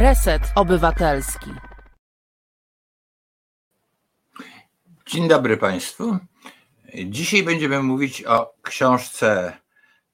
Reset 0.00 0.42
Obywatelski. 0.54 1.50
Dzień 5.06 5.28
dobry 5.28 5.56
Państwu. 5.56 6.18
Dzisiaj 7.06 7.42
będziemy 7.42 7.82
mówić 7.82 8.24
o 8.24 8.54
książce 8.62 9.56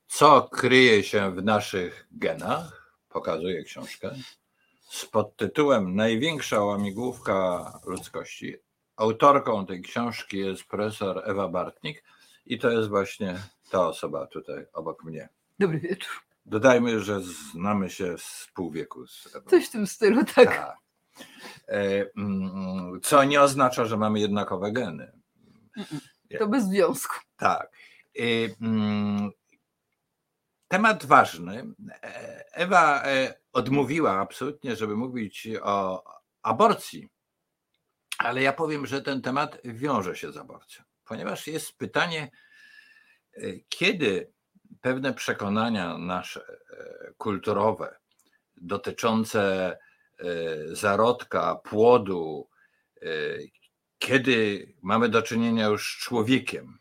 Co 0.06 0.42
kryje 0.42 1.02
się 1.02 1.30
w 1.30 1.44
naszych 1.44 2.06
genach. 2.12 2.96
Pokazuję 3.08 3.64
książkę 3.64 4.14
z 4.90 5.06
podtytułem 5.06 5.96
Największa 5.96 6.60
łamigłówka 6.60 7.72
ludzkości. 7.86 8.56
Autorką 8.96 9.66
tej 9.66 9.82
książki 9.82 10.38
jest 10.38 10.64
profesor 10.64 11.22
Ewa 11.24 11.48
Bartnik 11.48 12.04
i 12.46 12.58
to 12.58 12.70
jest 12.70 12.88
właśnie 12.88 13.38
ta 13.70 13.88
osoba 13.88 14.26
tutaj 14.26 14.66
obok 14.72 15.04
mnie. 15.04 15.28
Dobry 15.58 15.80
wieczór. 15.80 16.25
Dodajmy, 16.46 17.00
że 17.00 17.20
znamy 17.22 17.90
się 17.90 18.18
z 18.18 18.48
pół 18.54 18.70
wieku. 18.70 19.06
Z. 19.06 19.28
Coś 19.50 19.66
w 19.66 19.70
tym 19.70 19.86
stylu, 19.86 20.24
tak. 20.24 20.34
Tak. 20.34 20.76
E, 21.68 22.06
mm, 22.16 23.00
Co 23.02 23.24
nie 23.24 23.42
oznacza, 23.42 23.84
że 23.84 23.96
mamy 23.96 24.20
jednakowe 24.20 24.72
geny. 24.72 25.12
To 26.38 26.48
bez 26.48 26.64
związku. 26.64 27.14
Tak. 27.36 27.70
Y, 28.18 28.56
mm, 28.60 29.30
Temat 30.68 31.06
ważny. 31.06 31.64
E, 32.02 32.44
Ewa 32.52 33.02
e, 33.04 33.34
odmówiła 33.52 34.20
absolutnie, 34.20 34.76
żeby 34.76 34.96
mówić 34.96 35.48
o 35.62 36.04
aborcji, 36.42 37.08
ale 38.18 38.42
ja 38.42 38.52
powiem, 38.52 38.86
że 38.86 39.02
ten 39.02 39.22
temat 39.22 39.58
wiąże 39.64 40.16
się 40.16 40.32
z 40.32 40.36
aborcją, 40.36 40.84
ponieważ 41.04 41.46
jest 41.46 41.78
pytanie, 41.78 42.30
e, 43.36 43.40
kiedy 43.68 44.32
pewne 44.80 45.14
przekonania 45.14 45.98
nasze 45.98 46.40
e, 46.40 47.12
kulturowe 47.18 47.96
dotyczące 48.56 49.70
e, 50.18 50.26
zarodka, 50.74 51.54
płodu, 51.54 52.48
e, 53.02 53.08
kiedy 53.98 54.66
mamy 54.82 55.08
do 55.08 55.22
czynienia 55.22 55.66
już 55.66 55.96
z 55.96 56.04
człowiekiem, 56.04 56.78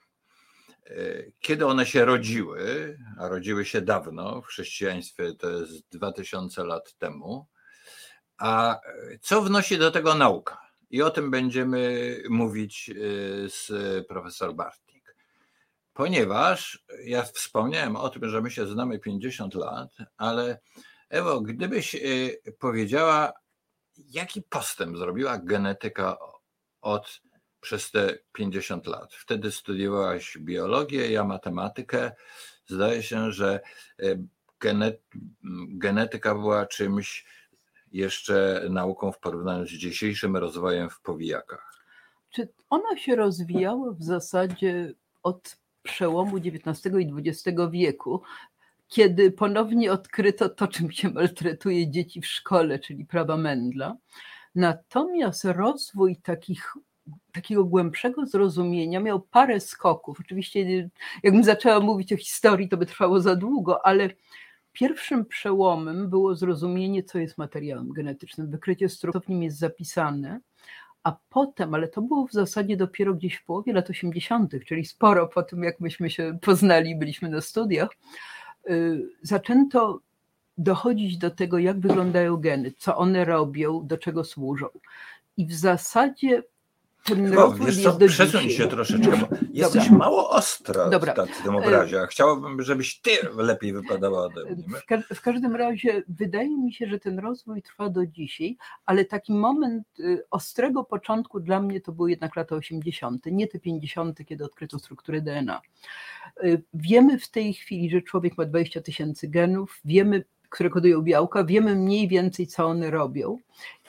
kiedy 1.39 1.65
one 1.65 1.85
się 1.85 2.05
rodziły, 2.05 2.97
a 3.19 3.27
rodziły 3.27 3.65
się 3.65 3.81
dawno, 3.81 4.41
w 4.41 4.45
chrześcijaństwie 4.45 5.33
to 5.33 5.49
jest 5.49 5.89
2000 5.91 6.63
lat 6.63 6.93
temu, 6.97 7.47
a 8.37 8.79
co 9.21 9.41
wnosi 9.41 9.77
do 9.77 9.91
tego 9.91 10.15
nauka? 10.15 10.57
I 10.89 11.01
o 11.01 11.09
tym 11.09 11.31
będziemy 11.31 12.17
mówić 12.29 12.91
z 13.47 13.67
profesor 14.07 14.53
Bartnik. 14.53 14.84
Ponieważ 15.95 16.85
ja 17.03 17.23
wspomniałem 17.23 17.95
o 17.95 18.09
tym, 18.09 18.29
że 18.29 18.41
my 18.41 18.51
się 18.51 18.67
znamy 18.67 18.99
50 18.99 19.55
lat, 19.55 19.95
ale 20.17 20.59
Ewo, 21.09 21.41
gdybyś 21.41 21.95
e, 21.95 21.99
powiedziała, 22.59 23.33
jaki 23.97 24.41
postęp 24.41 24.97
zrobiła 24.97 25.37
genetyka 25.37 26.17
od 26.81 27.21
przez 27.61 27.91
te 27.91 28.17
50 28.33 28.87
lat. 28.87 29.13
Wtedy 29.13 29.51
studiowałaś 29.51 30.37
biologię, 30.37 31.11
ja 31.11 31.23
matematykę. 31.23 32.11
Zdaje 32.67 33.03
się, 33.03 33.31
że 33.31 33.59
gene- 34.59 34.97
genetyka 35.67 36.35
była 36.35 36.65
czymś 36.65 37.25
jeszcze 37.91 38.67
nauką 38.69 39.11
w 39.11 39.19
porównaniu 39.19 39.65
z 39.65 39.69
dzisiejszym 39.69 40.37
rozwojem 40.37 40.89
w 40.89 41.01
powijakach. 41.01 41.85
Czy 42.29 42.49
ona 42.69 42.97
się 42.97 43.15
rozwijała 43.15 43.91
w 43.91 44.03
zasadzie 44.03 44.93
od 45.23 45.57
przełomu 45.85 46.37
XIX 46.37 46.95
i 46.99 47.29
XX 47.29 47.57
wieku, 47.71 48.21
kiedy 48.87 49.31
ponownie 49.31 49.91
odkryto 49.91 50.49
to, 50.49 50.67
czym 50.67 50.91
się 50.91 51.09
maltretuje 51.09 51.91
dzieci 51.91 52.21
w 52.21 52.27
szkole, 52.27 52.79
czyli 52.79 53.05
prawa 53.05 53.37
Mendla. 53.37 53.97
Natomiast 54.55 55.45
rozwój 55.45 56.15
takich, 56.15 56.73
takiego 57.31 57.65
głębszego 57.65 58.25
zrozumienia 58.25 58.99
miał 58.99 59.21
parę 59.21 59.59
skoków. 59.59 60.19
Oczywiście, 60.19 60.89
jakbym 61.23 61.43
zaczęła 61.43 61.79
mówić 61.79 62.13
o 62.13 62.17
historii, 62.17 62.69
to 62.69 62.77
by 62.77 62.85
trwało 62.85 63.19
za 63.19 63.35
długo, 63.35 63.85
ale 63.85 64.09
pierwszym 64.71 65.25
przełomem 65.25 66.09
było 66.09 66.35
zrozumienie, 66.35 67.03
co 67.03 67.19
jest 67.19 67.37
materiałem 67.37 67.89
genetycznym. 67.89 68.49
Wykrycie 68.49 68.89
struktur 68.89 69.23
w 69.23 69.29
nim 69.29 69.43
jest 69.43 69.57
zapisane. 69.57 70.39
A 71.05 71.17
potem, 71.29 71.73
ale 71.73 71.87
to 71.87 72.01
było 72.01 72.27
w 72.27 72.31
zasadzie 72.31 72.77
dopiero 72.77 73.13
gdzieś 73.13 73.35
w 73.35 73.45
połowie 73.45 73.73
lat 73.73 73.89
80., 73.89 74.53
czyli 74.67 74.85
sporo 74.85 75.27
po 75.27 75.43
tym, 75.43 75.63
jak 75.63 75.79
myśmy 75.79 76.09
się 76.09 76.37
poznali, 76.41 76.95
byliśmy 76.95 77.29
na 77.29 77.41
studiach, 77.41 77.89
y, 78.69 79.09
zaczęto 79.21 79.99
dochodzić 80.57 81.17
do 81.17 81.31
tego, 81.31 81.57
jak 81.57 81.79
wyglądają 81.79 82.37
geny, 82.37 82.71
co 82.77 82.97
one 82.97 83.25
robią, 83.25 83.87
do 83.87 83.97
czego 83.97 84.23
służą. 84.23 84.67
I 85.37 85.47
w 85.47 85.53
zasadzie 85.53 86.43
ten 87.05 87.29
No, 87.29 87.35
rozwój 87.35 87.65
wiesz 87.65 87.83
co, 87.83 87.97
przesuń 88.07 88.41
dzisiaj. 88.41 88.57
się 88.57 88.67
troszeczkę, 88.67 89.17
bo 89.17 89.27
jesteś 89.53 89.83
Dobra. 89.83 89.97
mało 89.97 90.29
ostra 90.29 90.89
Dobra. 90.89 91.13
w 91.39 91.43
tym 91.43 91.55
obrazie, 91.55 92.01
a 92.01 92.05
chciałabym, 92.07 92.61
żebyś 92.63 92.99
ty 93.01 93.11
lepiej 93.37 93.73
wypadała 93.73 94.21
ode 94.25 94.43
mnie. 94.45 94.63
W, 94.81 94.85
ka- 94.85 95.15
w 95.15 95.21
każdym 95.21 95.55
razie 95.55 96.03
wydaje 96.07 96.57
mi 96.57 96.73
się, 96.73 96.87
że 96.87 96.99
ten 96.99 97.19
rozwój 97.19 97.61
trwa 97.61 97.89
do 97.89 98.05
dzisiaj, 98.05 98.57
ale 98.85 99.05
taki 99.05 99.33
moment 99.33 99.99
y, 99.99 100.23
ostrego 100.31 100.83
początku 100.83 101.39
dla 101.39 101.59
mnie 101.61 101.81
to 101.81 101.91
były 101.91 102.09
jednak 102.09 102.35
lata 102.35 102.55
80., 102.55 103.25
nie 103.25 103.47
te 103.47 103.59
50., 103.59 104.19
kiedy 104.25 104.45
odkryto 104.45 104.79
strukturę 104.79 105.21
DNA. 105.21 105.61
Y, 106.43 106.61
Wiemy 106.73 107.19
w 107.19 107.29
tej 107.29 107.53
chwili, 107.53 107.89
że 107.89 108.01
człowiek 108.01 108.37
ma 108.37 108.45
20 108.45 108.81
tysięcy 108.81 109.27
genów, 109.27 109.79
wiemy, 109.85 110.23
które 110.49 110.69
kodują 110.69 111.01
białka, 111.01 111.43
wiemy 111.43 111.75
mniej 111.75 112.07
więcej, 112.07 112.47
co 112.47 112.65
one 112.65 112.91
robią. 112.91 113.37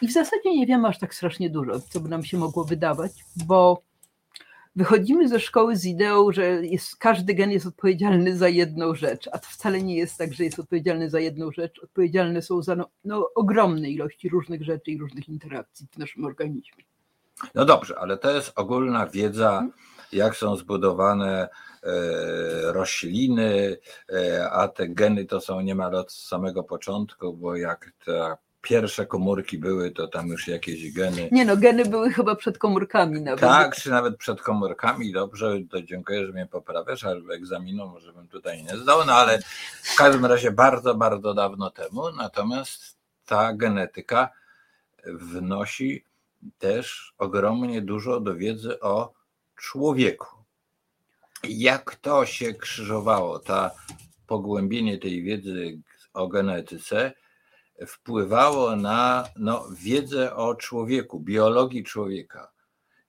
I 0.03 0.09
w 0.09 0.13
zasadzie 0.13 0.57
nie 0.57 0.67
wiemy 0.67 0.89
aż 0.89 0.99
tak 0.99 1.15
strasznie 1.15 1.51
dużo, 1.51 1.81
co 1.81 2.01
by 2.01 2.09
nam 2.09 2.25
się 2.25 2.39
mogło 2.39 2.65
wydawać, 2.65 3.13
bo 3.47 3.83
wychodzimy 4.77 5.29
ze 5.29 5.41
szkoły 5.41 5.77
z 5.77 5.85
ideą, 5.85 6.33
że 6.33 6.67
jest, 6.67 6.97
każdy 6.97 7.35
gen 7.35 7.51
jest 7.51 7.67
odpowiedzialny 7.67 8.37
za 8.37 8.49
jedną 8.49 8.95
rzecz, 8.95 9.29
a 9.33 9.39
to 9.39 9.47
wcale 9.51 9.83
nie 9.83 9.97
jest 9.97 10.19
tak, 10.19 10.35
że 10.35 10.45
jest 10.45 10.59
odpowiedzialny 10.59 11.11
za 11.11 11.21
jedną 11.21 11.53
rzecz. 11.53 11.79
Odpowiedzialne 11.79 12.43
są 12.43 12.63
za 12.63 12.77
no, 12.77 12.89
no, 13.05 13.31
ogromne 13.35 13.91
ilości 13.91 14.29
różnych 14.29 14.65
rzeczy 14.65 14.91
i 14.91 14.99
różnych 14.99 15.29
interakcji 15.29 15.87
w 15.93 15.99
naszym 15.99 16.25
organizmie. 16.25 16.85
No 17.55 17.65
dobrze, 17.65 17.99
ale 17.99 18.19
to 18.19 18.31
jest 18.31 18.53
ogólna 18.57 19.07
wiedza, 19.07 19.51
Mhm. 19.53 19.73
jak 20.13 20.37
są 20.37 20.57
zbudowane 20.57 21.49
rośliny, 22.63 23.77
e, 24.13 24.51
a 24.51 24.69
te 24.69 24.89
geny 24.89 25.25
to 25.25 25.41
są 25.41 25.61
niemal 25.61 25.95
od 25.95 26.13
samego 26.13 26.63
początku, 26.63 27.33
bo 27.33 27.57
jak 27.57 27.93
te 28.05 28.37
pierwsze 28.63 29.07
komórki 29.07 29.59
były, 29.59 29.91
to 29.91 30.09
tam 30.09 30.29
już 30.29 30.49
jakieś 30.49 30.93
geny. 30.93 31.29
Nie 31.33 31.45
no, 31.45 31.57
geny 31.57 31.85
były 31.85 32.11
chyba 32.11 32.35
przed 32.35 32.59
komórkami 32.59 33.21
nawet. 33.21 33.41
Tak, 33.41 33.77
czy 33.77 33.91
nawet 33.91 34.17
przed 34.17 34.43
komórkami, 34.43 35.13
dobrze, 35.13 35.59
to 35.71 35.83
dziękuję, 35.83 36.27
że 36.27 36.33
mnie 36.33 36.47
poprawiasz, 36.47 37.05
ale 37.05 37.21
egzaminu 37.35 37.87
może 37.87 38.13
bym 38.13 38.29
tutaj 38.29 38.65
nie 38.65 38.77
zdał, 38.77 39.05
no 39.07 39.13
ale 39.13 39.39
w 39.83 39.97
każdym 39.97 40.27
razie 40.27 40.51
bardzo, 40.51 40.95
bardzo 40.95 41.35
dawno 41.35 41.71
temu, 41.71 42.13
natomiast 42.17 42.97
ta 43.27 43.53
genetyka 43.53 44.31
wnosi 45.07 46.05
też 46.59 47.15
ogromnie 47.19 47.83
dużo 47.83 48.21
do 48.21 48.35
wiedzy 48.35 48.81
o 48.81 49.13
człowieku. 49.57 50.36
Jak 51.49 51.97
to 51.97 52.27
się 52.27 52.55
krzyżowało, 52.55 53.39
ta 53.39 53.71
pogłębienie 54.27 54.99
tej 54.99 55.23
wiedzy 55.23 55.79
o 56.13 56.29
genetyce 56.29 57.13
wpływało 57.87 58.77
na 58.77 59.29
no, 59.37 59.69
wiedzę 59.79 60.37
o 60.37 60.55
człowieku, 60.55 61.21
biologii 61.21 61.85
człowieka. 61.85 62.53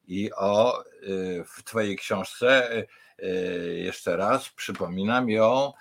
I 0.08 0.32
o 0.34 0.84
y, 0.84 1.44
w 1.48 1.64
Twojej 1.64 1.98
książce 1.98 2.78
y, 2.78 2.88
y, 3.26 3.80
jeszcze 3.80 4.18
raz 4.18 4.50
przypominam 4.50 5.30
ją, 5.30 5.74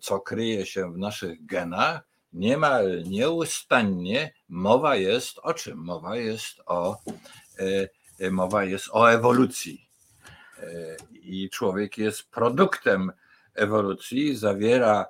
co 0.00 0.20
kryje 0.20 0.66
się 0.66 0.92
w 0.92 0.98
naszych 0.98 1.46
genach. 1.46 2.00
Niemal 2.32 3.02
nieustannie 3.06 4.34
mowa 4.48 4.96
jest 4.96 5.38
o 5.42 5.54
czym? 5.54 5.78
Mowa 5.78 6.16
jest 6.16 6.60
o, 6.66 6.96
mowa 8.30 8.64
jest 8.64 8.88
o 8.92 9.12
ewolucji. 9.12 9.83
Y, 10.62 10.96
I 11.12 11.50
człowiek 11.50 11.98
jest 11.98 12.30
produktem 12.30 13.12
ewolucji, 13.54 14.36
zawiera 14.36 15.06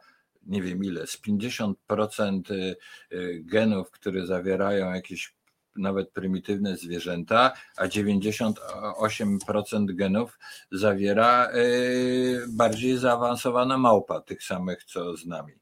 nie 0.46 0.62
wiem 0.62 0.84
ile, 0.84 1.06
z 1.06 1.22
50% 1.22 2.50
y, 2.50 2.76
y, 3.12 3.42
genów, 3.44 3.90
które 3.90 4.26
zawierają 4.26 4.94
jakieś 4.94 5.34
nawet 5.76 6.10
prymitywne 6.10 6.76
zwierzęta, 6.76 7.52
a 7.76 7.86
98% 7.86 9.94
genów 9.94 10.38
zawiera 10.72 11.50
y, 11.54 12.44
bardziej 12.48 12.98
zaawansowana 12.98 13.78
małpa, 13.78 14.20
tych 14.20 14.42
samych 14.42 14.84
co 14.84 15.16
z 15.16 15.26
nami. 15.26 15.52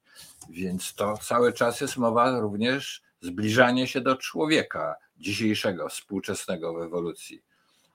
Więc 0.50 0.94
to 0.94 1.16
cały 1.16 1.52
czas 1.52 1.80
jest 1.80 1.96
mowa 1.96 2.40
również 2.40 3.02
zbliżanie 3.20 3.86
się 3.86 4.00
do 4.00 4.16
człowieka 4.16 4.94
dzisiejszego, 5.16 5.88
współczesnego 5.88 6.74
w 6.74 6.82
ewolucji, 6.82 7.42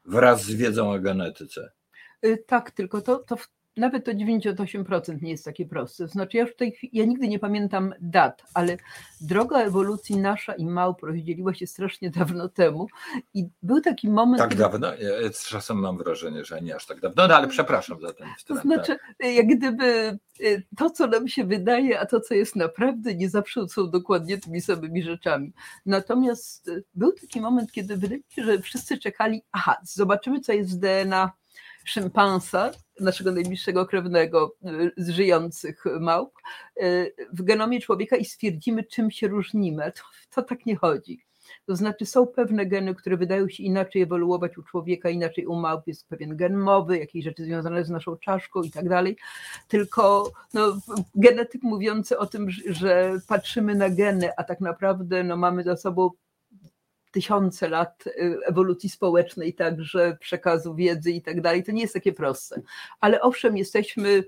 wraz 0.07 0.43
z 0.43 0.53
wiedzą 0.53 0.91
o 0.91 0.99
genetyce. 0.99 1.71
Y, 2.25 2.43
Tak, 2.47 2.71
tylko 2.71 3.01
to, 3.01 3.17
to 3.19 3.37
nawet 3.77 4.05
to 4.05 4.11
98% 4.11 5.21
nie 5.21 5.31
jest 5.31 5.45
takie 5.45 5.65
proste. 5.65 6.07
Znaczy 6.07 6.37
ja 6.37 6.43
już 6.43 6.51
w 6.51 6.55
tej 6.55 6.71
chwili, 6.71 6.97
ja 6.97 7.05
nigdy 7.05 7.27
nie 7.27 7.39
pamiętam 7.39 7.93
dat, 8.01 8.43
ale 8.53 8.77
droga 9.21 9.57
ewolucji 9.57 10.17
nasza 10.17 10.53
i 10.53 10.65
małp 10.65 11.03
rozdzieliła 11.03 11.53
się 11.53 11.67
strasznie 11.67 12.09
dawno 12.09 12.49
temu 12.49 12.87
i 13.33 13.47
był 13.63 13.81
taki 13.81 14.09
moment... 14.09 14.39
Tak 14.39 14.49
kiedy... 14.49 14.61
dawno? 14.61 14.87
Ja 14.87 15.29
czasem 15.49 15.77
mam 15.77 15.97
wrażenie, 15.97 16.45
że 16.45 16.61
nie 16.61 16.75
aż 16.75 16.85
tak 16.85 16.99
dawno, 16.99 17.27
no 17.27 17.35
ale 17.35 17.47
przepraszam 17.47 18.01
za 18.01 18.13
ten. 18.13 18.27
To 18.47 18.55
znaczy, 18.55 18.97
tak. 19.17 19.33
jak 19.33 19.47
gdyby 19.47 20.17
y, 20.41 20.63
to, 20.77 20.89
co 20.89 21.07
nam 21.07 21.27
się 21.27 21.43
wydaje, 21.43 21.99
a 21.99 22.05
to, 22.05 22.21
co 22.21 22.33
jest 22.33 22.55
naprawdę, 22.55 23.15
nie 23.15 23.29
zawsze 23.29 23.67
są 23.67 23.89
dokładnie 23.89 24.37
tymi 24.37 24.61
samymi 24.61 25.03
rzeczami. 25.03 25.53
Natomiast 25.85 26.67
y, 26.67 26.83
był 26.93 27.11
taki 27.11 27.41
moment, 27.41 27.71
kiedy 27.71 27.97
wydaje 27.97 28.17
mi 28.17 28.23
się, 28.29 28.43
że 28.43 28.61
wszyscy 28.61 28.97
czekali, 28.97 29.41
aha, 29.51 29.77
zobaczymy, 29.83 30.39
co 30.39 30.53
jest 30.53 30.77
w 30.77 30.79
DNA 30.79 31.31
szympansa, 31.89 32.71
naszego 32.99 33.31
najbliższego 33.31 33.85
krewnego 33.85 34.55
y, 34.65 34.91
z 34.97 35.09
żyjących 35.09 35.83
małp, 35.99 36.33
y, 36.81 37.15
w 37.33 37.43
genomie 37.43 37.81
człowieka 37.81 38.15
i 38.15 38.25
stwierdzimy, 38.25 38.83
czym 38.83 39.11
się 39.11 39.27
różnimy. 39.27 39.91
To, 39.91 40.01
to 40.35 40.41
tak 40.41 40.65
nie 40.65 40.75
chodzi. 40.75 41.27
To 41.65 41.75
znaczy 41.75 42.05
są 42.05 42.27
pewne 42.27 42.65
geny, 42.65 42.95
które 42.95 43.17
wydają 43.17 43.49
się 43.49 43.63
inaczej 43.63 44.01
ewoluować 44.01 44.57
u 44.57 44.63
człowieka, 44.63 45.09
inaczej 45.09 45.45
u 45.45 45.55
małp, 45.55 45.87
jest 45.87 46.07
pewien 46.07 46.37
gen 46.37 46.57
mowy, 46.57 46.97
jakieś 46.97 47.23
rzeczy 47.23 47.43
związane 47.43 47.85
z 47.85 47.89
naszą 47.89 48.17
czaszką 48.17 48.61
i 48.61 48.71
tak 48.71 48.89
dalej. 48.89 49.17
Tylko 49.67 50.31
no, 50.53 50.77
genetyk 51.15 51.63
mówiący 51.63 52.17
o 52.17 52.25
tym, 52.25 52.49
że 52.65 53.19
patrzymy 53.27 53.75
na 53.75 53.89
geny, 53.89 54.29
a 54.37 54.43
tak 54.43 54.61
naprawdę 54.61 55.23
no, 55.23 55.37
mamy 55.37 55.63
za 55.63 55.77
sobą 55.77 56.09
tysiące 57.17 57.69
lat 57.69 58.07
y, 58.07 58.39
ewolucji 58.45 58.89
społecznej, 58.89 59.53
także 59.53 60.17
przekazu 60.19 60.75
wiedzy 60.75 61.11
i 61.11 61.21
tak 61.21 61.41
dalej. 61.41 61.63
To 61.63 61.71
nie 61.71 61.81
jest 61.81 61.93
takie 61.93 62.13
proste. 62.13 62.61
Ale 62.99 63.21
owszem, 63.21 63.57
jesteśmy 63.57 64.23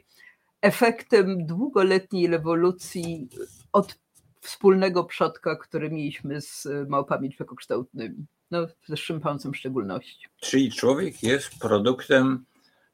efektem 0.62 1.46
długoletniej 1.46 2.34
ewolucji 2.34 3.30
od 3.74 4.00
wspólnego 4.42 5.04
przodka, 5.04 5.56
który 5.56 5.92
mieliśmy 5.92 6.42
z 6.42 6.68
małpami 6.88 7.32
człowiekokształtnymi. 7.34 8.26
No, 8.52 8.68
ze 8.88 8.98
szympansem 8.98 9.54
w 9.54 9.58
szczególności. 9.58 10.28
Czyli 10.40 10.72
człowiek 10.72 11.24
jest 11.24 11.60
produktem 11.60 12.46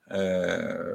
e, 0.08 0.88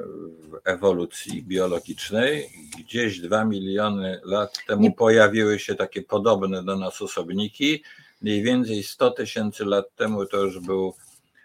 ewolucji 0.65 1.43
biologicznej. 1.43 2.49
Gdzieś 2.79 3.19
dwa 3.19 3.45
miliony 3.45 4.21
lat 4.23 4.65
temu 4.67 4.81
Nie... 4.81 4.91
pojawiły 4.91 5.59
się 5.59 5.75
takie 5.75 6.01
podobne 6.01 6.63
do 6.63 6.77
nas 6.77 7.01
osobniki 7.01 7.83
mniej 8.21 8.43
więcej 8.43 8.83
100 8.83 9.11
tysięcy 9.11 9.65
lat 9.65 9.85
temu 9.95 10.25
to 10.25 10.37
już 10.37 10.59
był 10.59 10.93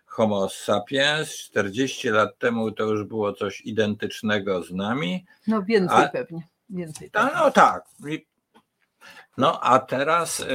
Homo 0.07 0.49
sapiens, 0.49 1.37
40 1.37 2.09
lat 2.09 2.39
temu 2.39 2.73
to 2.73 2.85
już 2.85 3.05
było 3.05 3.33
coś 3.33 3.61
identycznego 3.61 4.63
z 4.63 4.73
nami. 4.73 5.27
No 5.47 5.63
więcej 5.63 6.05
a, 6.05 6.09
pewnie. 6.09 6.49
Więcej 6.71 7.11
a, 7.13 7.31
no 7.45 7.51
tak. 7.51 7.85
No 9.37 9.61
a 9.61 9.79
teraz 9.79 10.41
y, 10.41 10.47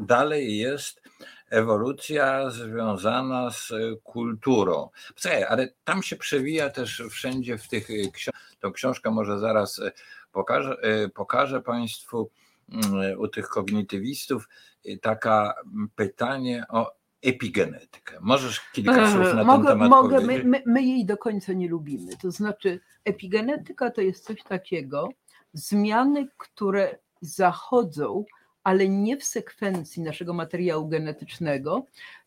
dalej 0.00 0.58
jest 0.58 1.02
ewolucja 1.50 2.50
związana 2.50 3.50
z 3.50 3.72
kulturą. 4.02 4.88
Słuchaj, 5.16 5.44
ale 5.44 5.68
tam 5.84 6.02
się 6.02 6.16
przewija 6.16 6.70
też 6.70 7.02
wszędzie 7.10 7.58
w 7.58 7.68
tych 7.68 7.88
książkach. 8.12 8.46
Tą 8.60 8.72
książkę 8.72 9.10
może 9.10 9.38
zaraz 9.38 9.78
y, 9.78 9.92
pokażę, 10.32 10.76
y, 11.04 11.08
pokażę 11.08 11.60
Państwu 11.62 12.30
u 13.18 13.28
tych 13.28 13.48
kognitywistów 13.48 14.48
taka 15.02 15.54
pytanie 15.94 16.64
o 16.68 16.92
epigenetykę. 17.22 18.18
Możesz 18.20 18.60
kilka 18.72 19.10
słów 19.10 19.34
na 19.34 19.44
mogę, 19.44 19.68
ten 19.68 19.72
temat 19.72 19.90
mogę, 19.90 20.20
powiedzieć? 20.20 20.44
My, 20.44 20.62
my 20.66 20.82
jej 20.82 21.06
do 21.06 21.16
końca 21.16 21.52
nie 21.52 21.68
lubimy. 21.68 22.16
To 22.22 22.30
znaczy 22.30 22.80
epigenetyka 23.04 23.90
to 23.90 24.00
jest 24.00 24.24
coś 24.24 24.42
takiego, 24.42 25.08
zmiany, 25.52 26.28
które 26.36 26.98
zachodzą, 27.20 28.24
ale 28.64 28.88
nie 28.88 29.16
w 29.16 29.24
sekwencji 29.24 30.02
naszego 30.02 30.34
materiału 30.34 30.88
genetycznego, 30.88 31.86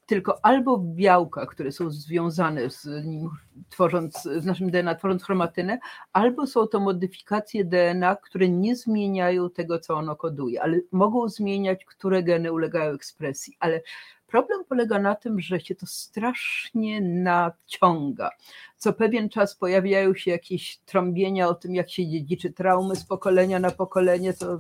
tylko 0.10 0.46
albo 0.46 0.78
w 0.78 0.86
białkach, 0.86 1.50
które 1.50 1.72
są 1.72 1.92
związane 1.92 2.70
z 2.70 3.06
nim, 3.06 3.30
tworząc, 3.70 4.24
z 4.24 4.46
naszym 4.46 4.72
DNA, 4.72 4.96
tworząc 4.96 5.24
chromatynę, 5.24 5.80
albo 6.14 6.48
są 6.48 6.68
to 6.68 6.80
modyfikacje 6.80 7.66
DNA, 7.66 8.16
które 8.16 8.50
nie 8.50 8.76
zmieniają 8.76 9.50
tego, 9.50 9.80
co 9.80 9.96
ono 9.96 10.16
koduje, 10.16 10.62
ale 10.62 10.80
mogą 10.92 11.30
zmieniać, 11.30 11.86
które 11.86 12.24
geny 12.24 12.52
ulegają 12.52 12.94
ekspresji. 12.94 13.58
Ale 13.60 13.82
problem 14.28 14.66
polega 14.70 15.00
na 15.00 15.16
tym, 15.16 15.40
że 15.40 15.60
się 15.60 15.76
to 15.76 15.86
strasznie 15.86 17.02
naciąga. 17.02 18.30
Co 18.78 18.94
pewien 18.94 19.30
czas 19.30 19.56
pojawiają 19.56 20.16
się 20.16 20.32
jakieś 20.32 20.78
trąbienia 20.78 21.48
o 21.48 21.54
tym, 21.54 21.76
jak 21.76 21.90
się 21.90 22.08
dziedziczy 22.08 22.54
traumy 22.54 22.96
z 22.96 23.06
pokolenia 23.06 23.60
na 23.60 23.72
pokolenie, 23.72 24.34
to 24.34 24.60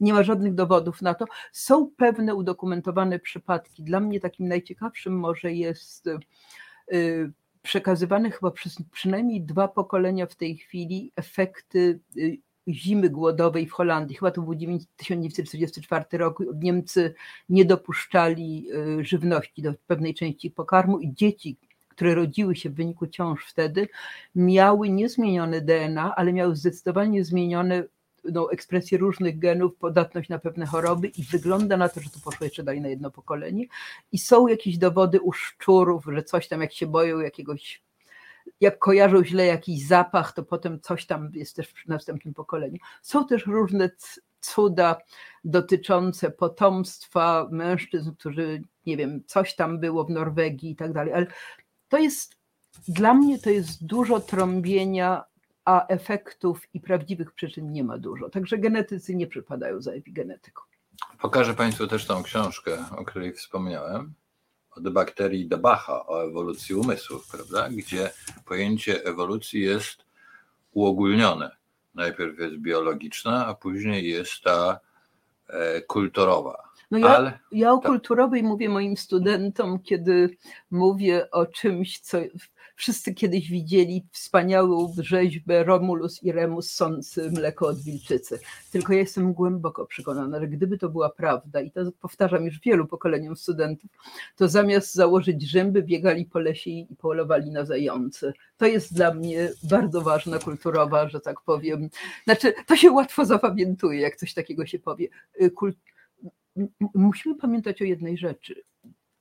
nie 0.00 0.12
ma 0.12 0.22
żadnych 0.22 0.54
dowodów 0.54 1.02
na 1.02 1.14
to. 1.14 1.24
Są 1.52 1.90
pewne 1.96 2.34
udokumentowane 2.34 3.18
przypadki. 3.18 3.82
Dla 3.82 4.00
mnie 4.00 4.20
takim 4.20 4.48
najciekawszym 4.48 5.18
może 5.18 5.52
jest 5.52 6.06
y, 6.92 7.32
przekazywane 7.62 8.30
chyba 8.30 8.50
przez 8.50 8.76
przynajmniej 8.92 9.42
dwa 9.42 9.68
pokolenia 9.68 10.26
w 10.26 10.34
tej 10.34 10.56
chwili 10.56 11.12
efekty 11.16 12.00
y, 12.16 12.38
zimy 12.68 13.10
głodowej 13.10 13.66
w 13.66 13.72
Holandii. 13.72 14.16
Chyba 14.16 14.30
to 14.30 14.42
był 14.42 14.54
1944 14.96 16.04
rok. 16.12 16.38
Niemcy 16.54 17.14
nie 17.48 17.64
dopuszczali 17.64 18.66
y, 19.00 19.04
żywności 19.04 19.62
do 19.62 19.74
pewnej 19.86 20.14
części 20.14 20.50
pokarmu 20.50 20.98
i 20.98 21.14
dzieci, 21.14 21.56
które 21.88 22.14
rodziły 22.14 22.56
się 22.56 22.70
w 22.70 22.74
wyniku 22.74 23.06
ciąż 23.06 23.46
wtedy, 23.46 23.88
miały 24.34 24.88
niezmienione 24.88 25.60
DNA, 25.60 26.14
ale 26.14 26.32
miały 26.32 26.56
zdecydowanie 26.56 27.24
zmienione 27.24 27.84
no, 28.32 28.52
ekspresję 28.52 28.98
różnych 28.98 29.38
genów, 29.38 29.76
podatność 29.76 30.28
na 30.28 30.38
pewne 30.38 30.66
choroby 30.66 31.08
i 31.08 31.22
wygląda 31.22 31.76
na 31.76 31.88
to, 31.88 32.00
że 32.00 32.10
to 32.10 32.20
poszło 32.24 32.44
jeszcze 32.44 32.62
dalej 32.62 32.80
na 32.80 32.88
jedno 32.88 33.10
pokolenie. 33.10 33.66
I 34.12 34.18
są 34.18 34.46
jakieś 34.46 34.78
dowody 34.78 35.20
u 35.20 35.32
szczurów, 35.32 36.04
że 36.12 36.22
coś 36.22 36.48
tam, 36.48 36.60
jak 36.60 36.72
się 36.72 36.86
boją 36.86 37.20
jakiegoś, 37.20 37.82
jak 38.60 38.78
kojarzą 38.78 39.24
źle 39.24 39.46
jakiś 39.46 39.86
zapach, 39.86 40.32
to 40.32 40.42
potem 40.42 40.80
coś 40.80 41.06
tam 41.06 41.30
jest 41.34 41.56
też 41.56 41.68
w 41.68 41.88
następnym 41.88 42.34
pokoleniu. 42.34 42.78
Są 43.02 43.26
też 43.26 43.46
różne 43.46 43.90
cuda 44.40 44.96
dotyczące 45.44 46.30
potomstwa 46.30 47.48
mężczyzn, 47.50 48.12
którzy, 48.12 48.62
nie 48.86 48.96
wiem, 48.96 49.22
coś 49.26 49.54
tam 49.54 49.80
było 49.80 50.04
w 50.04 50.10
Norwegii 50.10 50.70
i 50.70 50.76
tak 50.76 50.92
dalej, 50.92 51.12
ale 51.12 51.26
to 51.88 51.98
jest, 51.98 52.36
dla 52.88 53.14
mnie 53.14 53.38
to 53.38 53.50
jest 53.50 53.86
dużo 53.86 54.20
trąbienia 54.20 55.24
a 55.64 55.86
efektów 55.86 56.68
i 56.74 56.80
prawdziwych 56.80 57.32
przyczyn 57.32 57.72
nie 57.72 57.84
ma 57.84 57.98
dużo. 57.98 58.30
Także 58.30 58.58
genetycy 58.58 59.14
nie 59.14 59.26
przypadają 59.26 59.80
za 59.80 59.92
epigenetyką. 59.92 60.62
Pokażę 61.20 61.54
Państwu 61.54 61.86
też 61.86 62.06
tą 62.06 62.22
książkę, 62.22 62.78
o 62.96 63.04
której 63.04 63.32
wspomniałem, 63.32 64.14
od 64.70 64.88
bakterii 64.88 65.48
do 65.48 65.58
Bacha, 65.58 66.06
o 66.06 66.24
ewolucji 66.24 66.74
umysłów, 66.74 67.28
prawda? 67.30 67.68
gdzie 67.68 68.10
pojęcie 68.44 69.04
ewolucji 69.04 69.60
jest 69.60 70.04
uogólnione. 70.72 71.56
Najpierw 71.94 72.38
jest 72.38 72.56
biologiczna, 72.56 73.46
a 73.46 73.54
później 73.54 74.08
jest 74.10 74.42
ta 74.44 74.80
e, 75.48 75.80
kulturowa. 75.80 76.64
No 76.90 76.98
ja, 76.98 77.16
Ale, 77.16 77.38
ja 77.52 77.72
o 77.72 77.78
tak. 77.78 77.90
kulturowej 77.90 78.42
mówię 78.42 78.68
moim 78.68 78.96
studentom, 78.96 79.78
kiedy 79.82 80.36
mówię 80.70 81.30
o 81.30 81.46
czymś, 81.46 82.00
co 82.00 82.18
Wszyscy 82.76 83.14
kiedyś 83.14 83.50
widzieli 83.50 84.06
wspaniałą 84.12 84.94
rzeźbę 84.98 85.64
Romulus 85.64 86.22
i 86.22 86.32
Remus 86.32 86.70
sący 86.70 87.30
mleko 87.30 87.66
od 87.66 87.80
wilczycy. 87.80 88.40
Tylko 88.72 88.92
ja 88.92 88.98
jestem 88.98 89.32
głęboko 89.32 89.86
przekonana, 89.86 90.40
że 90.40 90.48
gdyby 90.48 90.78
to 90.78 90.88
była 90.88 91.10
prawda, 91.10 91.60
i 91.60 91.70
to 91.70 91.80
powtarzam 92.00 92.44
już 92.44 92.60
wielu 92.60 92.86
pokoleniom 92.86 93.36
studentów, 93.36 93.90
to 94.36 94.48
zamiast 94.48 94.94
założyć 94.94 95.42
rzęby, 95.50 95.82
biegali 95.82 96.24
po 96.24 96.38
lesie 96.38 96.70
i 96.70 96.96
polowali 96.98 97.50
na 97.50 97.64
zające. 97.64 98.32
To 98.56 98.66
jest 98.66 98.94
dla 98.94 99.14
mnie 99.14 99.50
bardzo 99.62 100.00
ważna 100.00 100.38
kulturowa, 100.38 101.08
że 101.08 101.20
tak 101.20 101.40
powiem. 101.40 101.88
Znaczy, 102.24 102.54
to 102.66 102.76
się 102.76 102.90
łatwo 102.90 103.24
zapamiętuje, 103.24 104.00
jak 104.00 104.16
coś 104.16 104.34
takiego 104.34 104.66
się 104.66 104.78
powie. 104.78 105.08
Y, 105.42 105.50
kult 105.50 105.76
musimy 106.94 107.34
pamiętać 107.34 107.82
o 107.82 107.84
jednej 107.84 108.18
rzeczy 108.18 108.64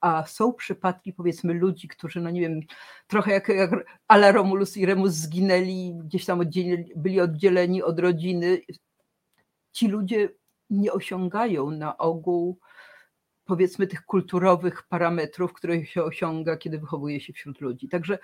a 0.03 0.25
są 0.27 0.53
przypadki 0.53 1.13
powiedzmy 1.13 1.53
ludzi, 1.53 1.87
którzy 1.87 2.21
no 2.21 2.29
nie 2.29 2.41
wiem, 2.41 2.59
trochę 3.07 3.31
jak, 3.31 3.49
jak 3.49 3.71
ala 4.07 4.31
Romulus 4.31 4.77
i 4.77 4.85
Remus 4.85 5.11
zginęli, 5.11 5.93
gdzieś 6.03 6.25
tam 6.25 6.39
oddzieleni, 6.39 6.91
byli 6.95 7.21
oddzieleni 7.21 7.83
od 7.83 7.99
rodziny. 7.99 8.61
Ci 9.71 9.87
ludzie 9.87 10.29
nie 10.69 10.93
osiągają 10.93 11.71
na 11.71 11.97
ogół 11.97 12.59
powiedzmy 13.45 13.87
tych 13.87 14.05
kulturowych 14.05 14.83
parametrów, 14.83 15.53
które 15.53 15.85
się 15.85 16.03
osiąga, 16.03 16.57
kiedy 16.57 16.79
wychowuje 16.79 17.19
się 17.19 17.33
wśród 17.33 17.61
ludzi. 17.61 17.89
Także 17.89 18.17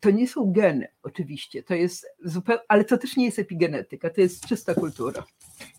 to 0.00 0.10
nie 0.10 0.28
są 0.28 0.52
geny 0.52 0.88
oczywiście, 1.02 1.62
to 1.62 1.74
jest 1.74 2.06
zupełnie, 2.24 2.62
ale 2.68 2.84
to 2.84 2.98
też 2.98 3.16
nie 3.16 3.24
jest 3.24 3.38
epigenetyka, 3.38 4.10
to 4.10 4.20
jest 4.20 4.46
czysta 4.46 4.74
kultura. 4.74 5.24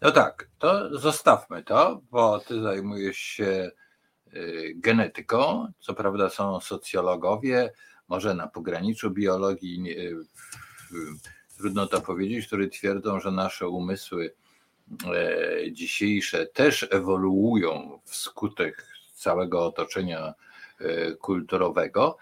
No 0.02 0.12
tak, 0.12 0.50
to 0.58 1.00
zostawmy 1.00 1.64
to, 1.64 2.02
bo 2.12 2.40
ty 2.40 2.62
zajmujesz 2.62 3.18
się 3.18 3.72
genetyką. 4.76 5.72
Co 5.80 5.94
prawda 5.94 6.30
są 6.30 6.60
socjologowie, 6.60 7.74
może 8.08 8.34
na 8.34 8.48
pograniczu 8.48 9.12
biologii, 9.12 9.96
trudno 11.58 11.88
to 11.88 12.02
powiedzieć, 12.02 12.48
którzy 12.48 12.68
twierdzą, 12.68 13.20
że 13.20 13.32
nasze 13.32 13.68
umysły 13.68 14.34
e, 15.06 15.72
dzisiejsze 15.72 16.46
też 16.46 16.88
ewoluują 16.92 18.00
wskutek 18.06 18.88
całego 19.14 19.66
otoczenia 19.66 20.34
kulturowego, 21.22 22.18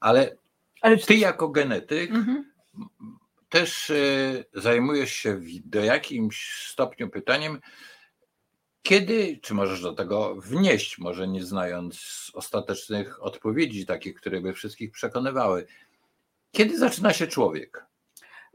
ale, 0.00 0.36
ale 0.80 0.96
ty 0.96 1.14
jako 1.14 1.48
genetyk 1.48 2.10
mhm. 2.10 2.52
też 3.48 3.92
zajmujesz 4.54 5.12
się 5.12 5.40
do 5.64 5.80
jakimś 5.80 6.66
stopniu 6.70 7.10
pytaniem, 7.10 7.60
kiedy, 8.84 9.38
czy 9.42 9.54
możesz 9.54 9.82
do 9.82 9.92
tego 9.92 10.34
wnieść, 10.34 10.98
może 10.98 11.28
nie 11.28 11.44
znając 11.44 12.30
ostatecznych 12.34 13.22
odpowiedzi, 13.22 13.86
takich, 13.86 14.14
które 14.14 14.40
by 14.40 14.52
wszystkich 14.52 14.90
przekonywały, 14.90 15.66
kiedy 16.50 16.78
zaczyna 16.78 17.12
się 17.12 17.26
człowiek? 17.26 17.86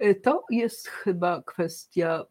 Y, 0.04 0.16
to 0.16 0.46
jest 0.50 0.88
chyba 0.88 1.44
kwestia 1.46 2.26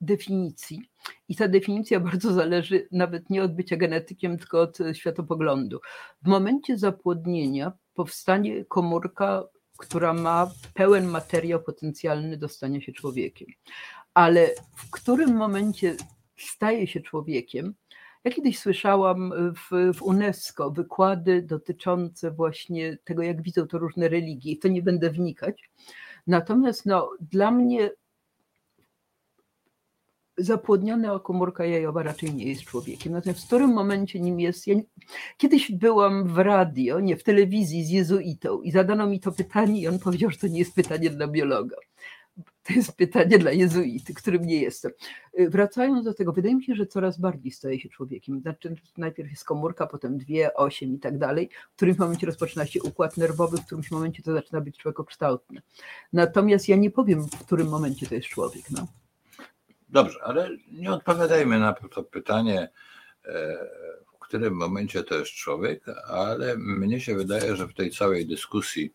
definicji. 0.00 0.90
I 1.28 1.36
ta 1.36 1.48
definicja 1.48 2.00
bardzo 2.10 2.32
zależy 2.32 2.88
nawet 2.92 3.30
nie 3.30 3.42
od 3.42 3.54
bycia 3.54 3.76
genetykiem, 3.76 4.38
tylko 4.38 4.60
od 4.60 4.78
światopoglądu. 4.92 5.80
W 6.22 6.28
momencie 6.28 6.78
zapłodnienia 6.78 7.72
powstanie 7.94 8.64
komórka, 8.64 9.44
która 9.78 10.12
ma 10.12 10.50
pełen 10.74 11.06
materiał 11.06 11.62
potencjalny 11.62 12.36
do 12.36 12.48
stania 12.48 12.80
się 12.80 12.92
człowiekiem. 12.92 13.48
Ale 14.14 14.48
w 14.76 14.90
którym 14.90 15.36
momencie 15.36 15.96
staje 16.42 16.86
się 16.86 17.00
człowiekiem. 17.00 17.74
Ja 18.24 18.30
kiedyś 18.30 18.58
słyszałam 18.58 19.32
w, 19.54 19.94
w, 19.98 20.02
UNESCO 20.02 20.70
wykłady 20.70 21.42
dotyczące 21.42 22.30
właśnie 22.30 22.98
tego, 23.04 23.22
jak 23.22 23.42
widzą 23.42 23.66
to 23.66 23.78
różne 23.78 24.08
religie, 24.08 24.52
i 24.52 24.58
to 24.58 24.68
nie 24.68 24.82
będę 24.82 25.10
wnikać. 25.10 25.70
Natomiast 26.26 26.86
no, 26.86 27.10
dla 27.20 27.50
mnie 27.50 27.90
zapłodniona 30.38 31.18
komórka 31.18 31.64
jajowa 31.64 32.02
raczej 32.02 32.34
nie 32.34 32.44
jest 32.44 32.62
człowiekiem. 32.62 33.12
Natomiast 33.12 33.42
w 33.42 33.46
którym 33.46 33.70
momencie 33.70 34.20
nim 34.20 34.40
jest. 34.40 34.66
Ja 34.66 34.74
kiedyś 35.36 35.72
byłam 35.72 36.28
w 36.28 36.38
radio, 36.38 37.00
nie 37.00 37.16
w 37.16 37.22
telewizji 37.24 37.84
z 37.84 37.90
jezuitą 37.90 38.62
i 38.62 38.70
zadano 38.70 39.06
mi 39.06 39.20
to 39.20 39.32
pytanie, 39.32 39.80
i 39.80 39.88
on 39.88 39.98
powiedział, 39.98 40.30
że 40.30 40.38
to 40.38 40.46
nie 40.46 40.58
jest 40.58 40.74
pytanie 40.74 41.10
dla 41.10 41.26
biologa. 41.26 41.76
To 42.70 42.74
jest 42.74 42.96
pytanie 42.96 43.38
dla 43.38 43.50
jezuity, 43.50 44.14
którym 44.14 44.46
nie 44.46 44.60
jestem. 44.60 44.92
Y, 45.40 45.50
wracając 45.50 46.04
do 46.04 46.14
tego, 46.14 46.32
wydaje 46.32 46.54
mi 46.54 46.64
się, 46.64 46.74
że 46.74 46.86
coraz 46.86 47.18
bardziej 47.18 47.52
staje 47.52 47.80
się 47.80 47.88
człowiekiem. 47.88 48.40
Znaczy, 48.40 48.74
najpierw 48.96 49.30
jest 49.30 49.44
komórka, 49.44 49.86
potem 49.86 50.18
dwie, 50.18 50.54
osiem 50.54 50.94
i 50.94 50.98
tak 50.98 51.18
dalej. 51.18 51.50
W 51.72 51.76
którymś 51.76 51.98
momencie 51.98 52.26
rozpoczyna 52.26 52.66
się 52.66 52.82
układ 52.82 53.16
nerwowy, 53.16 53.56
w 53.56 53.66
którymś 53.66 53.90
momencie 53.90 54.22
to 54.22 54.32
zaczyna 54.32 54.60
być 54.60 54.76
człowiekokształtne. 54.78 55.62
Natomiast 56.12 56.68
ja 56.68 56.76
nie 56.76 56.90
powiem, 56.90 57.22
w 57.22 57.44
którym 57.44 57.68
momencie 57.68 58.06
to 58.06 58.14
jest 58.14 58.28
człowiek. 58.28 58.70
No. 58.70 58.86
Dobrze, 59.88 60.18
ale 60.24 60.50
nie 60.72 60.92
odpowiadajmy 60.92 61.58
na 61.58 61.72
to 61.72 62.02
pytanie, 62.02 62.68
e, 63.24 63.56
w 64.14 64.18
którym 64.18 64.54
momencie 64.54 65.02
to 65.02 65.14
jest 65.14 65.30
człowiek, 65.30 65.84
ale 66.06 66.56
mnie 66.58 67.00
się 67.00 67.14
wydaje, 67.14 67.56
że 67.56 67.66
w 67.66 67.74
tej 67.74 67.90
całej 67.90 68.26
dyskusji 68.26 68.94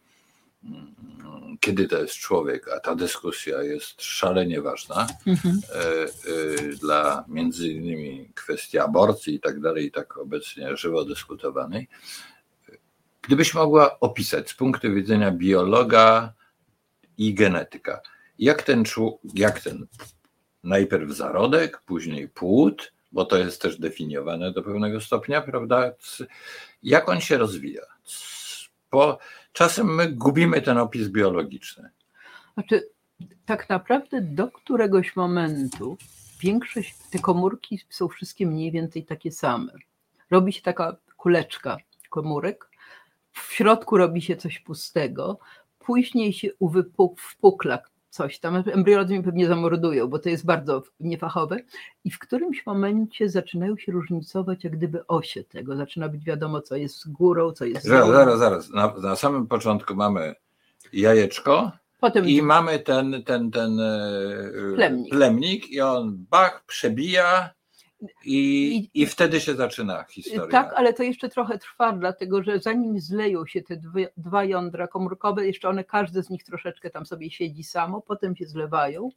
kiedy 1.60 1.88
to 1.88 2.02
jest 2.02 2.14
człowiek, 2.14 2.68
a 2.68 2.80
ta 2.80 2.96
dyskusja 2.96 3.64
jest 3.64 4.02
szalenie 4.02 4.62
ważna 4.62 5.08
mhm. 5.28 5.62
E, 5.74 5.80
e, 5.82 6.76
dla 6.82 7.26
między 7.28 7.68
innymi 7.68 8.32
kwestii 8.36 8.80
aborcji 8.80 9.36
i 9.36 9.40
tak 9.40 9.60
dalej, 9.60 9.86
i 9.86 9.92
tak 9.92 10.18
obecnie 10.18 10.78
żywo 10.78 11.06
dyskutowanej. 11.06 11.88
Gdybyś 13.22 13.54
mogła 13.54 14.00
opisać 14.00 14.50
z 14.50 14.54
punktu 14.54 14.94
widzenia 14.94 15.32
biologa 15.32 16.34
i 17.18 17.34
genetyka, 17.34 18.02
jak 18.40 18.64
ten, 18.64 18.84
jak 19.34 19.60
ten 19.60 19.88
najpierw 20.64 21.12
zarodek, 21.12 21.82
później 21.86 22.30
płód, 22.30 22.94
bo 23.12 23.26
to 23.26 23.38
jest 23.38 23.62
też 23.62 23.80
definiowane 23.80 24.52
do 24.52 24.64
pewnego 24.64 25.02
stopnia, 25.02 25.42
prawda? 25.42 25.92
Jak 26.84 27.10
on 27.10 27.22
się 27.22 27.38
rozwija? 27.38 27.82
bo 28.96 29.20
czasem 29.56 29.96
my 29.96 30.12
gubimy 30.12 30.62
ten 30.62 30.78
opis 30.78 31.08
biologiczny. 31.08 31.90
Znaczy, 32.54 32.90
tak 33.46 33.70
naprawdę 33.70 34.22
do 34.22 34.52
któregoś 34.52 35.16
momentu 35.16 35.98
większość, 36.40 36.96
te 37.12 37.20
komórki 37.20 37.80
są 37.90 38.08
wszystkie 38.08 38.48
mniej 38.48 38.72
więcej 38.72 39.06
takie 39.06 39.32
same. 39.32 39.74
Robi 40.32 40.54
się 40.54 40.62
taka 40.62 40.98
kuleczka 41.18 41.78
komórek, 42.10 42.70
w 43.32 43.54
środku 43.54 43.98
robi 43.98 44.22
się 44.22 44.36
coś 44.36 44.60
pustego, 44.60 45.40
później 45.80 46.34
się 46.34 46.50
uwypukla 46.60 47.80
coś 48.16 48.40
tam. 48.40 48.64
Embriolodzy 48.74 49.14
mi 49.14 49.24
pewnie 49.24 49.48
zamordują, 49.48 50.08
bo 50.08 50.20
to 50.20 50.30
jest 50.30 50.46
bardzo 50.46 50.84
niefachowe. 51.00 51.60
I 52.04 52.12
w 52.12 52.20
którymś 52.20 52.66
momencie 52.66 53.30
zaczynają 53.30 53.78
się 53.78 53.92
różnicować 53.92 54.64
jak 54.64 54.78
gdyby 54.78 55.08
osie 55.08 55.44
tego. 55.44 55.76
Zaczyna 55.76 56.10
być 56.10 56.24
wiadomo, 56.24 56.62
co 56.62 56.76
jest 56.76 57.12
górą, 57.12 57.52
co 57.52 57.66
jest 57.66 57.86
Zaraz, 57.86 58.10
zaraz, 58.10 58.40
zaraz. 58.40 58.70
Na, 58.70 58.94
na 59.02 59.16
samym 59.16 59.48
początku 59.48 59.96
mamy 59.96 60.36
jajeczko, 60.94 61.72
Potem 62.00 62.26
i 62.26 62.42
mamy 62.42 62.80
ten, 62.80 63.24
ten, 63.24 63.52
ten 63.52 63.80
e, 63.80 64.76
plemnik. 64.76 65.12
plemnik 65.12 65.70
i 65.70 65.82
on 65.82 66.26
bach, 66.30 66.64
przebija 66.68 67.50
i, 68.26 68.90
I, 68.94 69.06
wtedy 69.06 69.42
się 69.42 69.56
zaczyna 69.56 70.04
historia. 70.04 70.48
Tak, 70.48 70.74
ale 70.76 70.94
to 70.94 71.04
jeszcze 71.04 71.30
trochę 71.30 71.58
trwa, 71.58 71.94
dlatego 71.94 72.44
że 72.44 72.60
zanim 72.60 73.00
zleją 73.00 73.46
się 73.46 73.62
te 73.62 73.78
dwie, 73.78 74.10
dwa 74.18 74.44
jądra 74.44 74.88
komórkowe, 74.88 75.48
jeszcze 75.48 75.70
one, 75.70 75.84
każde 75.84 76.24
z 76.24 76.30
nich 76.30 76.44
troszeczkę 76.44 76.90
tam 76.90 77.06
sobie 77.06 77.32
siedzi 77.32 77.64
samo, 77.64 78.02
potem 78.02 78.36
się 78.36 78.46
zlewają, 78.46 79.10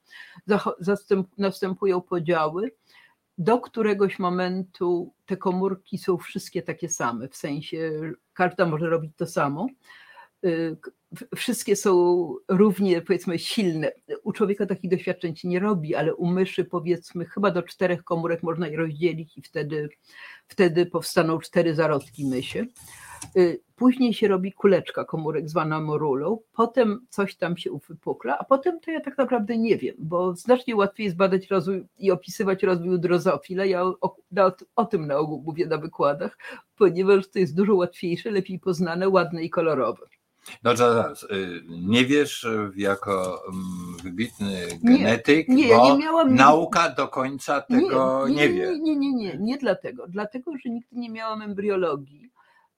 zastęp, 0.81 1.29
następują 1.39 2.01
podziały. 2.01 2.73
Do 3.39 3.61
któregoś 3.61 4.19
momentu 4.19 5.15
te 5.27 5.37
komórki 5.37 5.99
są 5.99 6.17
wszystkie 6.17 6.63
takie 6.63 6.89
same, 6.89 7.29
w 7.29 7.37
sensie 7.37 8.01
każda 8.35 8.67
może 8.67 8.91
robić 8.91 9.13
to 9.17 9.27
samo. 9.27 9.67
Wszystkie 11.37 11.77
są 11.77 12.35
równie, 12.49 13.03
powiedzmy, 13.03 13.39
silne. 13.39 13.93
U 14.23 14.33
człowieka 14.33 14.67
takich 14.67 14.91
doświadczeń 14.91 15.37
się 15.37 15.49
nie 15.49 15.61
robi, 15.61 15.95
ale 15.95 16.15
u 16.15 16.27
myszy, 16.27 16.65
powiedzmy, 16.65 17.25
chyba 17.25 17.51
do 17.51 17.63
czterech 17.63 18.05
komórek 18.05 18.43
można 18.43 18.69
je 18.69 18.77
rozdzielić 18.77 19.39
i 19.39 19.43
wtedy, 19.43 19.89
wtedy 20.49 20.87
powstaną 20.87 21.39
cztery 21.39 21.75
zarodki 21.75 22.27
mysie. 22.27 22.67
Y, 23.37 23.63
później 23.77 24.15
się 24.15 24.29
robi 24.29 24.53
kuleczka 24.53 25.05
komórek 25.05 25.49
zwana 25.49 25.81
morulą, 25.81 26.39
potem 26.53 27.07
coś 27.09 27.37
tam 27.37 27.57
się 27.57 27.73
uwypukla, 27.73 28.39
a 28.39 28.45
potem 28.45 28.81
to 28.81 28.91
ja 28.91 29.01
tak 29.01 29.19
naprawdę 29.19 29.59
nie 29.59 29.77
wiem, 29.77 29.95
bo 29.99 30.37
znacznie 30.37 30.77
łatwiej 30.77 31.05
jest 31.05 31.17
badać 31.17 31.47
rozwój 31.47 31.87
i 31.99 32.11
opisywać 32.11 32.63
rozwój 32.63 33.01
drozofile. 33.01 33.69
Ja 33.69 33.83
o, 33.83 33.97
o, 34.01 34.17
o 34.77 34.85
tym 34.85 35.07
na 35.07 35.17
ogół 35.17 35.43
mówię 35.47 35.67
na 35.67 35.79
wykładach, 35.79 36.39
ponieważ 36.77 37.29
to 37.29 37.39
jest 37.39 37.57
dużo 37.57 37.75
łatwiejsze, 37.75 38.31
lepiej 38.31 38.59
poznane, 38.59 39.09
ładne 39.09 39.45
i 39.45 39.51
kolorowe. 39.51 40.07
No 40.63 40.77
zaraz, 40.77 41.23
y, 41.23 41.63
nie 41.69 42.05
wiesz 42.05 42.47
jako 42.77 43.43
mm, 43.49 43.97
wybitny 44.03 44.67
genetyk, 44.83 45.49
nie, 45.49 45.69
nie, 45.69 45.77
bo 45.77 45.93
nie 45.93 45.99
miałam, 45.99 46.35
nauka 46.35 46.91
do 46.91 47.09
końca 47.09 47.61
tego 47.61 48.29
nie, 48.29 48.35
nie, 48.35 48.49
wie. 48.49 48.67
Nie, 48.67 48.81
nie, 48.81 48.97
nie, 48.97 49.15
nie, 49.15 49.39
nie 49.39 49.59
dlatego. 49.59 50.07
Dlatego, 50.09 50.53
że 50.65 50.71
nigdy 50.71 50.97
nie 50.97 51.11
miałam 51.11 51.43
embriologii, 51.43 52.31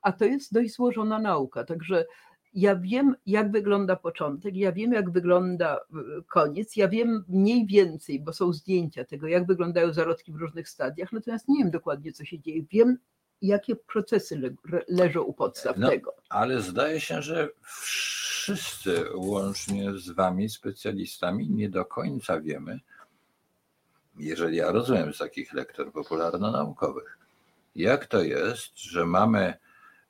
a 0.03 0.13
to 0.13 0.25
jest 0.25 0.53
dość 0.53 0.75
złożona 0.75 1.19
nauka, 1.19 1.65
także 1.65 2.07
ja 2.55 2.77
wiem, 2.77 3.15
jak 3.27 3.51
wygląda 3.53 3.97
początek, 3.97 4.57
ja 4.57 4.73
wiem, 4.73 4.93
jak 4.93 5.11
wygląda 5.11 5.77
y, 5.77 6.23
koniec, 6.29 6.77
ja 6.77 6.89
wiem 6.89 7.25
mniej 7.29 7.67
więcej, 7.67 8.21
bo 8.21 8.33
są 8.33 8.53
zdjęcia 8.53 9.05
tego, 9.05 9.29
jak 9.29 9.47
wyglądają 9.47 9.93
zarodki 9.93 10.33
w 10.33 10.37
różnych 10.37 10.69
stadiach, 10.69 11.13
natomiast 11.13 11.49
nie 11.49 11.59
wiem 11.59 11.71
dokładnie, 11.71 12.13
co 12.13 12.25
się 12.25 12.41
dzieje. 12.41 12.63
Wiem 12.71 12.99
jakie 13.43 13.77
procesy 13.77 14.39
le, 14.39 14.51
leżą 14.89 15.23
u 15.23 15.33
podstaw 15.33 15.77
no, 15.77 15.89
tego. 15.89 16.15
Ale 16.29 16.61
zdaje 16.61 17.01
się, 17.01 17.23
że 17.23 17.49
wszyscy, 17.63 19.05
łącznie 19.15 19.93
z 19.95 20.11
Wami, 20.11 20.49
specjalistami, 20.49 21.51
nie 21.51 21.69
do 21.69 21.85
końca 21.85 22.41
wiemy, 22.41 22.81
jeżeli 24.19 24.57
ja 24.57 24.73
rozumiem 24.73 25.15
z 25.15 25.19
takich 25.19 25.53
lektur 25.53 25.93
popularno-naukowych, 25.93 27.19
jak 27.77 28.07
to 28.07 28.23
jest, 28.23 28.79
że 28.79 29.07
mamy 29.07 29.55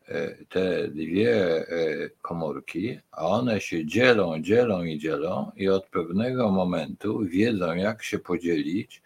e, 0.08 0.44
te 0.44 0.88
dwie 0.88 1.34
e, 1.68 2.10
komórki, 2.22 2.98
a 3.12 3.26
one 3.26 3.60
się 3.60 3.86
dzielą, 3.86 4.42
dzielą 4.42 4.84
i 4.84 4.98
dzielą, 4.98 5.52
i 5.56 5.68
od 5.68 5.86
pewnego 5.86 6.50
momentu 6.50 7.20
wiedzą, 7.20 7.74
jak 7.74 8.02
się 8.02 8.18
podzielić, 8.18 9.02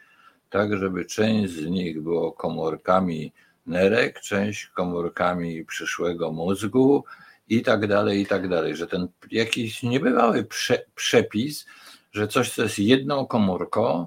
tak 0.51 0.77
żeby 0.79 1.05
część 1.05 1.53
z 1.53 1.67
nich 1.67 2.03
było 2.03 2.33
komórkami 2.33 3.33
nerek, 3.67 4.21
część 4.21 4.67
komórkami 4.67 5.65
przyszłego 5.65 6.33
mózgu 6.33 7.05
i 7.49 7.63
tak 7.63 7.87
dalej, 7.87 8.21
i 8.21 8.27
tak 8.27 8.49
dalej. 8.49 8.77
Że 8.77 8.87
ten 8.87 9.09
jakiś 9.31 9.83
niebywały 9.83 10.45
prze, 10.45 10.85
przepis, 10.95 11.67
że 12.13 12.29
coś, 12.29 12.51
co 12.51 12.63
jest 12.63 12.79
jedną 12.79 13.27
komórką, 13.27 14.07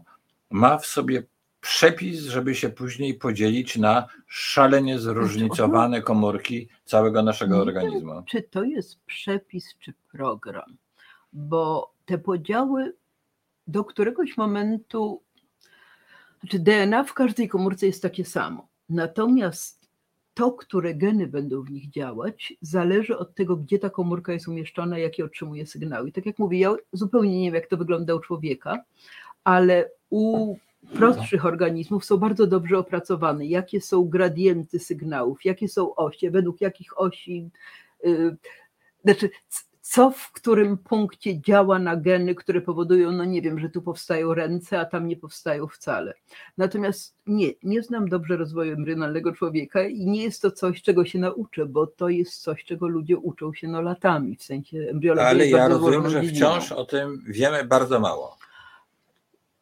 ma 0.50 0.78
w 0.78 0.86
sobie 0.86 1.24
przepis, 1.62 2.20
żeby 2.20 2.56
się 2.56 2.70
później 2.70 3.14
podzielić 3.14 3.78
na 3.78 4.08
szalenie 4.28 5.00
zróżnicowane 5.00 6.02
komórki 6.02 6.70
całego 6.86 7.24
naszego 7.24 7.58
organizmu. 7.58 8.14
Wiem, 8.14 8.26
czy 8.26 8.42
to 8.42 8.64
jest 8.64 9.00
przepis, 9.06 9.76
czy 9.80 9.94
program, 10.12 10.78
bo 11.34 11.94
te 12.06 12.18
podziały 12.18 12.94
do 13.68 13.84
któregoś 13.84 14.38
momentu, 14.38 15.22
znaczy 16.40 16.60
DNA 16.60 17.04
w 17.04 17.14
każdej 17.14 17.48
komórce 17.50 17.86
jest 17.86 18.02
takie 18.02 18.26
samo. 18.26 18.68
Natomiast 18.90 19.88
to, 20.34 20.52
które 20.52 20.94
geny 20.94 21.28
będą 21.28 21.62
w 21.62 21.72
nich 21.72 21.90
działać, 21.90 22.54
zależy 22.62 23.18
od 23.18 23.36
tego, 23.36 23.58
gdzie 23.58 23.80
ta 23.80 23.90
komórka 23.90 24.34
jest 24.34 24.48
umieszczona, 24.48 24.98
jakie 24.98 25.26
otrzymuje 25.26 25.66
sygnały. 25.66 26.10
I 26.10 26.12
tak 26.12 26.26
jak 26.26 26.40
mówię, 26.40 26.60
ja 26.60 26.76
zupełnie 26.94 27.40
nie 27.40 27.46
wiem, 27.46 27.56
jak 27.56 27.68
to 27.68 27.78
wygląda 27.78 28.16
u 28.16 28.20
człowieka, 28.20 28.84
ale 29.44 29.90
u 30.10 30.56
prostszych 30.94 31.46
organizmów 31.46 32.06
są 32.06 32.18
bardzo 32.18 32.48
dobrze 32.48 32.78
opracowane, 32.78 33.46
jakie 33.46 33.82
są 33.82 34.04
gradienty 34.04 34.80
sygnałów, 34.80 35.46
jakie 35.46 35.68
są 35.68 35.96
osie, 35.96 36.32
według 36.32 36.62
jakich 36.62 37.00
osi, 37.00 37.50
yy, 38.04 38.38
znaczy 39.04 39.30
co 39.90 40.12
w 40.12 40.32
którym 40.32 40.78
punkcie 40.78 41.42
działa 41.42 41.80
na 41.80 41.96
geny, 41.96 42.36
które 42.36 42.62
powodują, 42.62 43.12
no 43.12 43.26
nie 43.26 43.42
wiem, 43.42 43.60
że 43.60 43.70
tu 43.70 43.82
powstają 43.82 44.34
ręce, 44.34 44.80
a 44.80 44.86
tam 44.86 45.08
nie 45.08 45.18
powstają 45.18 45.68
wcale. 45.68 46.14
Natomiast 46.58 47.16
nie, 47.28 47.48
nie 47.64 47.84
znam 47.84 48.10
dobrze 48.10 48.38
rozwoju 48.38 48.74
embrionalnego 48.74 49.34
człowieka 49.34 49.84
i 49.84 50.06
nie 50.06 50.24
jest 50.24 50.42
to 50.42 50.52
coś, 50.52 50.82
czego 50.82 51.06
się 51.06 51.20
nauczę, 51.20 51.66
bo 51.66 51.88
to 51.88 52.10
jest 52.10 52.42
coś, 52.42 52.64
czego 52.64 52.88
ludzie 52.88 53.18
uczą 53.18 53.54
się 53.54 53.68
no 53.68 53.82
latami, 53.82 54.36
w 54.36 54.44
sensie 54.44 54.78
embriologii. 54.78 55.30
Ale 55.30 55.48
ja 55.48 55.68
rozumiem, 55.68 56.10
że 56.10 56.24
wciąż 56.24 56.72
o 56.72 56.86
tym 56.86 57.24
wiemy 57.28 57.66
bardzo 57.66 58.00
mało. 58.00 58.38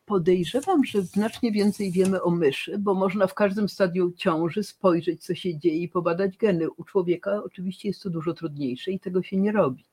Podejrzewam, 0.06 0.86
że 0.86 1.02
znacznie 1.02 1.52
więcej 1.52 1.92
wiemy 1.92 2.22
o 2.22 2.30
myszy, 2.30 2.78
bo 2.78 2.94
można 2.94 3.28
w 3.28 3.34
każdym 3.34 3.70
stadium 3.70 4.14
ciąży 4.14 4.64
spojrzeć, 4.64 5.24
co 5.24 5.36
się 5.36 5.58
dzieje 5.58 5.78
i 5.78 5.90
pobadać 5.90 6.38
geny. 6.38 6.70
U 6.70 6.84
człowieka 6.84 7.42
oczywiście 7.44 7.88
jest 7.88 8.04
to 8.04 8.10
dużo 8.10 8.34
trudniejsze 8.34 8.92
i 8.92 9.00
tego 9.00 9.24
się 9.24 9.38
nie 9.38 9.52
robi. 9.52 9.84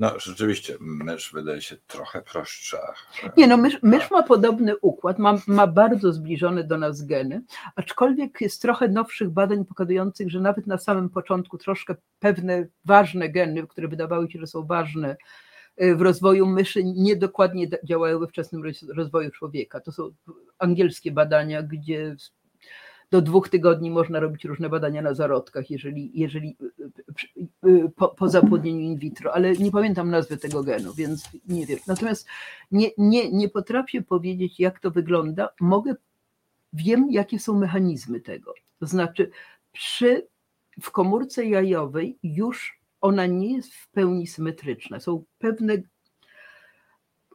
No 0.00 0.18
rzeczywiście, 0.18 0.76
mysz 0.80 1.32
wydaje 1.32 1.60
się 1.60 1.76
trochę 1.86 2.22
prostsza. 2.22 2.94
Nie 3.36 3.46
no, 3.46 3.56
mysz, 3.56 3.78
mysz 3.82 4.10
ma 4.10 4.22
podobny 4.22 4.78
układ, 4.78 5.18
ma, 5.18 5.38
ma 5.46 5.66
bardzo 5.66 6.12
zbliżone 6.12 6.64
do 6.64 6.78
nas 6.78 7.06
geny, 7.06 7.42
aczkolwiek 7.76 8.40
jest 8.40 8.62
trochę 8.62 8.88
nowszych 8.88 9.30
badań 9.30 9.64
pokazujących, 9.64 10.30
że 10.30 10.40
nawet 10.40 10.66
na 10.66 10.78
samym 10.78 11.10
początku 11.10 11.58
troszkę 11.58 11.94
pewne 12.18 12.66
ważne 12.84 13.28
geny, 13.28 13.66
które 13.66 13.88
wydawały 13.88 14.30
się, 14.30 14.38
że 14.38 14.46
są 14.46 14.66
ważne 14.66 15.16
y, 15.82 15.96
w 15.96 16.02
rozwoju 16.02 16.46
myszy, 16.46 16.84
niedokładnie 16.84 17.68
działają 17.84 18.18
we 18.18 18.26
wczesnym 18.26 18.62
rozwoju 18.96 19.30
człowieka. 19.30 19.80
To 19.80 19.92
są 19.92 20.10
angielskie 20.58 21.12
badania, 21.12 21.62
gdzie 21.62 22.16
do 23.10 23.22
dwóch 23.22 23.48
tygodni 23.48 23.90
można 23.90 24.20
robić 24.20 24.44
różne 24.44 24.68
badania 24.68 25.02
na 25.02 25.14
zarodkach, 25.14 25.70
jeżeli, 25.70 26.10
jeżeli 26.14 26.56
y, 26.62 26.90
y, 27.36 27.68
y, 27.68 27.90
po, 27.96 28.08
po 28.08 28.28
zapłodnieniu 28.28 28.80
in 28.80 28.96
vitro, 28.96 29.34
ale 29.34 29.52
nie 29.52 29.70
pamiętam 29.70 30.10
nazwy 30.10 30.36
tego 30.36 30.62
genu, 30.62 30.94
więc 30.94 31.30
nie 31.48 31.66
wiem. 31.66 31.78
Natomiast 31.86 32.26
nie, 32.70 32.90
nie, 32.98 33.30
nie 33.32 33.48
potrafię 33.48 34.02
powiedzieć, 34.02 34.60
jak 34.60 34.80
to 34.80 34.90
wygląda. 34.90 35.48
Mogę, 35.60 35.94
wiem, 36.72 37.06
jakie 37.10 37.38
są 37.38 37.58
mechanizmy 37.58 38.20
tego. 38.20 38.54
To 38.78 38.86
znaczy, 38.86 39.30
przy, 39.72 40.26
w 40.80 40.90
komórce 40.90 41.46
jajowej 41.46 42.18
już 42.22 42.80
ona 43.00 43.26
nie 43.26 43.56
jest 43.56 43.74
w 43.74 43.88
pełni 43.88 44.26
symetryczna. 44.26 45.00
Są 45.00 45.24
pewne 45.38 45.74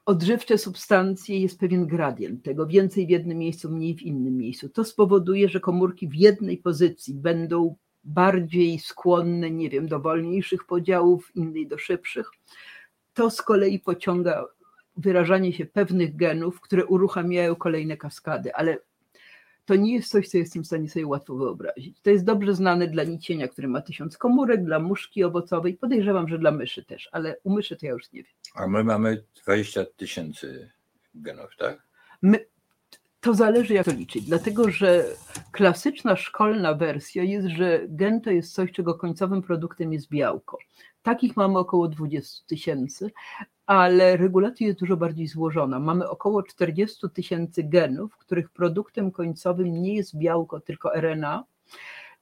odżywcze 0.06 0.58
substancje 0.58 1.40
jest 1.40 1.60
pewien 1.60 1.88
gradient 1.88 2.44
tego, 2.44 2.68
więcej 2.68 3.08
w 3.08 3.10
jednym 3.10 3.38
miejscu, 3.38 3.70
mniej 3.70 3.96
w 3.96 4.02
innym 4.02 4.38
miejscu. 4.38 4.70
To 4.70 4.84
spowoduje, 4.84 5.50
że 5.50 5.60
komórki 5.60 6.08
w 6.08 6.16
jednej 6.16 6.58
pozycji 6.58 7.14
będą 7.14 7.76
bardziej 8.04 8.80
skłonne, 8.80 9.52
nie 9.52 9.70
wiem, 9.70 9.88
do 9.88 10.00
wolniejszych 10.00 10.66
podziałów, 10.66 11.36
innej 11.36 11.68
do 11.68 11.78
szybszych. 11.78 12.32
To 13.14 13.30
z 13.30 13.42
kolei 13.42 13.80
pociąga 13.80 14.46
wyrażanie 14.98 15.54
się 15.54 15.66
pewnych 15.66 16.16
genów, 16.16 16.62
które 16.62 16.86
uruchamiają 16.86 17.56
kolejne 17.56 17.98
kaskady, 17.98 18.56
ale 18.56 18.78
to 19.66 19.76
nie 19.76 19.94
jest 19.94 20.10
coś, 20.10 20.28
co 20.28 20.38
jestem 20.38 20.64
w 20.64 20.68
stanie 20.68 20.90
sobie 20.90 21.08
łatwo 21.08 21.36
wyobrazić. 21.36 22.02
To 22.02 22.10
jest 22.10 22.26
dobrze 22.26 22.56
znane 22.56 22.88
dla 22.88 23.04
nicienia, 23.04 23.48
który 23.48 23.68
ma 23.68 23.82
tysiąc 23.82 24.18
komórek, 24.18 24.66
dla 24.66 24.80
muszki 24.80 25.24
owocowej, 25.24 25.74
podejrzewam, 25.74 26.28
że 26.28 26.40
dla 26.40 26.52
myszy 26.52 26.86
też, 26.86 27.10
ale 27.12 27.38
u 27.44 27.54
myszy 27.54 27.76
to 27.76 27.86
ja 27.86 27.92
już 27.92 28.12
nie 28.12 28.24
wiem. 28.24 28.34
A 28.56 28.68
my 28.68 28.84
mamy 28.84 29.24
20 29.44 29.86
tysięcy 29.86 30.72
genów, 31.16 31.50
tak? 31.58 31.88
My, 32.22 32.46
to 33.22 33.34
zależy 33.34 33.74
jak 33.74 33.86
to 33.86 33.92
liczyć, 33.92 34.26
dlatego 34.26 34.70
że 34.70 35.06
klasyczna 35.52 36.16
szkolna 36.16 36.74
wersja 36.74 37.24
jest, 37.24 37.48
że 37.48 37.82
gen 37.88 38.22
to 38.22 38.32
jest 38.32 38.54
coś, 38.54 38.72
czego 38.72 38.96
końcowym 38.96 39.42
produktem 39.42 39.94
jest 39.94 40.10
białko. 40.10 40.58
Takich 41.04 41.38
mamy 41.38 41.60
około 41.60 41.88
20 41.88 42.46
tysięcy, 42.48 43.12
ale 43.66 44.18
regulacja 44.18 44.68
jest 44.68 44.80
dużo 44.80 44.98
bardziej 44.98 45.28
złożona. 45.28 45.80
Mamy 45.80 46.10
około 46.10 46.44
40 46.44 47.10
tysięcy 47.14 47.64
genów, 47.64 48.18
których 48.18 48.50
produktem 48.50 49.12
końcowym 49.12 49.82
nie 49.82 49.96
jest 49.96 50.18
białko, 50.18 50.60
tylko 50.60 50.96
RNA. 50.96 51.44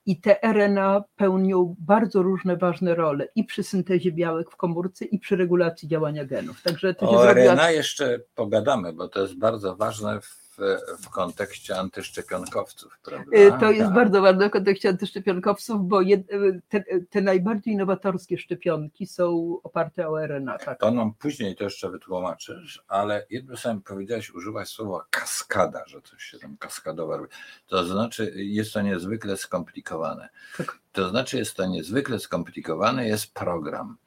I 0.05 0.21
te 0.21 0.43
RNA 0.53 1.03
pełnią 1.15 1.75
bardzo 1.79 2.21
różne 2.21 2.57
ważne 2.57 2.95
role 2.95 3.27
i 3.35 3.43
przy 3.43 3.63
syntezie 3.63 4.11
białek 4.11 4.51
w 4.51 4.55
komórce, 4.55 5.05
i 5.05 5.19
przy 5.19 5.35
regulacji 5.35 5.87
działania 5.87 6.25
genów. 6.25 6.61
Także 6.61 6.93
to 6.93 7.09
o 7.09 7.33
RNA 7.33 7.71
jeszcze 7.71 8.19
pogadamy, 8.35 8.93
bo 8.93 9.07
to 9.07 9.21
jest 9.21 9.37
bardzo 9.37 9.75
ważne 9.75 10.21
w 10.21 10.42
w, 10.57 10.77
w 11.03 11.09
kontekście 11.09 11.79
antyszczepionkowców, 11.79 12.99
prawda? 13.03 13.37
Y, 13.37 13.59
to 13.59 13.71
jest 13.71 13.85
tak. 13.85 13.93
bardzo 13.93 14.21
ważne 14.21 14.49
w 14.49 14.51
kontekście 14.51 14.89
antyszczepionkowców, 14.89 15.87
bo 15.87 16.01
jed, 16.01 16.27
te, 16.69 16.83
te, 17.09 17.21
najbardziej 17.21 17.75
nowatorskie 17.75 18.37
szczepionki 18.37 19.07
są 19.07 19.57
oparte 19.63 20.09
o 20.09 20.25
RNA. 20.27 20.57
Tak? 20.57 20.79
To 20.79 20.91
nam 20.91 21.13
później 21.13 21.55
to 21.55 21.63
jeszcze 21.63 21.89
wytłumaczysz, 21.89 22.83
ale 22.87 23.25
jedno 23.29 23.57
sam 23.57 23.81
powiedziałeś, 23.81 24.33
użyłaś 24.33 24.67
słowa 24.69 25.05
kaskada, 25.09 25.83
że 25.87 26.01
coś 26.01 26.23
się 26.23 26.39
tam 26.39 26.57
kaskadowo 26.57 27.17
robi. 27.17 27.29
To 27.67 27.85
znaczy 27.85 28.33
jest 28.35 28.73
to 28.73 28.81
niezwykle 28.81 29.37
skomplikowane. 29.37 30.29
Tak. 30.57 30.79
To 30.91 31.09
znaczy 31.09 31.37
jest 31.37 31.55
to 31.55 31.65
niezwykle 31.65 32.19
skomplikowane, 32.19 33.07
jest 33.07 33.33
program. 33.33 33.97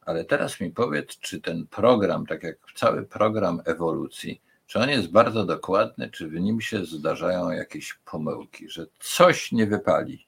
Ale 0.00 0.24
teraz 0.24 0.60
mi 0.60 0.70
powiedz, 0.70 1.18
czy 1.18 1.40
ten 1.40 1.66
program, 1.66 2.26
tak 2.26 2.42
jak 2.42 2.56
cały 2.74 3.02
program 3.06 3.62
ewolucji, 3.64 4.40
czy 4.68 4.78
on 4.78 4.88
jest 4.88 5.10
bardzo 5.10 5.44
dokładny, 5.44 6.10
czy 6.10 6.28
w 6.28 6.40
nim 6.40 6.60
się 6.60 6.84
zdarzają 6.84 7.50
jakieś 7.50 7.94
pomyłki, 8.04 8.68
że 8.68 8.86
coś 9.00 9.52
nie 9.52 9.66
wypali? 9.66 10.26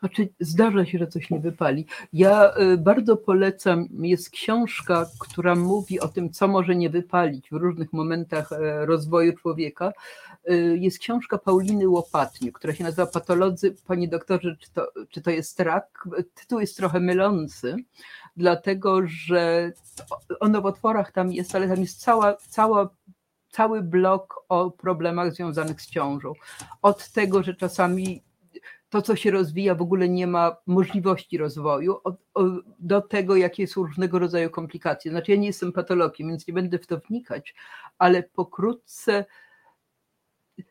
Znaczy, 0.00 0.28
zdarza 0.40 0.86
się, 0.86 0.98
że 0.98 1.06
coś 1.06 1.30
nie 1.30 1.40
wypali. 1.40 1.86
Ja 2.12 2.56
y, 2.56 2.76
bardzo 2.76 3.16
polecam, 3.16 3.88
jest 4.00 4.30
książka, 4.30 5.06
która 5.20 5.54
mówi 5.54 6.00
o 6.00 6.08
tym, 6.08 6.30
co 6.30 6.48
może 6.48 6.76
nie 6.76 6.90
wypalić 6.90 7.50
w 7.50 7.52
różnych 7.52 7.92
momentach 7.92 8.52
e, 8.52 8.86
rozwoju 8.86 9.32
człowieka. 9.32 9.92
Y, 10.50 10.78
jest 10.80 10.98
książka 10.98 11.38
Pauliny 11.38 11.88
Łopatnie, 11.88 12.52
która 12.52 12.74
się 12.74 12.84
nazywa 12.84 13.06
Patolodzy. 13.06 13.76
Panie 13.86 14.08
doktorze, 14.08 14.56
czy 14.60 14.72
to, 14.72 14.92
czy 15.08 15.22
to 15.22 15.30
jest 15.30 15.60
rak? 15.60 16.08
Tytuł 16.34 16.60
jest 16.60 16.76
trochę 16.76 17.00
mylący, 17.00 17.76
dlatego 18.36 19.00
że 19.06 19.72
o 20.40 20.48
nowotworach 20.48 21.12
tam 21.12 21.32
jest, 21.32 21.54
ale 21.54 21.68
tam 21.68 21.80
jest 21.80 22.00
cała, 22.00 22.36
cała 22.36 22.90
cały 23.50 23.82
blok 23.82 24.44
o 24.48 24.70
problemach 24.70 25.34
związanych 25.34 25.80
z 25.80 25.90
ciążą. 25.90 26.32
Od 26.82 27.08
tego, 27.12 27.42
że 27.42 27.54
czasami 27.54 28.22
to, 28.90 29.02
co 29.02 29.16
się 29.16 29.30
rozwija, 29.30 29.74
w 29.74 29.82
ogóle 29.82 30.08
nie 30.08 30.26
ma 30.26 30.56
możliwości 30.66 31.38
rozwoju, 31.38 32.00
do 32.78 33.00
tego, 33.00 33.36
jakie 33.36 33.66
są 33.66 33.82
różnego 33.82 34.18
rodzaju 34.18 34.50
komplikacje. 34.50 35.10
Znaczy, 35.10 35.32
ja 35.32 35.38
nie 35.38 35.46
jestem 35.46 35.72
patologiem, 35.72 36.28
więc 36.28 36.46
nie 36.46 36.54
będę 36.54 36.78
w 36.78 36.86
to 36.86 36.98
wnikać, 36.98 37.54
ale 37.98 38.22
pokrótce. 38.22 39.24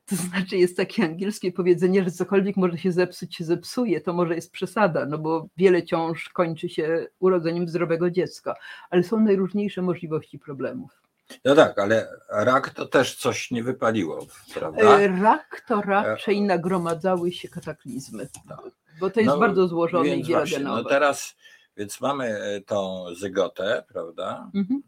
To 0.05 0.15
znaczy, 0.15 0.57
jest 0.57 0.77
takie 0.77 1.03
angielskie 1.03 1.51
powiedzenie, 1.51 2.03
że 2.03 2.11
cokolwiek 2.11 2.57
może 2.57 2.77
się 2.77 2.91
zepsuć, 2.91 3.35
się 3.35 3.43
zepsuje, 3.43 4.01
to 4.01 4.13
może 4.13 4.35
jest 4.35 4.51
przesada, 4.51 5.05
no 5.05 5.17
bo 5.17 5.47
wiele 5.57 5.83
ciąż 5.83 6.29
kończy 6.29 6.69
się 6.69 7.07
urodzeniem 7.19 7.67
zdrowego 7.67 8.11
dziecka, 8.11 8.55
ale 8.89 9.03
są 9.03 9.19
najróżniejsze 9.19 9.81
możliwości 9.81 10.39
problemów. 10.39 11.06
No 11.45 11.55
tak, 11.55 11.79
ale 11.79 12.07
rak 12.29 12.69
to 12.69 12.85
też 12.85 13.15
coś 13.15 13.51
nie 13.51 13.63
wypaliło, 13.63 14.25
prawda? 14.53 14.99
E, 14.99 15.07
rak 15.07 15.63
to 15.67 15.81
raczej 15.81 16.41
nagromadzały 16.41 17.31
się 17.31 17.47
kataklizmy, 17.47 18.27
tak. 18.49 18.59
bo 18.99 19.09
to 19.09 19.19
jest 19.19 19.33
no, 19.33 19.39
bardzo 19.39 19.67
złożone 19.67 20.17
i 20.17 20.23
wielogenowe. 20.23 20.81
No 20.83 20.89
teraz, 20.89 21.35
więc 21.77 22.01
mamy 22.01 22.25
e, 22.25 22.61
tą 22.61 23.05
zygotę, 23.15 23.83
prawda? 23.87 24.51
Mhm. 24.55 24.81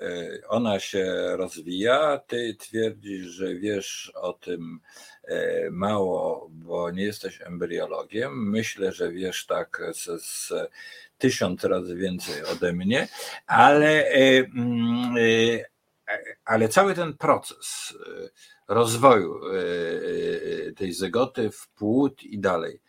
E, 0.00 0.48
ona 0.48 0.80
się 0.80 1.36
rozwija, 1.36 2.20
ty 2.26 2.56
twierdzisz, 2.58 3.26
że 3.26 3.54
wiesz 3.54 4.12
o 4.14 4.32
tym 4.32 4.80
mało, 5.70 6.48
bo 6.52 6.90
nie 6.90 7.02
jesteś 7.02 7.40
embriologiem. 7.40 8.50
Myślę, 8.50 8.92
że 8.92 9.12
wiesz 9.12 9.46
tak 9.46 9.82
z, 9.92 10.22
z 10.24 10.52
tysiąc 11.20 11.64
razy 11.64 11.96
więcej 11.96 12.44
ode 12.44 12.72
mnie, 12.72 13.08
ale, 13.46 14.04
e, 14.04 14.38
mm, 14.38 15.14
e, 15.18 16.20
ale 16.44 16.68
cały 16.68 16.94
ten 16.94 17.16
proces 17.16 17.94
e, 18.06 18.74
rozwoju 18.74 19.40
tej 20.76 20.92
zygoty 20.92 21.50
w 21.50 21.68
płód 21.68 22.22
i 22.22 22.38
dalej, 22.38 22.80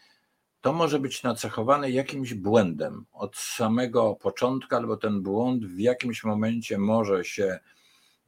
to 0.62 0.74
może 0.74 1.00
być 1.00 1.24
nacechowane 1.24 1.92
jakimś 1.92 2.34
błędem 2.34 3.06
od 3.14 3.38
samego 3.38 4.16
początku, 4.16 4.76
albo 4.76 4.98
ten 4.98 5.22
błąd 5.22 5.66
w 5.66 5.80
jakimś 5.80 6.24
momencie 6.24 6.78
może 6.78 7.26
się 7.26 7.60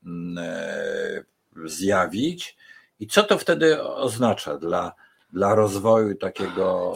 mm, 0.06 0.38
e, 0.38 1.24
zjawić. 1.66 2.58
I 3.00 3.08
co 3.08 3.24
to 3.24 3.38
wtedy 3.38 3.84
oznacza 3.84 4.58
dla, 4.58 4.94
dla 5.34 5.56
rozwoju 5.56 6.16
takiego 6.16 6.92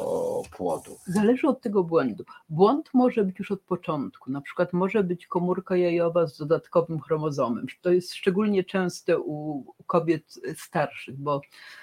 płodu? 0.52 0.98
Zależy 1.08 1.48
od 1.48 1.62
tego 1.62 1.84
błędu. 1.84 2.24
Błąd 2.50 2.90
może 2.94 3.24
być 3.24 3.40
już 3.40 3.52
od 3.52 3.62
początku. 3.62 4.32
Na 4.32 4.42
przykład 4.42 4.74
może 4.74 5.04
być 5.04 5.28
komórka 5.28 5.76
jajowa 5.78 6.28
z 6.28 6.38
dodatkowym 6.38 7.00
chromozomem. 7.00 7.66
To 7.82 7.92
jest 7.92 8.14
szczególnie 8.14 8.64
częste 8.64 9.20
u 9.20 9.66
kobiet 9.88 10.40
starszych, 10.58 11.18
bo 11.18 11.42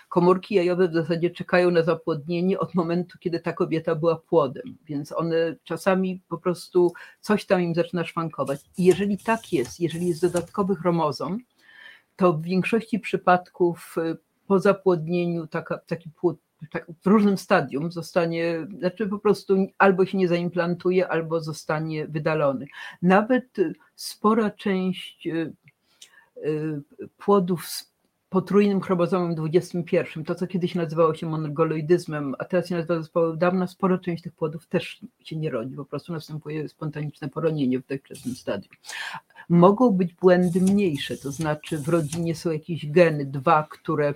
komórki 0.08 0.54
jajowe 0.54 0.88
w 0.88 0.94
zasadzie 0.94 1.30
czekają 1.30 1.70
na 1.70 1.82
zapłodnienie 1.82 2.58
od 2.58 2.74
momentu, 2.74 3.18
kiedy 3.18 3.40
ta 3.40 3.52
kobieta 3.52 3.94
była 3.94 4.16
płodem, 4.16 4.76
więc 4.86 5.12
one 5.12 5.56
czasami 5.64 6.22
po 6.28 6.38
prostu 6.38 6.92
coś 7.20 7.46
tam 7.46 7.62
im 7.62 7.74
zaczyna 7.74 8.04
szwankować. 8.04 8.60
I 8.78 8.84
jeżeli 8.84 9.18
tak 9.18 9.52
jest, 9.52 9.80
jeżeli 9.80 10.08
jest 10.08 10.22
dodatkowy 10.22 10.76
chromozom, 10.76 11.38
to 12.16 12.32
w 12.32 12.42
większości 12.42 12.98
przypadków 12.98 13.96
po 14.46 14.58
zapłodnieniu 14.58 15.46
taka, 15.46 15.78
taki 15.78 16.10
płód 16.10 16.38
tak, 16.70 16.86
w 17.02 17.06
różnym 17.06 17.38
stadium 17.38 17.92
zostanie, 17.92 18.66
znaczy 18.78 19.06
po 19.06 19.18
prostu 19.18 19.66
albo 19.78 20.06
się 20.06 20.18
nie 20.18 20.28
zaimplantuje, 20.28 21.08
albo 21.08 21.40
zostanie 21.40 22.06
wydalony. 22.06 22.66
Nawet 23.02 23.56
spora 23.94 24.50
część 24.50 25.26
y, 25.26 25.52
y, 26.44 26.82
płodów 27.18 27.66
z 27.66 27.94
potrójnym 28.34 28.80
chromozomem 28.80 29.34
21, 29.34 30.24
to 30.24 30.34
co 30.34 30.46
kiedyś 30.46 30.74
nazywało 30.74 31.14
się 31.14 31.26
monogoloidyzmem, 31.26 32.34
a 32.38 32.44
teraz 32.44 32.68
się 32.68 32.74
nazywa 32.74 32.98
zespołem 32.98 33.38
dawna, 33.38 33.66
spora 33.66 33.98
część 33.98 34.22
tych 34.22 34.32
płodów 34.32 34.66
też 34.66 35.00
się 35.24 35.36
nie 35.36 35.50
rodzi, 35.50 35.76
po 35.76 35.84
prostu 35.84 36.12
następuje 36.12 36.68
spontaniczne 36.68 37.28
poronienie 37.28 37.78
w 37.78 37.86
tak 37.86 38.00
wczesnym 38.00 38.34
stadium. 38.34 38.74
Mogą 39.48 39.90
być 39.90 40.14
błędy 40.14 40.60
mniejsze, 40.60 41.16
to 41.16 41.32
znaczy 41.32 41.78
w 41.78 41.88
rodzinie 41.88 42.34
są 42.34 42.50
jakieś 42.50 42.90
geny, 42.90 43.24
dwa, 43.24 43.66
które, 43.70 44.14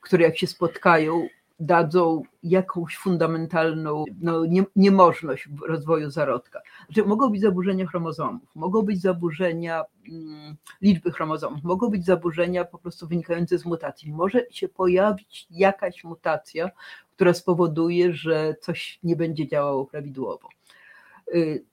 które 0.00 0.24
jak 0.24 0.38
się 0.38 0.46
spotkają, 0.46 1.28
dadzą 1.62 2.22
jakąś 2.42 2.96
fundamentalną 2.96 4.04
no, 4.20 4.46
nie, 4.46 4.64
niemożność 4.76 5.48
rozwoju 5.68 6.10
zarodka. 6.10 6.62
Znaczy, 6.86 7.08
mogą 7.08 7.30
być 7.30 7.40
zaburzenia 7.40 7.86
chromozomów, 7.86 8.56
mogą 8.56 8.82
być 8.82 9.00
zaburzenia 9.00 9.84
mm, 10.08 10.56
liczby 10.80 11.12
chromozomów, 11.12 11.64
mogą 11.64 11.88
być 11.88 12.04
zaburzenia 12.04 12.64
po 12.64 12.78
prostu 12.78 13.08
wynikające 13.08 13.58
z 13.58 13.64
mutacji. 13.64 14.12
Może 14.12 14.46
się 14.50 14.68
pojawić 14.68 15.46
jakaś 15.50 16.04
mutacja, 16.04 16.70
która 17.16 17.34
spowoduje, 17.34 18.12
że 18.12 18.54
coś 18.60 18.98
nie 19.02 19.16
będzie 19.16 19.48
działało 19.48 19.86
prawidłowo. 19.86 20.48
Y, 21.34 21.64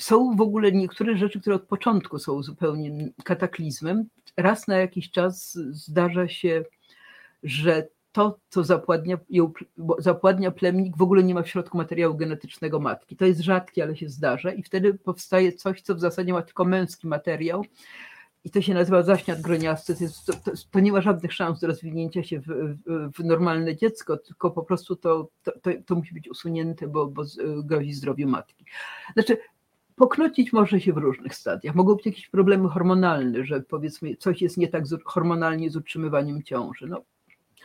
są 0.00 0.36
w 0.36 0.40
ogóle 0.40 0.72
niektóre 0.72 1.16
rzeczy, 1.16 1.40
które 1.40 1.56
od 1.56 1.62
początku 1.62 2.18
są 2.18 2.42
zupełnie 2.42 3.08
kataklizmem. 3.24 4.04
Raz 4.36 4.68
na 4.68 4.76
jakiś 4.76 5.10
czas 5.10 5.58
zdarza 5.70 6.28
się, 6.28 6.64
że 7.42 7.88
to, 8.14 8.38
co 8.48 8.64
zapładnia, 8.64 9.18
zapładnia 9.98 10.50
plemnik, 10.50 10.96
w 10.96 11.02
ogóle 11.02 11.22
nie 11.22 11.34
ma 11.34 11.42
w 11.42 11.48
środku 11.48 11.76
materiału 11.76 12.14
genetycznego 12.14 12.80
matki. 12.80 13.16
To 13.16 13.24
jest 13.24 13.40
rzadkie, 13.40 13.82
ale 13.82 13.96
się 13.96 14.08
zdarza 14.08 14.52
i 14.52 14.62
wtedy 14.62 14.94
powstaje 14.94 15.52
coś, 15.52 15.82
co 15.82 15.94
w 15.94 16.00
zasadzie 16.00 16.32
ma 16.32 16.42
tylko 16.42 16.64
męski 16.64 17.06
materiał 17.06 17.64
i 18.44 18.50
to 18.50 18.62
się 18.62 18.74
nazywa 18.74 19.02
zaśniat 19.02 19.40
groniasty. 19.40 19.94
To, 19.96 20.04
jest, 20.04 20.26
to, 20.26 20.32
to, 20.32 20.50
to, 20.70 20.80
nie 20.80 20.92
ma 20.92 21.00
żadnych 21.00 21.32
szans 21.32 21.60
do 21.60 21.66
rozwinięcia 21.66 22.22
się 22.22 22.40
w, 22.40 22.46
w, 22.46 23.12
w 23.16 23.24
normalne 23.24 23.76
dziecko, 23.76 24.16
tylko 24.16 24.50
po 24.50 24.62
prostu 24.62 24.96
to, 24.96 25.28
to, 25.86 25.94
musi 25.94 26.14
być 26.14 26.28
usunięte, 26.28 26.88
bo, 26.88 27.06
bo 27.06 27.22
grozi 27.62 27.92
zdrowiu 27.92 28.28
matki. 28.28 28.64
Znaczy, 29.12 29.38
poknocić 29.96 30.52
może 30.52 30.80
się 30.80 30.92
w 30.92 30.96
różnych 30.96 31.34
stadiach. 31.34 31.74
Mogą 31.74 31.94
być 31.94 32.06
jakieś 32.06 32.28
problemy 32.28 32.68
hormonalne, 32.68 33.44
że 33.44 33.60
powiedzmy 33.60 34.16
coś 34.16 34.42
jest 34.42 34.56
nie 34.56 34.68
tak 34.68 34.86
z, 34.86 35.02
hormonalnie 35.04 35.70
z 35.70 35.76
utrzymywaniem 35.76 36.42
ciąży. 36.42 36.86
No, 36.86 37.04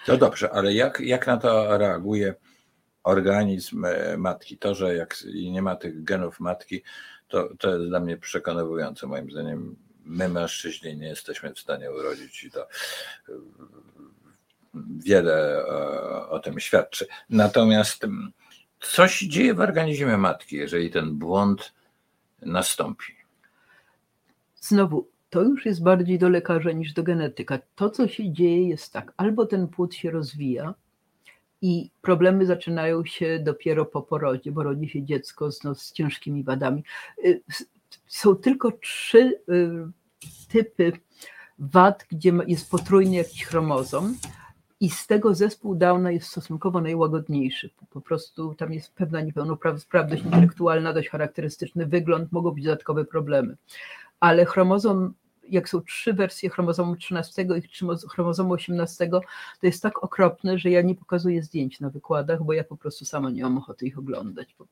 no 0.07 0.17
dobrze, 0.17 0.51
ale 0.51 0.73
jak, 0.73 0.99
jak 0.99 1.27
na 1.27 1.37
to 1.37 1.77
reaguje 1.77 2.35
organizm 3.03 3.85
e, 3.85 4.17
matki? 4.17 4.57
To, 4.57 4.75
że 4.75 4.95
jak 4.95 5.15
nie 5.33 5.61
ma 5.61 5.75
tych 5.75 6.03
genów 6.03 6.39
matki, 6.39 6.83
to, 7.27 7.49
to 7.59 7.75
jest 7.75 7.89
dla 7.89 7.99
mnie 7.99 8.17
przekonywujące. 8.17 9.07
Moim 9.07 9.31
zdaniem 9.31 9.75
my 10.05 10.29
mężczyźni 10.29 10.97
nie 10.97 11.07
jesteśmy 11.07 11.53
w 11.53 11.59
stanie 11.59 11.91
urodzić 11.91 12.43
i 12.43 12.51
to 12.51 12.61
e, 12.61 12.67
wiele 14.97 15.57
e, 15.57 16.29
o 16.29 16.39
tym 16.39 16.59
świadczy. 16.59 17.07
Natomiast 17.29 18.05
co 18.79 19.07
się 19.07 19.27
dzieje 19.27 19.53
w 19.53 19.59
organizmie 19.59 20.17
matki, 20.17 20.55
jeżeli 20.55 20.91
ten 20.91 21.15
błąd 21.17 21.73
nastąpi? 22.41 23.19
Znowu, 24.55 25.09
to 25.29 25.41
już 25.41 25.65
jest 25.65 25.83
bardziej 25.83 26.19
do 26.19 26.29
lekarza 26.29 26.71
niż 26.71 26.93
do 26.93 27.03
genetyka. 27.03 27.59
To, 27.75 27.89
co 27.89 28.07
się 28.07 28.33
dzieje, 28.33 28.67
jest 28.67 28.93
tak: 28.93 29.13
albo 29.17 29.45
ten 29.45 29.67
płód 29.67 29.95
się 29.95 30.11
rozwija 30.11 30.73
i 31.61 31.89
problemy 32.01 32.45
zaczynają 32.45 33.05
się 33.05 33.39
dopiero 33.39 33.85
po 33.85 34.01
porodzie, 34.01 34.51
bo 34.51 34.63
rodzi 34.63 34.89
się 34.89 35.03
dziecko 35.03 35.51
z, 35.51 35.63
no, 35.63 35.75
z 35.75 35.91
ciężkimi 35.91 36.43
wadami. 36.43 36.83
Y, 37.25 37.41
są 38.07 38.35
tylko 38.35 38.71
trzy 38.71 39.39
y, 39.49 39.91
typy 40.47 40.91
wad, 41.59 42.05
gdzie 42.11 42.33
jest 42.47 42.71
potrójny 42.71 43.15
jakiś 43.15 43.45
chromozom. 43.45 44.15
I 44.81 44.89
z 44.89 45.07
tego 45.07 45.35
zespół 45.35 45.75
Downa 45.75 46.11
jest 46.11 46.27
stosunkowo 46.27 46.81
najłagodniejszy. 46.81 47.69
Po 47.89 48.01
prostu 48.01 48.55
tam 48.55 48.73
jest 48.73 48.93
pewna 48.93 49.21
niepełnosprawność 49.21 50.23
intelektualna, 50.23 50.93
dość 50.93 51.09
charakterystyczny 51.09 51.85
wygląd, 51.85 52.31
mogą 52.31 52.51
być 52.51 52.63
dodatkowe 52.63 53.05
problemy. 53.05 53.55
Ale 54.19 54.45
chromozom 54.45 55.13
jak 55.49 55.69
są 55.69 55.81
trzy 55.81 56.13
wersje 56.13 56.49
chromozomu 56.49 56.95
13 56.95 57.41
i 57.41 57.61
chromozomu 58.09 58.53
18, 58.53 59.09
to 59.09 59.21
jest 59.63 59.83
tak 59.83 60.03
okropne, 60.03 60.57
że 60.57 60.69
ja 60.69 60.81
nie 60.81 60.95
pokazuję 60.95 61.43
zdjęć 61.43 61.79
na 61.79 61.89
wykładach, 61.89 62.43
bo 62.43 62.53
ja 62.53 62.63
po 62.63 62.77
prostu 62.77 63.05
sama 63.05 63.29
nie 63.29 63.43
mam 63.43 63.57
ochoty 63.57 63.85
ich 63.85 63.99
oglądać. 63.99 64.55
Po, 64.55 64.67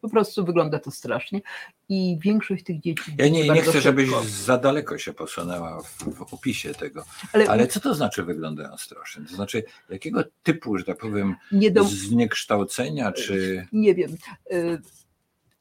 po 0.00 0.08
prostu 0.08 0.44
wygląda 0.44 0.78
to 0.78 0.90
strasznie 0.90 1.40
i 1.88 2.18
większość 2.20 2.64
tych 2.64 2.80
dzieci. 2.80 3.14
Ja 3.18 3.28
nie, 3.28 3.48
nie 3.48 3.62
chcę, 3.62 3.80
żebyś 3.80 4.10
za 4.26 4.58
daleko 4.58 4.98
się 4.98 5.12
posunęła 5.12 5.82
w, 5.82 6.14
w 6.14 6.34
opisie 6.34 6.74
tego, 6.74 7.04
ale, 7.32 7.48
ale, 7.48 7.66
co 7.66 7.80
to 7.80 7.94
znaczy 7.94 8.22
wyglądają 8.22 8.76
strasznie? 8.76 9.24
To 9.24 9.34
znaczy, 9.34 9.64
jakiego 9.90 10.24
typu, 10.42 10.78
że 10.78 10.84
tak 10.84 10.98
powiem, 10.98 11.34
do... 11.72 11.84
zniekształcenia, 11.84 13.12
czy. 13.12 13.66
Nie 13.72 13.94
wiem. 13.94 14.16
Y, 14.52 14.82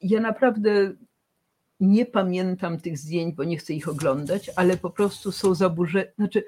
ja 0.02 0.22
naprawdę 0.22 0.94
nie 1.82 2.06
pamiętam 2.06 2.80
tych 2.80 2.98
zdjęć, 2.98 3.36
bo 3.36 3.44
nie 3.44 3.58
chcę 3.58 3.74
ich 3.74 3.88
oglądać, 3.88 4.52
ale 4.56 4.78
po 4.78 4.90
prostu 4.90 5.32
są 5.32 5.56
zaburzenia, 5.56 6.12
znaczy 6.18 6.44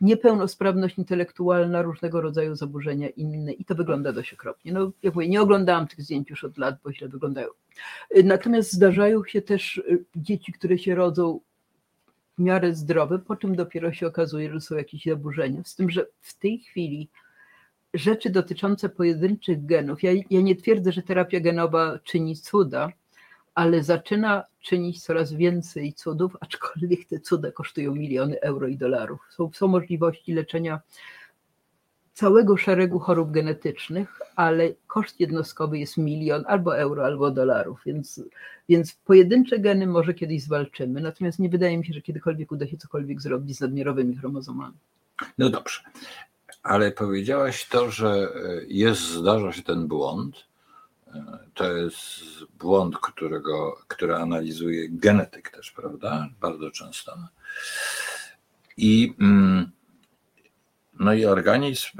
niepełnosprawność 0.00 0.98
intelektualna, 0.98 1.82
różnego 1.82 2.20
rodzaju 2.20 2.54
zaburzenia 2.54 3.08
inne 3.08 3.52
i 3.52 3.64
to 3.64 3.74
wygląda 3.74 4.12
dość 4.12 4.34
okropnie. 4.34 4.72
No, 4.72 4.92
jak 5.02 5.14
mówię, 5.14 5.28
nie 5.28 5.42
oglądałam 5.42 5.86
tych 5.86 6.02
zdjęć 6.02 6.30
już 6.30 6.44
od 6.44 6.58
lat, 6.58 6.76
bo 6.84 6.92
źle 6.92 7.08
wyglądają. 7.08 7.48
Natomiast 8.24 8.72
zdarzają 8.72 9.24
się 9.24 9.42
też 9.42 9.76
y, 9.78 10.04
dzieci, 10.16 10.52
które 10.52 10.78
się 10.78 10.94
rodzą 10.94 11.40
w 12.38 12.42
miarę 12.42 12.74
zdrowe, 12.74 13.18
po 13.18 13.36
czym 13.36 13.56
dopiero 13.56 13.92
się 13.92 14.06
okazuje, 14.06 14.52
że 14.52 14.60
są 14.60 14.76
jakieś 14.76 15.04
zaburzenia. 15.04 15.62
Z 15.64 15.74
tym, 15.74 15.90
że 15.90 16.06
w 16.20 16.38
tej 16.38 16.58
chwili 16.58 17.08
rzeczy 17.94 18.30
dotyczące 18.30 18.88
pojedynczych 18.88 19.66
genów, 19.66 20.02
ja, 20.02 20.12
ja 20.30 20.40
nie 20.40 20.56
twierdzę, 20.56 20.92
że 20.92 21.02
terapia 21.02 21.40
genowa 21.40 21.98
czyni 22.04 22.36
cuda, 22.36 22.92
ale 23.58 23.82
zaczyna 23.82 24.44
czynić 24.60 25.02
coraz 25.02 25.32
więcej 25.32 25.92
cudów, 25.92 26.36
aczkolwiek 26.40 27.04
te 27.08 27.20
cuda 27.20 27.52
kosztują 27.52 27.94
miliony 27.94 28.40
euro 28.40 28.68
i 28.68 28.76
dolarów. 28.76 29.20
Są, 29.30 29.50
są 29.54 29.68
możliwości 29.68 30.32
leczenia 30.32 30.80
całego 32.12 32.56
szeregu 32.56 32.98
chorób 32.98 33.30
genetycznych, 33.30 34.18
ale 34.36 34.74
koszt 34.86 35.20
jednostkowy 35.20 35.78
jest 35.78 35.96
milion 35.96 36.44
albo 36.46 36.78
euro, 36.78 37.04
albo 37.04 37.30
dolarów, 37.30 37.80
więc, 37.86 38.22
więc 38.68 38.92
pojedyncze 38.92 39.58
geny 39.58 39.86
może 39.86 40.14
kiedyś 40.14 40.42
zwalczymy, 40.42 41.00
natomiast 41.00 41.38
nie 41.38 41.48
wydaje 41.48 41.78
mi 41.78 41.86
się, 41.86 41.92
że 41.92 42.02
kiedykolwiek 42.02 42.52
uda 42.52 42.66
się 42.66 42.76
cokolwiek 42.76 43.20
zrobić 43.20 43.56
z 43.56 43.60
nadmiarowymi 43.60 44.16
chromozomami. 44.16 44.76
No 45.38 45.50
dobrze, 45.50 45.80
ale 46.62 46.92
powiedziałaś 46.92 47.68
to, 47.68 47.90
że 47.90 48.28
jest, 48.68 49.00
zdarza 49.00 49.52
się 49.52 49.62
ten 49.62 49.88
błąd, 49.88 50.47
to 51.54 51.76
jest 51.76 52.22
błąd, 52.58 52.98
którego, 52.98 53.78
który 53.88 54.14
analizuje 54.14 54.88
genetyk 54.88 55.50
też, 55.50 55.70
prawda? 55.70 56.28
Bardzo 56.40 56.70
często. 56.70 57.18
I, 58.76 59.14
mm, 59.20 59.70
no 61.00 61.14
i 61.14 61.24
organizm 61.24 61.98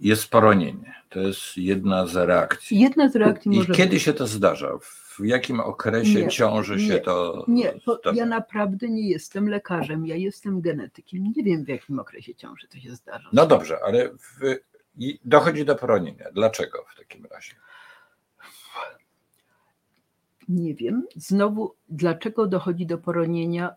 jest 0.00 0.28
poronienie. 0.28 0.94
To 1.08 1.20
jest 1.20 1.56
jedna 1.56 2.06
z 2.06 2.16
reakcji. 2.16 2.80
Jedna 2.80 3.08
z 3.08 3.16
reakcji 3.16 3.52
I 3.52 3.56
może 3.56 3.72
kiedy 3.72 3.90
być. 3.90 4.02
się 4.02 4.12
to 4.12 4.26
zdarza? 4.26 4.70
W 4.82 5.20
jakim 5.24 5.60
okresie 5.60 6.22
nie, 6.22 6.28
ciąży 6.28 6.76
nie, 6.76 6.86
się 6.86 6.98
to? 6.98 7.44
Nie, 7.48 7.72
ja 8.14 8.26
naprawdę 8.26 8.88
nie 8.88 9.08
jestem 9.08 9.48
lekarzem, 9.48 10.06
ja 10.06 10.16
jestem 10.16 10.60
genetykiem. 10.60 11.32
Nie 11.36 11.42
wiem, 11.42 11.64
w 11.64 11.68
jakim 11.68 11.98
okresie 11.98 12.34
ciąży 12.34 12.68
to 12.68 12.78
się 12.78 12.94
zdarza. 12.94 13.28
No 13.32 13.46
dobrze, 13.46 13.78
ale 13.84 14.08
w, 14.08 14.60
dochodzi 15.24 15.64
do 15.64 15.74
poronienia. 15.74 16.26
Dlaczego 16.32 16.84
w 16.94 16.98
takim 16.98 17.26
razie? 17.26 17.54
Nie 20.50 20.74
wiem. 20.74 21.06
Znowu, 21.16 21.74
dlaczego 21.88 22.46
dochodzi 22.46 22.86
do 22.86 22.98
poronienia? 22.98 23.74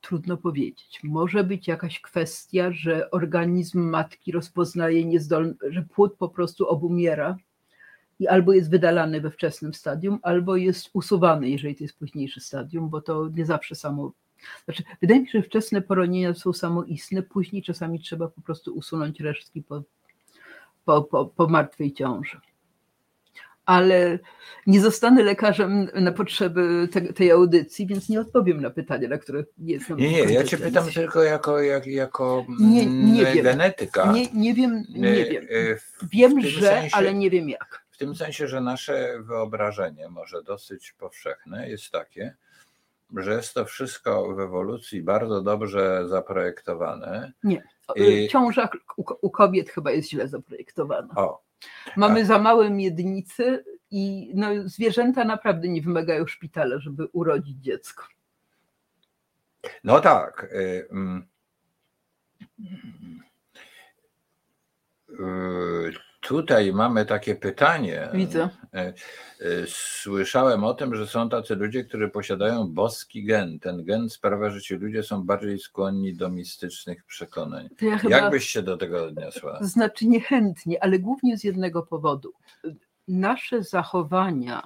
Trudno 0.00 0.36
powiedzieć. 0.36 1.00
Może 1.04 1.44
być 1.44 1.68
jakaś 1.68 2.00
kwestia, 2.00 2.72
że 2.72 3.10
organizm 3.10 3.80
matki 3.80 4.32
rozpoznaje 4.32 5.04
niezdolny, 5.04 5.54
że 5.70 5.82
płód 5.82 6.14
po 6.18 6.28
prostu 6.28 6.68
obumiera 6.68 7.36
i 8.18 8.28
albo 8.28 8.52
jest 8.52 8.70
wydalany 8.70 9.20
we 9.20 9.30
wczesnym 9.30 9.74
stadium, 9.74 10.18
albo 10.22 10.56
jest 10.56 10.90
usuwany, 10.92 11.50
jeżeli 11.50 11.76
to 11.76 11.84
jest 11.84 11.98
późniejsze 11.98 12.40
stadium, 12.40 12.88
bo 12.88 13.00
to 13.00 13.28
nie 13.34 13.46
zawsze 13.46 13.74
samo. 13.74 14.12
Znaczy, 14.64 14.82
wydaje 15.00 15.20
mi 15.20 15.28
się, 15.28 15.38
że 15.38 15.44
wczesne 15.44 15.82
poronienia 15.82 16.34
są 16.34 16.52
samoistne, 16.52 17.22
później 17.22 17.62
czasami 17.62 18.00
trzeba 18.00 18.28
po 18.28 18.40
prostu 18.40 18.74
usunąć 18.74 19.20
resztki 19.20 19.62
po, 19.62 19.82
po, 20.84 21.02
po, 21.02 21.26
po 21.26 21.46
martwej 21.46 21.92
ciąży 21.92 22.40
ale 23.66 24.18
nie 24.66 24.80
zostanę 24.80 25.22
lekarzem 25.22 25.88
na 25.94 26.12
potrzeby 26.12 26.88
te, 26.92 27.00
tej 27.12 27.30
audycji, 27.30 27.86
więc 27.86 28.08
nie 28.08 28.20
odpowiem 28.20 28.60
na 28.60 28.70
pytania, 28.70 29.08
na 29.08 29.18
które 29.18 29.44
nie 29.58 29.74
jestem. 29.74 29.96
Nie, 29.96 30.10
nie, 30.26 30.34
ja 30.34 30.44
cię 30.44 30.58
pytam 30.58 30.90
tylko 30.90 31.22
jako, 31.22 31.60
jak, 31.60 31.86
jako 31.86 32.44
nie, 32.60 32.86
nie 32.86 33.28
mm, 33.28 33.42
genetyka. 33.42 34.12
Nie, 34.12 34.26
nie 34.34 34.54
wiem, 34.54 34.84
nie 34.94 35.08
E, 35.08 35.24
wiem. 35.30 35.46
w 35.78 36.08
Wiem, 36.08 36.40
że, 36.40 36.66
sensie- 36.66 36.96
ale 36.96 37.14
nie 37.14 37.30
wiem 37.30 37.48
jak. 37.48 37.82
W 37.90 37.96
tym 37.98 38.14
sensie, 38.14 38.48
że 38.48 38.60
nasze 38.60 39.14
wyobrażenie, 39.20 40.08
może 40.08 40.42
dosyć 40.42 40.92
powszechne, 40.92 41.68
jest 41.70 41.90
takie, 41.90 42.34
że 43.16 43.32
jest 43.32 43.54
to 43.54 43.64
wszystko 43.64 44.34
w 44.34 44.40
ewolucji 44.40 45.02
bardzo 45.02 45.42
dobrze 45.42 46.08
zaprojektowane. 46.08 47.32
I- 47.96 48.28
Ciąża 48.28 48.68
u, 48.96 49.04
u 49.20 49.30
kobiet 49.30 49.70
chyba 49.70 49.90
jest 49.90 50.10
źle 50.10 50.28
zaprojektowana. 50.28 51.14
O, 51.16 51.42
Mamy 51.96 52.26
za 52.26 52.38
małe 52.38 52.70
miednice 52.70 53.64
i 53.90 54.32
no, 54.34 54.48
zwierzęta 54.64 55.24
naprawdę 55.24 55.68
nie 55.68 55.82
wymagają 55.82 56.26
szpitala, 56.26 56.78
żeby 56.78 57.06
urodzić 57.06 57.58
dziecko. 57.58 58.06
no 59.84 60.00
tak. 60.00 60.48
y, 60.52 60.88
mm, 60.90 61.28
y, 65.10 66.11
Tutaj 66.32 66.72
mamy 66.72 67.06
takie 67.06 67.34
pytanie. 67.34 68.08
Widzę. 68.14 68.48
Y, 68.74 69.46
y, 69.46 69.64
Słyszałem 69.68 70.64
o 70.64 70.74
tym, 70.74 70.94
że 70.94 71.06
są 71.06 71.28
tacy 71.28 71.54
ludzie, 71.54 71.84
którzy 71.84 72.08
posiadają 72.08 72.68
boski 72.68 73.24
gen. 73.24 73.58
Ten 73.58 73.84
gen 73.84 74.10
sprawia, 74.10 74.50
że 74.50 74.60
ci 74.60 74.74
ludzie 74.74 75.02
są 75.02 75.22
bardziej 75.22 75.58
skłonni 75.58 76.14
do 76.14 76.30
mistycznych 76.30 77.04
przekonań. 77.04 77.68
Ja 77.80 77.98
Jak 78.08 78.30
byś 78.30 78.48
się 78.48 78.62
do 78.62 78.76
tego 78.76 79.04
odniosła? 79.04 79.58
znaczy 79.62 80.06
niechętnie, 80.06 80.82
ale 80.84 80.98
głównie 80.98 81.38
z 81.38 81.44
jednego 81.44 81.82
powodu. 81.82 82.32
Nasze 83.08 83.62
zachowania 83.62 84.62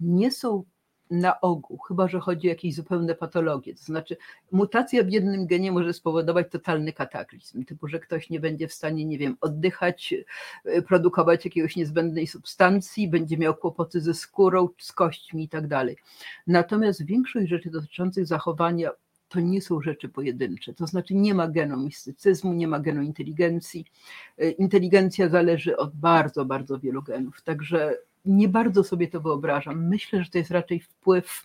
nie 0.00 0.30
są 0.32 0.64
na 1.10 1.40
ogół, 1.40 1.78
chyba 1.78 2.08
że 2.08 2.20
chodzi 2.20 2.48
o 2.48 2.50
jakieś 2.50 2.74
zupełne 2.74 3.14
patologie. 3.14 3.74
To 3.74 3.84
znaczy, 3.84 4.16
mutacja 4.52 5.04
w 5.04 5.10
jednym 5.10 5.46
genie 5.46 5.72
może 5.72 5.92
spowodować 5.92 6.46
totalny 6.50 6.92
kataklizm, 6.92 7.64
typu, 7.64 7.88
że 7.88 8.00
ktoś 8.00 8.30
nie 8.30 8.40
będzie 8.40 8.68
w 8.68 8.72
stanie, 8.72 9.04
nie 9.04 9.18
wiem, 9.18 9.36
oddychać, 9.40 10.14
y, 10.66 10.82
produkować 10.82 11.44
jakiejś 11.44 11.76
niezbędnej 11.76 12.26
substancji, 12.26 13.08
będzie 13.08 13.38
miał 13.38 13.54
kłopoty 13.54 14.00
ze 14.00 14.14
skórą, 14.14 14.68
z 14.78 14.92
kośćmi 14.92 15.44
i 15.44 15.48
tak. 15.48 15.64
Natomiast 16.46 17.06
większość 17.06 17.48
rzeczy 17.48 17.70
dotyczących 17.70 18.26
zachowania 18.26 18.90
to 19.28 19.40
nie 19.40 19.62
są 19.62 19.82
rzeczy 19.82 20.08
pojedyncze. 20.08 20.74
To 20.74 20.86
znaczy 20.86 21.14
nie 21.14 21.34
ma 21.34 21.48
genu 21.48 21.76
mistycyzmu, 21.76 22.52
nie 22.52 22.68
ma 22.68 22.80
genu 22.80 23.02
inteligencji. 23.02 23.84
Y, 24.42 24.50
Inteligencja 24.50 25.28
zależy 25.28 25.76
od 25.76 25.94
bardzo, 25.94 26.44
bardzo 26.44 26.78
wielu 26.78 27.02
genów. 27.02 27.42
Także 27.42 27.98
nie 28.24 28.48
bardzo 28.48 28.84
sobie 28.84 29.08
to 29.08 29.20
wyobrażam. 29.20 29.88
Myślę, 29.88 30.24
że 30.24 30.30
to 30.30 30.38
jest 30.38 30.50
raczej 30.50 30.80
wpływ. 30.80 31.42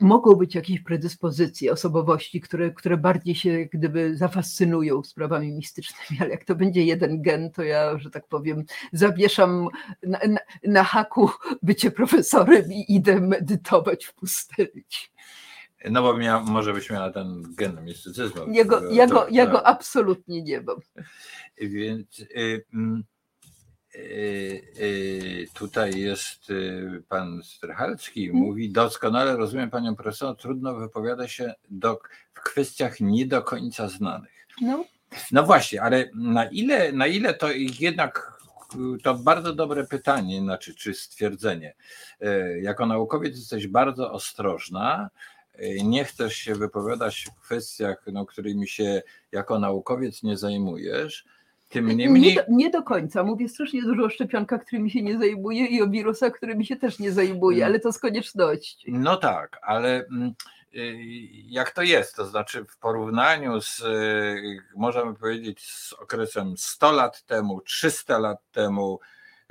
Mogą 0.00 0.34
być 0.34 0.54
jakieś 0.54 0.80
predyspozycje 0.80 1.72
osobowości, 1.72 2.40
które, 2.40 2.70
które 2.70 2.96
bardziej 2.96 3.34
się 3.34 3.66
gdyby 3.72 4.16
zafascynują 4.16 5.02
sprawami 5.04 5.52
mistycznymi, 5.52 6.20
ale 6.20 6.30
jak 6.30 6.44
to 6.44 6.54
będzie 6.54 6.84
jeden 6.84 7.22
gen, 7.22 7.50
to 7.50 7.62
ja, 7.62 7.98
że 7.98 8.10
tak 8.10 8.28
powiem, 8.28 8.64
zawieszam 8.92 9.68
na, 10.02 10.18
na, 10.28 10.38
na 10.64 10.84
haku 10.84 11.30
bycie 11.62 11.90
profesorem 11.90 12.72
i 12.72 12.94
idę 12.94 13.20
medytować 13.20 14.04
w 14.04 14.14
pustyni. 14.14 14.84
No 15.90 16.02
bo 16.02 16.16
mia, 16.16 16.40
może 16.40 16.72
byś 16.72 16.90
miała 16.90 17.10
ten 17.10 17.42
gen 17.56 17.84
mistycyzmu. 17.84 18.52
Jego, 18.52 18.76
którego- 18.76 18.94
ja, 18.94 19.06
go, 19.06 19.26
ja 19.30 19.46
go 19.46 19.66
absolutnie 19.66 20.42
nie 20.42 20.60
mam. 20.60 20.76
Więc 21.60 22.20
y, 22.20 22.64
mm, 22.74 23.04
tutaj 25.54 26.00
jest 26.00 26.50
y, 26.50 27.02
pan 27.08 27.42
Strychalski, 27.44 28.32
mówi, 28.32 28.70
doskonale 28.70 29.36
rozumiem 29.36 29.70
panią 29.70 29.96
profesor, 29.96 30.36
trudno 30.36 30.74
wypowiada 30.74 31.28
się 31.28 31.54
do, 31.70 32.00
w 32.34 32.40
kwestiach 32.40 33.00
nie 33.00 33.26
do 33.26 33.42
końca 33.42 33.88
znanych. 33.88 34.46
No, 34.62 34.84
No 35.32 35.42
właśnie, 35.42 35.82
ale 35.82 36.10
na 36.14 36.44
ile, 36.44 36.92
na 36.92 37.06
ile 37.06 37.34
to 37.34 37.48
jednak 37.80 38.38
y, 38.96 39.02
to 39.02 39.14
bardzo 39.14 39.54
dobre 39.54 39.84
pytanie, 39.84 40.40
znaczy, 40.40 40.74
czy 40.74 40.94
stwierdzenie. 40.94 41.74
Y, 42.22 42.60
Jako 42.62 42.86
naukowiec 42.86 43.36
jesteś 43.36 43.66
bardzo 43.66 44.12
ostrożna, 44.12 45.10
y, 45.60 45.78
nie 45.84 46.04
chcesz 46.04 46.34
się 46.36 46.54
wypowiadać 46.54 47.26
w 47.36 47.40
kwestiach, 47.40 48.04
no, 48.12 48.26
którymi 48.26 48.68
się 48.68 49.02
jako 49.32 49.58
naukowiec 49.58 50.22
nie 50.22 50.36
zajmujesz. 50.36 51.24
Tym 51.68 51.88
nie, 51.88 52.34
do, 52.34 52.40
nie 52.48 52.70
do 52.70 52.82
końca. 52.82 53.22
Mówię 53.24 53.48
strasznie 53.48 53.82
dużo 53.82 54.04
o 54.04 54.08
szczepionkach, 54.10 54.64
którymi 54.64 54.90
się 54.90 55.02
nie 55.02 55.18
zajmuję 55.18 55.66
i 55.66 55.82
o 55.82 55.86
wirusach, 55.88 56.32
którymi 56.32 56.66
się 56.66 56.76
też 56.76 56.98
nie 56.98 57.12
zajmuję, 57.12 57.56
Mm. 57.56 57.68
ale 57.72 57.80
to 57.80 57.92
z 57.92 57.98
konieczności. 57.98 58.92
no 58.92 59.16
tak, 59.16 59.58
ale 59.62 60.06
mm, 60.06 60.32
y, 60.74 60.94
jak 61.48 61.70
to 61.70 61.82
jest? 61.82 62.16
To 62.16 62.26
znaczy 62.26 62.64
w 62.64 62.78
porównaniu 62.78 63.60
z, 63.60 63.80
y, 63.80 64.58
możemy 64.76 65.14
powiedzieć, 65.14 65.70
z 65.72 65.92
okresem 65.92 66.54
100 66.56 66.92
lat 66.92 67.22
temu, 67.22 67.60
300 67.60 68.18
lat 68.18 68.38
temu, 68.52 69.00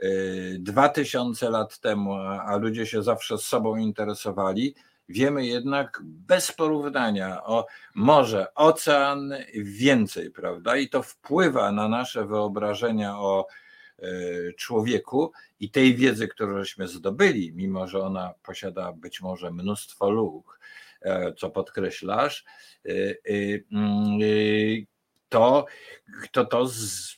y, 0.03 0.57
2000 0.59 1.49
lat 1.49 1.79
temu, 1.79 2.13
a 2.13 2.43
a 2.43 2.57
ludzie 2.57 2.85
się 2.85 3.03
zawsze 3.03 3.37
z 3.37 3.41
sobą 3.41 3.75
interesowali, 3.75 4.75
wiemy 5.09 5.45
jednak 5.45 6.01
bez 6.03 6.51
porównania 6.51 7.43
o 7.43 7.65
morze, 7.95 8.47
ocean 8.55 9.33
więcej, 9.55 10.31
prawda? 10.31 10.77
I 10.77 10.89
to 10.89 11.03
wpływa 11.03 11.71
na 11.71 11.89
nasze 11.89 12.25
wyobrażenia 12.25 13.19
o 13.19 13.47
y, 13.99 14.53
człowieku 14.57 15.31
i 15.59 15.71
tej 15.71 15.95
wiedzy, 15.95 16.27
którą 16.27 16.57
żeśmy 16.57 16.87
zdobyli, 16.87 17.53
mimo 17.53 17.87
że 17.87 18.01
ona 18.01 18.33
posiada 18.43 18.93
być 18.93 19.21
może 19.21 19.51
mnóstwo 19.51 20.09
luk, 20.09 20.59
e, 21.01 21.33
co 21.33 21.49
podkreślasz, 21.49 22.45
y, 22.85 23.65
mm, 23.71 24.19
to, 25.29 25.65
to, 26.31 26.45
to, 26.45 26.67
z, 26.67 27.15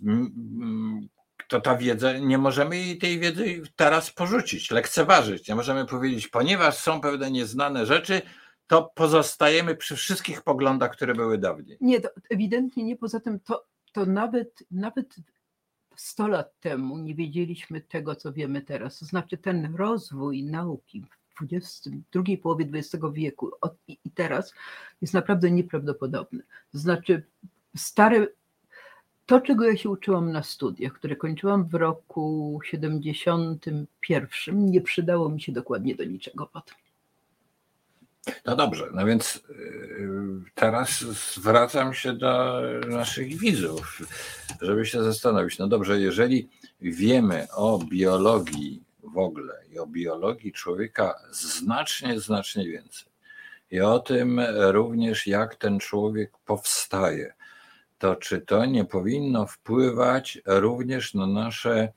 to 1.48 1.62
ta 1.62 1.78
wiedza, 1.78 2.18
nie 2.18 2.38
możemy 2.38 2.96
tej 2.96 3.20
wiedzy 3.20 3.62
teraz 3.76 4.12
porzucić, 4.12 4.72
lekceważyć. 4.72 5.48
Nie 5.48 5.56
możemy 5.56 5.86
powiedzieć, 5.86 6.28
ponieważ 6.28 6.78
są 6.78 7.02
pewne 7.02 7.32
nieznane 7.32 7.86
rzeczy, 7.86 8.22
to 8.68 8.92
pozostajemy 8.96 9.76
przy 9.76 9.96
wszystkich 9.96 10.42
poglądach, 10.42 10.92
które 10.92 11.16
były 11.16 11.38
dawniej. 11.38 11.78
Nie, 11.82 12.02
to 12.02 12.10
ewidentnie 12.30 12.84
nie. 12.84 12.96
Poza 12.96 13.20
tym 13.20 13.40
to, 13.40 13.66
to 13.92 14.06
nawet, 14.06 14.64
nawet 14.72 15.16
100 15.96 16.28
lat 16.28 16.60
temu 16.60 16.98
nie 16.98 17.16
tego, 17.90 18.16
co 18.16 18.34
wiemy 18.34 18.62
teraz. 18.62 19.00
To 19.00 19.06
znaczy 19.06 19.38
ten 19.38 19.76
rozwój 19.76 20.44
nauki 20.44 21.02
w 21.02 21.38
20, 21.46 21.90
drugiej 22.12 22.38
połowie 22.38 22.70
XX 22.74 23.04
wieku 23.14 23.52
od, 23.62 23.76
i, 23.88 23.98
i 24.06 24.12
teraz 24.12 24.54
jest 25.02 25.14
naprawdę 25.14 25.52
nieprawdopodobny. 25.52 26.44
To 26.72 26.78
znaczy 26.78 27.24
stare, 27.78 28.28
to 29.28 29.42
czego 29.42 29.66
ja 29.66 29.78
się 29.78 29.90
uczyłam 29.90 30.32
na 30.32 30.44
studiach, 30.44 30.94
które 30.94 31.16
kończyłam 31.16 31.68
w 31.68 31.74
roku 31.74 32.60
71, 32.63 34.72
nie 34.72 34.82
przydało 34.82 35.30
mi 35.30 35.42
się 35.42 35.52
dokładnie 35.52 35.96
do 35.96 36.04
niczego 36.04 36.50
potem. 36.54 36.76
No 38.46 38.56
dobrze, 38.56 38.90
no 38.94 39.06
więc 39.06 39.44
yy, 39.50 40.42
teraz 40.56 41.00
zwracam 41.36 41.94
się 41.94 42.13
do 42.13 42.62
naszych 42.88 43.38
widzów, 43.38 44.02
żeby 44.62 44.86
się 44.86 45.04
zastanowić. 45.04 45.58
No 45.58 45.68
dobrze, 45.68 46.00
jeżeli 46.00 46.50
wiemy 46.82 47.48
o 47.56 47.80
biologii 47.80 48.84
w 49.04 49.18
ogóle 49.18 49.54
i 49.74 49.80
o 49.80 49.88
biologii 49.88 50.52
człowieka 50.52 51.16
znacznie, 51.32 52.20
znacznie 52.20 52.68
więcej 52.68 53.08
i 53.72 53.82
o 53.82 54.00
tym 54.00 54.42
również, 54.58 55.28
jak 55.28 55.56
ten 55.56 55.80
człowiek 55.80 56.32
powstaje, 56.46 57.34
to 57.98 58.16
czy 58.16 58.42
to 58.42 58.66
nie 58.66 58.86
powinno 58.86 59.48
wpływać 59.48 60.42
również 60.46 61.14
na 61.14 61.28
nasze 61.28 61.94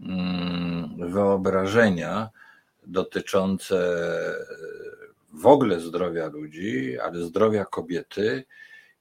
mm, 0.00 1.10
wyobrażenia 1.10 2.30
dotyczące 2.86 3.98
w 5.32 5.46
ogóle 5.46 5.80
zdrowia 5.80 6.26
ludzi, 6.26 6.98
ale 6.98 7.22
zdrowia 7.22 7.64
kobiety 7.64 8.44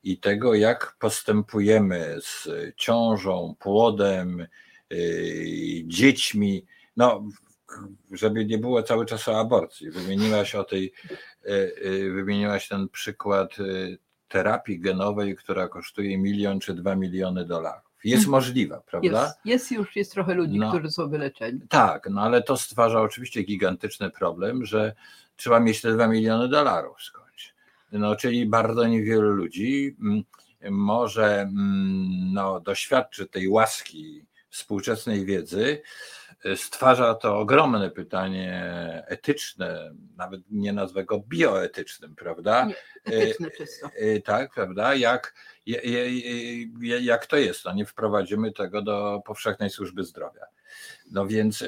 i 0.04 0.20
tego, 0.20 0.54
jak 0.54 0.96
postępujemy 1.00 2.16
z 2.22 2.48
ciążą, 2.76 3.56
płodem, 3.60 4.48
yy, 4.90 5.84
dziećmi. 5.86 6.66
No, 6.98 7.24
żeby 8.12 8.46
nie 8.46 8.58
było 8.58 8.84
cały 8.84 9.06
czas 9.06 9.28
o 9.28 9.40
aborcji. 9.40 9.92
Wymieniłaś 9.92 10.56
o 10.56 10.64
tej, 10.64 10.94
wymieniłaś 12.14 12.68
ten 12.68 12.90
przykład 12.90 13.50
terapii 14.28 14.80
genowej, 14.80 15.36
która 15.36 15.68
kosztuje 15.68 16.18
milion 16.18 16.60
czy 16.60 16.74
dwa 16.74 16.96
miliony 16.96 17.46
dolarów. 17.46 17.96
Jest 18.04 18.26
mhm. 18.26 18.32
możliwa, 18.32 18.82
prawda? 18.82 19.24
Jest, 19.24 19.36
jest 19.46 19.72
już, 19.72 19.96
jest 19.96 20.12
trochę 20.12 20.34
ludzi, 20.34 20.60
no, 20.60 20.70
którzy 20.70 20.92
są 20.92 21.10
wyleczeni. 21.10 21.60
Tak, 21.70 22.10
no 22.10 22.22
ale 22.22 22.44
to 22.44 22.58
stwarza 22.58 23.02
oczywiście 23.02 23.44
gigantyczny 23.44 24.10
problem, 24.10 24.66
że 24.66 24.96
trzeba 25.36 25.60
mieć 25.60 25.82
te 25.82 25.94
dwa 25.94 26.08
miliony 26.08 26.50
dolarów 26.50 27.04
skądś. 27.04 27.54
No, 27.92 28.16
czyli 28.16 28.46
bardzo 28.46 28.88
niewielu 28.88 29.32
ludzi 29.32 29.96
mm, 30.02 30.24
może 30.72 31.42
mm, 31.42 32.34
no, 32.34 32.60
doświadczy 32.60 33.26
tej 33.26 33.48
łaski 33.48 34.26
współczesnej 34.50 35.26
wiedzy, 35.26 35.82
stwarza 36.56 37.16
to 37.16 37.40
ogromne 37.40 37.92
pytanie 37.92 38.74
etyczne, 39.08 39.92
nawet 40.18 40.42
nie 40.52 40.74
nazwę 40.74 41.06
go 41.06 41.20
bioetycznym, 41.28 42.16
prawda? 42.16 42.66
Nie, 42.66 42.76
etyczne 43.06 43.52
czysto. 43.52 43.88
E, 43.88 44.00
e, 44.00 44.22
tak, 44.22 44.54
prawda? 44.54 44.96
Jak, 44.96 45.34
jak 47.02 47.26
to 47.26 47.38
jest? 47.38 47.66
No 47.66 47.74
nie 47.74 47.86
wprowadzimy 47.86 48.52
tego 48.52 48.82
do 48.82 49.22
powszechnej 49.26 49.70
służby 49.70 50.04
zdrowia. 50.04 50.46
No 51.12 51.28
więc 51.28 51.62
e, 51.62 51.68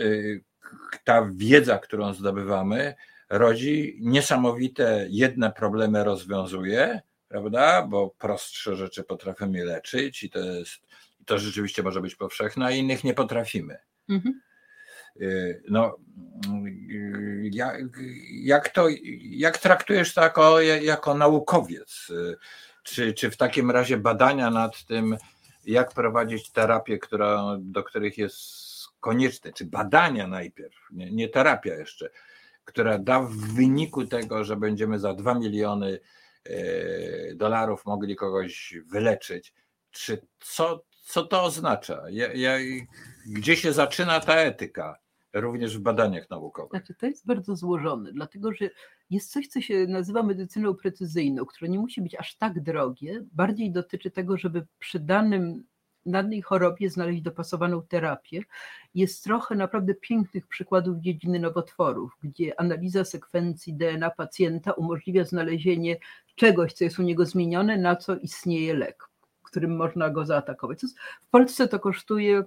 ta 1.03 1.29
wiedza, 1.35 1.77
którą 1.77 2.13
zdobywamy, 2.13 2.95
rodzi 3.29 3.97
niesamowite 4.01 5.07
jedne 5.09 5.51
problemy 5.51 6.03
rozwiązuje, 6.03 7.01
prawda? 7.27 7.81
Bo 7.81 8.09
prostsze 8.09 8.75
rzeczy 8.75 9.03
potrafimy 9.03 9.65
leczyć 9.65 10.23
i 10.23 10.29
to 10.29 10.39
jest 10.39 10.87
to 11.25 11.39
rzeczywiście 11.39 11.83
może 11.83 12.01
być 12.01 12.15
powszechne, 12.15 12.65
a 12.65 12.71
innych 12.71 13.03
nie 13.03 13.13
potrafimy. 13.13 13.77
Mhm. 14.09 14.41
Y, 15.21 15.63
no, 15.69 15.97
y, 16.89 17.49
jak, 17.53 17.81
jak, 18.31 18.69
to, 18.69 18.87
jak 19.21 19.57
traktujesz 19.57 20.13
to 20.13 20.21
jako, 20.21 20.61
jako 20.61 21.13
naukowiec? 21.13 22.09
Y, 22.09 22.37
czy, 22.83 23.13
czy 23.13 23.31
w 23.31 23.37
takim 23.37 23.71
razie 23.71 23.97
badania 23.97 24.49
nad 24.49 24.85
tym, 24.85 25.17
jak 25.65 25.93
prowadzić 25.93 26.51
terapię, 26.51 26.97
która, 26.97 27.57
do 27.59 27.83
których 27.83 28.17
jest 28.17 28.67
konieczne, 28.99 29.53
czy 29.53 29.65
badania 29.65 30.27
najpierw, 30.27 30.75
nie, 30.91 31.11
nie 31.11 31.29
terapia 31.29 31.73
jeszcze, 31.73 32.09
która 32.65 32.97
da 32.97 33.19
w 33.19 33.35
wyniku 33.35 34.05
tego, 34.05 34.43
że 34.43 34.55
będziemy 34.55 34.99
za 34.99 35.13
2 35.13 35.33
miliony 35.33 35.99
dolarów 37.35 37.85
mogli 37.85 38.15
kogoś 38.15 38.75
wyleczyć, 38.85 39.53
czy 39.91 40.21
co, 40.39 40.83
co 41.03 41.23
to 41.23 41.43
oznacza? 41.43 42.03
Ja, 42.09 42.33
ja, 42.33 42.57
gdzie 43.25 43.55
się 43.55 43.73
zaczyna 43.73 44.19
ta 44.19 44.35
etyka? 44.35 44.97
Również 45.33 45.77
w 45.77 45.81
badaniach 45.81 46.29
naukowych. 46.29 46.71
Znaczy, 46.71 46.95
to 46.95 47.05
jest 47.05 47.25
bardzo 47.25 47.55
złożone, 47.55 48.11
dlatego 48.13 48.53
że 48.53 48.69
jest 49.09 49.31
coś, 49.31 49.47
co 49.47 49.61
się 49.61 49.87
nazywa 49.87 50.23
medycyną 50.23 50.75
precyzyjną, 50.75 51.45
które 51.45 51.69
nie 51.69 51.79
musi 51.79 52.01
być 52.01 52.15
aż 52.15 52.35
tak 52.35 52.59
drogie, 52.63 53.23
bardziej 53.31 53.71
dotyczy 53.71 54.11
tego, 54.11 54.37
żeby 54.37 54.67
przy 54.79 54.99
danym 54.99 55.63
danej 56.07 56.41
chorobie 56.41 56.89
znaleźć 56.89 57.21
dopasowaną 57.21 57.81
terapię. 57.81 58.41
Jest 58.93 59.23
trochę 59.23 59.55
naprawdę 59.55 59.93
pięknych 59.93 60.47
przykładów 60.47 60.97
dziedziny 60.97 61.39
nowotworów, 61.39 62.11
gdzie 62.23 62.59
analiza 62.59 63.05
sekwencji 63.05 63.73
DNA 63.73 64.09
pacjenta 64.09 64.71
umożliwia 64.71 65.25
znalezienie 65.25 65.97
czegoś, 66.35 66.73
co 66.73 66.83
jest 66.83 66.99
u 66.99 67.03
niego 67.03 67.25
zmienione, 67.25 67.77
na 67.77 67.95
co 67.95 68.15
istnieje 68.15 68.73
lek, 68.73 69.03
którym 69.43 69.75
można 69.75 70.09
go 70.09 70.25
zaatakować. 70.25 70.81
W 71.21 71.29
Polsce 71.29 71.67
to 71.67 71.79
kosztuje 71.79 72.43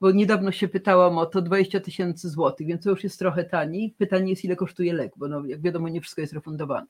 bo 0.00 0.10
niedawno 0.10 0.52
się 0.52 0.68
pytałam 0.68 1.18
o 1.18 1.26
to 1.26 1.42
20 1.42 1.80
tysięcy 1.80 2.30
złotych, 2.30 2.66
więc 2.66 2.84
to 2.84 2.90
już 2.90 3.04
jest 3.04 3.18
trochę 3.18 3.44
taniej. 3.44 3.94
Pytanie 3.98 4.30
jest, 4.30 4.44
ile 4.44 4.56
kosztuje 4.56 4.92
lek, 4.92 5.12
bo 5.16 5.28
no, 5.28 5.44
jak 5.46 5.60
wiadomo, 5.60 5.88
nie 5.88 6.00
wszystko 6.00 6.20
jest 6.20 6.32
refundowane. 6.32 6.86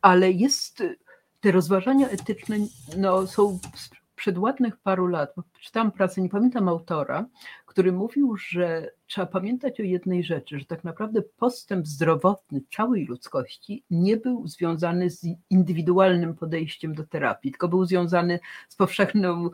Ale 0.00 0.30
jest, 0.30 0.82
te 1.40 1.52
rozważania 1.52 2.08
etyczne 2.08 2.56
no, 2.96 3.26
są 3.26 3.58
przed 4.22 4.38
ładnych 4.38 4.76
paru 4.76 5.06
lat, 5.06 5.32
bo 5.36 5.42
czytałam 5.60 5.92
pracę, 5.92 6.22
nie 6.22 6.28
pamiętam 6.28 6.68
autora, 6.68 7.26
który 7.66 7.92
mówił, 7.92 8.36
że 8.36 8.90
trzeba 9.06 9.26
pamiętać 9.26 9.80
o 9.80 9.82
jednej 9.82 10.24
rzeczy, 10.24 10.58
że 10.58 10.64
tak 10.64 10.84
naprawdę 10.84 11.22
postęp 11.22 11.86
zdrowotny 11.86 12.60
całej 12.76 13.06
ludzkości 13.06 13.84
nie 13.90 14.16
był 14.16 14.48
związany 14.48 15.10
z 15.10 15.26
indywidualnym 15.50 16.34
podejściem 16.34 16.94
do 16.94 17.06
terapii, 17.06 17.50
tylko 17.50 17.68
był 17.68 17.84
związany 17.84 18.40
z 18.68 18.76
powszechną 18.76 19.50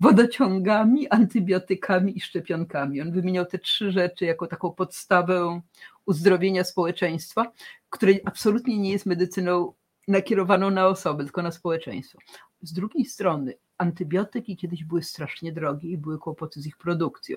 wodociągami, 0.00 1.08
antybiotykami 1.08 2.16
i 2.16 2.20
szczepionkami. 2.20 3.00
On 3.00 3.12
wymieniał 3.12 3.46
te 3.46 3.58
trzy 3.58 3.92
rzeczy 3.92 4.24
jako 4.24 4.46
taką 4.46 4.72
podstawę 4.72 5.60
uzdrowienia 6.04 6.64
społeczeństwa, 6.64 7.52
której 7.90 8.20
absolutnie 8.24 8.78
nie 8.78 8.90
jest 8.90 9.06
medycyną 9.06 9.72
nakierowaną 10.08 10.70
na 10.70 10.86
osobę, 10.86 11.24
tylko 11.24 11.42
na 11.42 11.50
społeczeństwo. 11.50 12.18
Z 12.62 12.72
drugiej 12.72 13.04
strony, 13.04 13.54
antybiotyki 13.78 14.56
kiedyś 14.56 14.84
były 14.84 15.02
strasznie 15.02 15.52
drogie 15.52 15.88
i 15.88 15.98
były 15.98 16.18
kłopoty 16.18 16.60
z 16.60 16.66
ich 16.66 16.76
produkcją. 16.76 17.36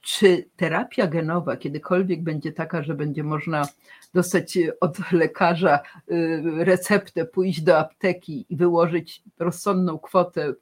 Czy 0.00 0.48
terapia 0.56 1.06
genowa 1.06 1.56
kiedykolwiek 1.56 2.22
będzie 2.22 2.52
taka, 2.52 2.82
że 2.82 2.94
będzie 2.94 3.24
można 3.24 3.68
dostać 4.14 4.58
od 4.80 5.12
lekarza 5.12 5.78
y, 5.78 6.42
receptę, 6.64 7.24
pójść 7.24 7.60
do 7.60 7.78
apteki 7.78 8.46
i 8.48 8.56
wyłożyć 8.56 9.22
rozsądną 9.38 9.98
kwotę, 9.98 10.54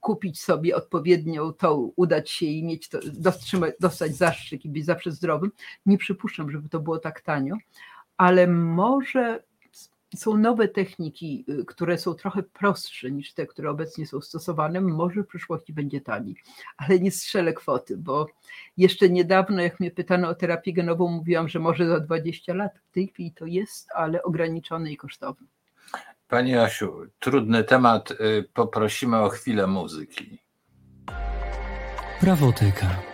kupić 0.00 0.40
sobie 0.40 0.76
odpowiednią 0.76 1.52
tą, 1.52 1.92
udać 1.96 2.30
się 2.30 2.46
i 2.46 2.64
mieć 2.64 2.88
to, 2.88 2.98
dostać 3.80 4.16
zastrzyk 4.16 4.64
i 4.64 4.68
być 4.68 4.84
zawsze 4.84 5.10
zdrowym? 5.10 5.50
Nie 5.86 5.98
przypuszczam, 5.98 6.50
żeby 6.50 6.68
to 6.68 6.80
było 6.80 6.98
tak 6.98 7.20
tanio, 7.20 7.56
ale 8.16 8.46
może 8.46 9.42
są 10.16 10.36
nowe 10.36 10.68
techniki, 10.68 11.44
y, 11.48 11.64
które 11.64 11.98
są 11.98 12.14
trochę 12.14 12.42
prostsze 12.42 13.10
niż 13.10 13.34
te, 13.34 13.46
które 13.46 13.70
obecnie 13.70 14.06
są 14.06 14.20
stosowane. 14.20 14.80
Może 14.80 15.22
w 15.22 15.26
przyszłości 15.26 15.72
będzie 15.72 16.00
taniej, 16.00 16.36
ale 16.76 16.98
nie 16.98 17.10
strzelę 17.10 17.52
kwoty, 17.52 17.96
bo 17.96 18.26
jeszcze 18.76 19.10
niedawno, 19.10 19.62
jak 19.62 19.80
mnie 19.80 19.90
pytano 19.90 20.28
o 20.28 20.34
terapię 20.34 20.72
genową, 20.72 21.08
mówiłam, 21.08 21.48
że 21.48 21.58
może 21.58 21.88
za 21.88 22.00
20 22.00 22.54
lat. 22.54 22.72
W 22.90 22.94
tej 22.94 23.08
chwili 23.08 23.32
to 23.32 23.46
jest, 23.46 23.88
ale 23.94 24.22
ograniczone 24.22 24.92
i 24.92 24.96
kosztowne. 24.96 25.46
Pani 26.28 26.56
Asiu, 26.56 27.06
trudny 27.18 27.64
temat. 27.64 28.10
Y, 28.10 28.48
poprosimy 28.54 29.18
o 29.18 29.28
chwilę 29.28 29.66
muzyki. 29.66 30.38
Prawoteka. 32.20 33.11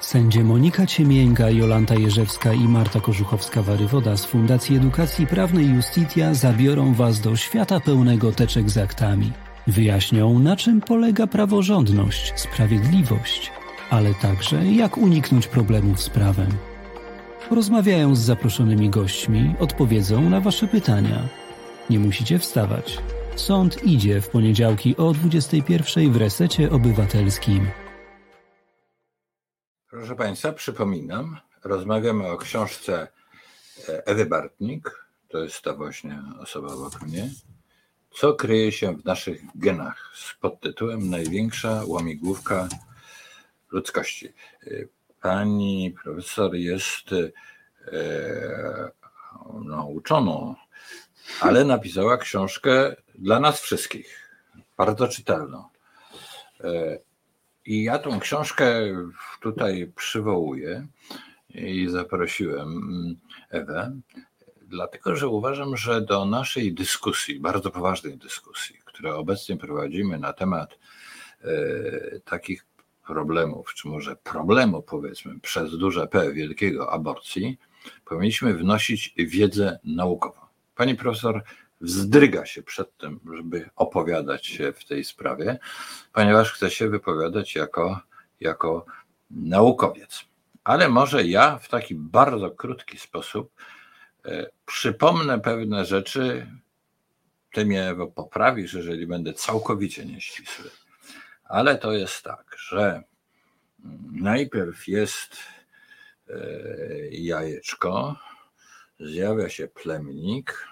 Sędzie 0.00 0.44
Monika 0.44 0.86
Ciemięga, 0.86 1.50
Jolanta 1.50 1.94
Jerzewska 1.94 2.52
i 2.52 2.68
Marta 2.68 2.98
Korzuchowska-Warywoda 2.98 4.16
z 4.16 4.24
Fundacji 4.24 4.76
Edukacji 4.76 5.26
Prawnej 5.26 5.68
Justitia 5.68 6.34
zabiorą 6.34 6.94
Was 6.94 7.20
do 7.20 7.36
świata 7.36 7.80
pełnego 7.80 8.32
teczek 8.32 8.70
z 8.70 8.78
aktami. 8.78 9.32
Wyjaśnią, 9.66 10.38
na 10.38 10.56
czym 10.56 10.80
polega 10.80 11.26
praworządność, 11.26 12.32
sprawiedliwość, 12.36 13.52
ale 13.90 14.14
także 14.14 14.66
jak 14.66 14.98
uniknąć 14.98 15.46
problemów 15.46 16.00
z 16.00 16.10
prawem. 16.10 16.48
Rozmawiają 17.50 18.14
z 18.14 18.20
zaproszonymi 18.20 18.90
gośćmi, 18.90 19.54
odpowiedzą 19.60 20.30
na 20.30 20.40
Wasze 20.40 20.68
pytania. 20.68 21.28
Nie 21.90 21.98
musicie 21.98 22.38
wstawać. 22.38 22.98
Sąd 23.36 23.84
idzie 23.84 24.20
w 24.20 24.28
poniedziałki 24.28 24.96
o 24.96 25.12
21 25.12 26.12
w 26.12 26.16
resecie 26.16 26.70
obywatelskim. 26.70 27.85
Proszę 29.90 30.16
Państwa, 30.16 30.52
przypominam, 30.52 31.36
rozmawiamy 31.64 32.28
o 32.28 32.36
książce 32.36 33.08
e, 33.88 34.06
Ewy 34.06 34.26
Bartnik, 34.26 35.06
to 35.28 35.38
jest 35.38 35.62
ta 35.62 35.74
właśnie 35.74 36.22
osoba 36.40 36.68
obok 36.68 37.02
mnie, 37.02 37.30
co 38.10 38.34
kryje 38.34 38.72
się 38.72 38.96
w 38.96 39.04
naszych 39.04 39.42
genach 39.54 40.12
z 40.14 40.34
podtytułem 40.34 41.10
Największa 41.10 41.82
łamigłówka 41.86 42.68
ludzkości. 43.70 44.26
E, 44.26 44.70
pani 45.20 45.94
profesor 46.02 46.54
jest 46.54 47.12
e, 47.12 47.32
no, 49.64 49.86
uczoną, 49.86 50.54
ale 51.40 51.64
napisała 51.64 52.16
książkę 52.16 52.96
dla 53.14 53.40
nas 53.40 53.60
wszystkich, 53.60 54.30
bardzo 54.76 55.08
czytelną. 55.08 55.64
I 57.66 57.82
ja 57.82 57.98
tą 57.98 58.20
książkę 58.20 58.66
tutaj 59.40 59.92
przywołuję 59.96 60.86
i 61.54 61.86
zaprosiłem 61.88 62.68
mm, 62.68 63.16
Ewę, 63.50 64.00
dlatego 64.62 65.16
że 65.16 65.28
uważam, 65.28 65.76
że 65.76 66.00
do 66.00 66.24
naszej 66.24 66.74
dyskusji, 66.74 67.40
bardzo 67.40 67.70
poważnej 67.70 68.18
dyskusji, 68.18 68.78
którą 68.84 69.14
obecnie 69.14 69.56
prowadzimy 69.56 70.18
na 70.18 70.32
temat 70.32 70.78
e, 71.44 72.20
takich 72.20 72.66
problemów, 73.06 73.74
czy 73.74 73.88
może 73.88 74.16
problemu 74.16 74.82
powiedzmy 74.82 75.40
przez 75.40 75.78
duże 75.78 76.06
P 76.06 76.32
wielkiego 76.32 76.92
aborcji, 76.92 77.58
powinniśmy 78.04 78.54
wnosić 78.54 79.14
wiedzę 79.18 79.78
naukową. 79.84 80.40
Pani 80.74 80.94
profesor 80.94 81.42
wzdryga 81.80 82.46
się 82.46 82.62
przed 82.62 82.96
tym, 82.96 83.20
żeby 83.36 83.70
opowiadać 83.76 84.46
się 84.46 84.72
w 84.72 84.84
tej 84.84 85.04
sprawie, 85.04 85.58
ponieważ 86.12 86.52
chce 86.52 86.70
się 86.70 86.88
wypowiadać 86.88 87.54
jako, 87.54 88.00
jako 88.40 88.86
naukowiec. 89.30 90.24
Ale 90.64 90.88
może 90.88 91.24
ja 91.24 91.58
w 91.58 91.68
taki 91.68 91.94
bardzo 91.94 92.50
krótki 92.50 92.98
sposób 92.98 93.52
e, 94.24 94.50
przypomnę 94.66 95.40
pewne 95.40 95.84
rzeczy. 95.84 96.46
Ty 97.52 97.66
mnie 97.66 97.94
poprawisz, 98.14 98.74
jeżeli 98.74 99.06
będę 99.06 99.32
całkowicie 99.32 100.04
nieścisły. 100.04 100.70
Ale 101.44 101.78
to 101.78 101.92
jest 101.92 102.22
tak, 102.22 102.56
że 102.58 103.02
najpierw 104.12 104.88
jest 104.88 105.36
e, 106.28 106.34
jajeczko, 107.10 108.16
zjawia 109.00 109.48
się 109.48 109.68
plemnik, 109.68 110.68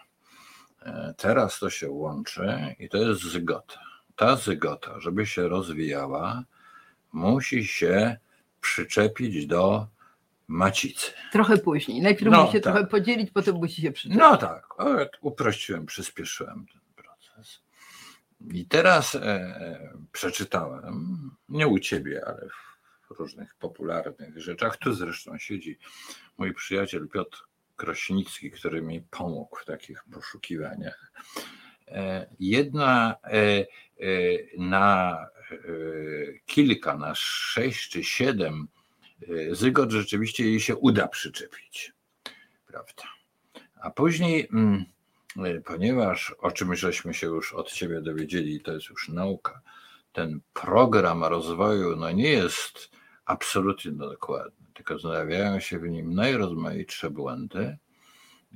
teraz 1.17 1.59
to 1.59 1.71
się 1.71 1.91
łączy 1.91 2.75
i 2.79 2.89
to 2.89 2.97
jest 2.99 3.23
zygota. 3.23 3.81
Ta 4.17 4.37
zygota, 4.37 5.01
żeby 5.01 5.27
się 5.27 5.49
rozwijała, 5.49 6.45
musi 7.13 7.67
się 7.67 8.17
przyczepić 8.61 9.47
do 9.47 9.87
macicy. 10.49 11.11
Trochę 11.33 11.59
później. 11.59 12.03
Najpierw 12.03 12.33
No, 12.33 12.41
musi 12.41 12.53
się 12.53 12.61
tak. 12.61 12.73
trochę 12.73 12.89
podzielić, 12.89 13.31
potem 13.31 13.55
musi 13.57 13.83
się 13.83 13.93
przyczepić. 13.93 14.19
No 14.21 14.37
tak, 14.37 14.67
uprościłem, 15.21 15.87
przyspieszyłem 15.87 16.67
ten 16.73 16.81
proces. 17.05 17.61
I 18.53 18.67
teraz 18.67 19.15
e, 19.15 19.21
e, 19.23 19.93
przeczytałem, 20.13 21.31
nie 21.49 21.69
u 21.69 21.79
ciebie, 21.79 22.23
ale 22.27 22.49
w 23.11 23.19
różnych 23.19 23.55
popularnych 23.55 24.41
rzeczach. 24.41 24.77
Tu 24.77 24.93
zresztą 24.93 25.39
siedzi 25.39 25.79
mój 26.39 26.55
przyjaciel 26.55 27.09
Piotr 27.09 27.45
Krośnicki, 27.77 28.51
który 28.51 28.83
mi 28.83 29.03
pomógł 29.03 29.57
w 29.57 29.65
takich 29.65 30.05
poszukiwaniach. 30.13 31.13
E, 31.89 32.27
Jedna 32.41 33.17
e, 33.25 33.31
e, 33.31 33.67
na 34.59 35.19
kilka, 36.47 36.97
na 36.97 37.15
sześć 37.15 37.91
czy 37.91 38.05
siedem 38.05 38.69
zygot 39.53 39.91
rzeczywiście 39.91 40.45
jej 40.45 40.61
się 40.61 40.77
uda 40.77 41.09
przyczepić. 41.09 41.93
Prawda? 42.67 43.03
A 43.81 43.91
później, 43.91 44.49
mm, 44.53 44.85
ponieważ 45.65 46.35
o 46.39 46.51
czym 46.51 46.75
żeśmy 46.75 47.15
się 47.15 47.27
już 47.27 47.53
od 47.53 47.73
ciebie 47.73 48.01
dowiedzieli, 48.01 48.61
to 48.61 48.73
jest 48.73 48.89
już 48.89 49.09
nauka, 49.09 49.61
ten 50.13 50.41
program 50.53 51.25
rozwoju 51.25 51.97
no 51.97 52.11
nie 52.11 52.29
jest 52.29 52.91
absolutnie 53.25 53.93
dokładny, 53.93 54.64
tylko 54.75 54.99
znajduje 54.99 55.61
się 55.61 55.79
w 55.79 55.89
nim 55.89 56.15
najrozmaitsze 56.15 57.11
błędy. 57.11 57.79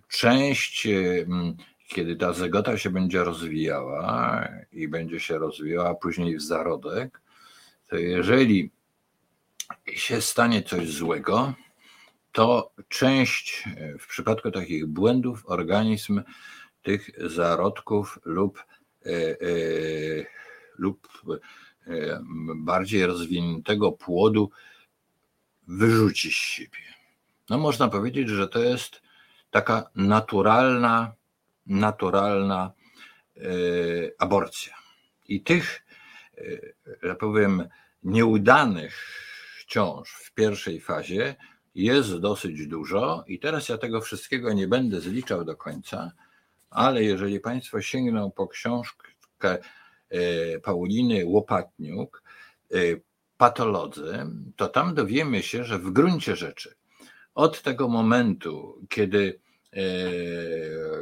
Część, 0.08 0.86
mm, 0.86 1.56
kiedy 1.88 2.16
ta 2.16 2.32
zygota 2.32 2.78
się 2.78 2.90
będzie 2.90 3.24
rozwijała 3.24 4.48
i 4.72 4.88
będzie 4.88 5.20
się 5.20 5.38
rozwijała 5.38 5.94
później 5.94 6.36
w 6.36 6.42
zarodek, 6.42 7.20
to 7.88 7.96
jeżeli 7.96 8.70
się 9.86 10.20
stanie 10.20 10.62
coś 10.62 10.90
złego, 10.90 11.54
to 12.32 12.72
część, 12.88 13.64
w 14.00 14.06
przypadku 14.06 14.50
takich 14.50 14.86
błędów, 14.86 15.42
organizm 15.46 16.22
tych 16.82 17.10
zarodków 17.30 18.18
lub, 18.24 18.64
e, 19.06 19.10
e, 19.10 19.36
lub 20.78 21.08
e, 21.86 22.20
bardziej 22.56 23.06
rozwiniętego 23.06 23.92
płodu 23.92 24.50
wyrzuci 25.68 26.32
z 26.32 26.34
siebie. 26.34 26.78
No 27.50 27.58
można 27.58 27.88
powiedzieć, 27.88 28.28
że 28.28 28.48
to 28.48 28.58
jest 28.58 29.02
taka 29.50 29.90
naturalna, 29.94 31.12
naturalna 31.66 32.72
e, 33.36 33.40
aborcja. 34.18 34.74
I 35.28 35.42
tych, 35.42 35.84
e, 36.38 36.42
że 37.02 37.14
powiem, 37.14 37.68
nieudanych 38.02 39.24
ciąż 39.66 40.10
w 40.10 40.34
pierwszej 40.34 40.80
fazie 40.80 41.36
jest 41.74 42.16
dosyć 42.16 42.66
dużo 42.66 43.24
i 43.26 43.38
teraz 43.38 43.68
ja 43.68 43.78
tego 43.78 44.00
wszystkiego 44.00 44.52
nie 44.52 44.68
będę 44.68 45.00
zliczał 45.00 45.44
do 45.44 45.56
końca, 45.56 46.12
ale 46.70 47.04
jeżeli 47.04 47.40
Państwo 47.40 47.82
sięgną 47.82 48.30
po 48.30 48.48
książkę 48.48 49.08
e, 50.08 50.60
Pauliny 50.60 51.22
Łopatniuk, 51.26 52.22
Patolodzy, 53.38 54.26
to 54.56 54.68
tam 54.68 54.94
dowiemy 54.94 55.42
się, 55.42 55.64
że 55.64 55.78
w 55.78 55.90
gruncie 55.90 56.36
rzeczy 56.36 56.74
od 57.34 57.62
tego 57.62 57.88
momentu, 57.88 58.86
kiedy 58.88 59.40
e, 59.72 59.80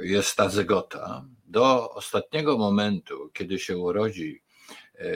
jest 0.02 0.36
ta 0.36 0.48
zygota, 0.48 1.24
do 1.44 1.90
ostatniego 1.90 2.58
momentu, 2.58 3.30
kiedy 3.34 3.58
się 3.58 3.76
urodzi 3.78 4.42
e, 4.94 5.08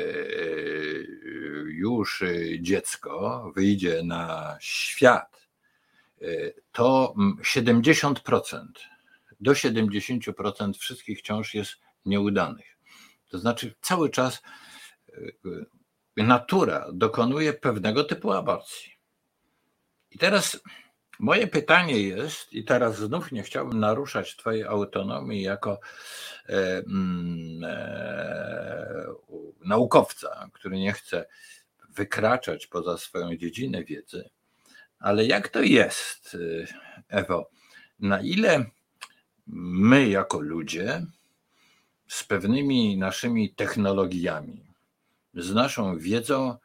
już 1.67 2.25
dziecko, 2.61 3.53
wyjdzie 3.57 4.03
na 4.03 4.57
świat, 4.61 5.49
e, 6.23 6.27
to 6.73 7.15
mm, 7.19 7.37
70%, 7.45 8.65
do 9.41 9.53
70% 9.53 10.79
wszystkich 10.79 11.23
ciąż 11.23 11.55
jest 11.55 11.73
nieudanych. 12.07 12.79
To 13.29 13.39
znaczy 13.39 13.75
cały 13.81 14.11
czas 14.11 14.43
natura 16.17 16.87
dokonuje 16.93 17.53
pewnego 17.53 18.05
typu 18.05 18.33
aborcji. 18.33 18.93
I 20.11 20.19
teraz 20.19 20.61
moje 21.19 21.47
pytanie 21.47 22.03
jest, 22.03 22.53
i 22.53 22.65
teraz 22.65 22.97
znów 22.97 23.33
nie 23.33 23.43
chciałbym 23.43 23.81
naruszać 23.81 24.37
Twojej 24.37 24.65
autonomii 24.65 25.43
jako 25.43 25.81
e, 26.49 26.79
mm, 26.79 27.65
e, 27.65 29.07
naukowca, 29.65 30.51
który 30.53 30.79
nie 30.79 30.93
chce 30.93 31.27
wykraczać 31.89 32.67
poza 32.67 32.99
swoją 32.99 33.37
dziedzinę 33.37 33.85
wiedzy, 33.85 34.31
ale 34.99 35.25
jak 35.25 35.49
to 35.49 35.63
jest, 35.63 36.35
y, 36.35 36.67
Ewo, 37.09 37.51
na 37.99 38.21
ile 38.21 38.65
my 39.47 40.09
jako 40.09 40.41
ludzie 40.41 41.07
z 42.09 42.25
pewnymi 42.25 42.99
naszymi 42.99 43.55
technologiami, 43.55 44.70
z 45.35 45.55
naszą 45.55 45.99
wiedzą 45.99 46.57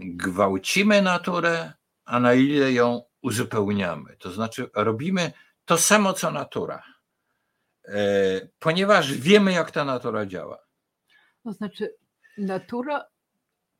gwałcimy 0.00 1.02
naturę, 1.02 1.72
a 2.04 2.20
na 2.20 2.34
ile 2.34 2.72
ją 2.72 3.02
uzupełniamy. 3.22 4.16
To 4.16 4.30
znaczy 4.30 4.70
robimy 4.74 5.32
to 5.64 5.78
samo 5.78 6.12
co 6.12 6.30
natura, 6.30 6.82
e, 7.84 8.48
ponieważ 8.58 9.12
wiemy 9.12 9.52
jak 9.52 9.70
ta 9.70 9.84
natura 9.84 10.26
działa. 10.26 10.58
To 11.42 11.52
znaczy, 11.52 11.94
natura 12.38 13.04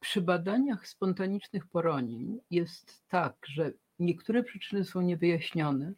przy 0.00 0.20
badaniach 0.20 0.88
spontanicznych 0.88 1.66
poronień 1.66 2.40
jest 2.50 3.08
tak, 3.08 3.36
że 3.48 3.72
niektóre 3.98 4.42
przyczyny 4.42 4.84
są 4.84 5.00
niewyjaśnione, 5.00 5.92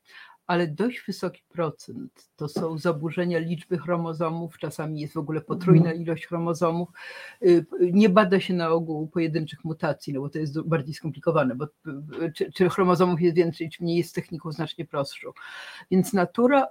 ale 0.46 0.66
dość 0.66 1.02
wysoki 1.06 1.42
procent 1.48 2.28
to 2.36 2.48
są 2.48 2.78
zaburzenia 2.78 3.38
liczby 3.38 3.78
chromozomów, 3.78 4.58
czasami 4.58 5.00
jest 5.00 5.14
w 5.14 5.18
ogóle 5.18 5.40
potrójna 5.40 5.92
ilość 5.92 6.26
chromozomów. 6.26 6.88
Y, 7.42 7.66
Nie 7.80 8.08
bada 8.08 8.40
się 8.40 8.54
na 8.54 8.70
ogół 8.70 9.06
pojedynczych 9.06 9.64
mutacji, 9.64 10.12
no 10.12 10.20
bo 10.20 10.28
to 10.28 10.38
jest 10.38 10.60
bardziej 10.60 10.94
skomplikowane, 10.94 11.54
bo 11.54 11.64
y, 11.64 12.32
czy, 12.34 12.52
czy 12.52 12.68
chromozomów 12.68 13.20
jest 13.20 13.36
więcej, 13.36 13.70
czy 13.70 13.82
mniej 13.82 13.96
jest 13.96 14.14
techniką 14.14 14.52
znacznie 14.52 14.84
prostszą. 14.84 15.30
Więc 15.90 16.12
natura 16.12 16.66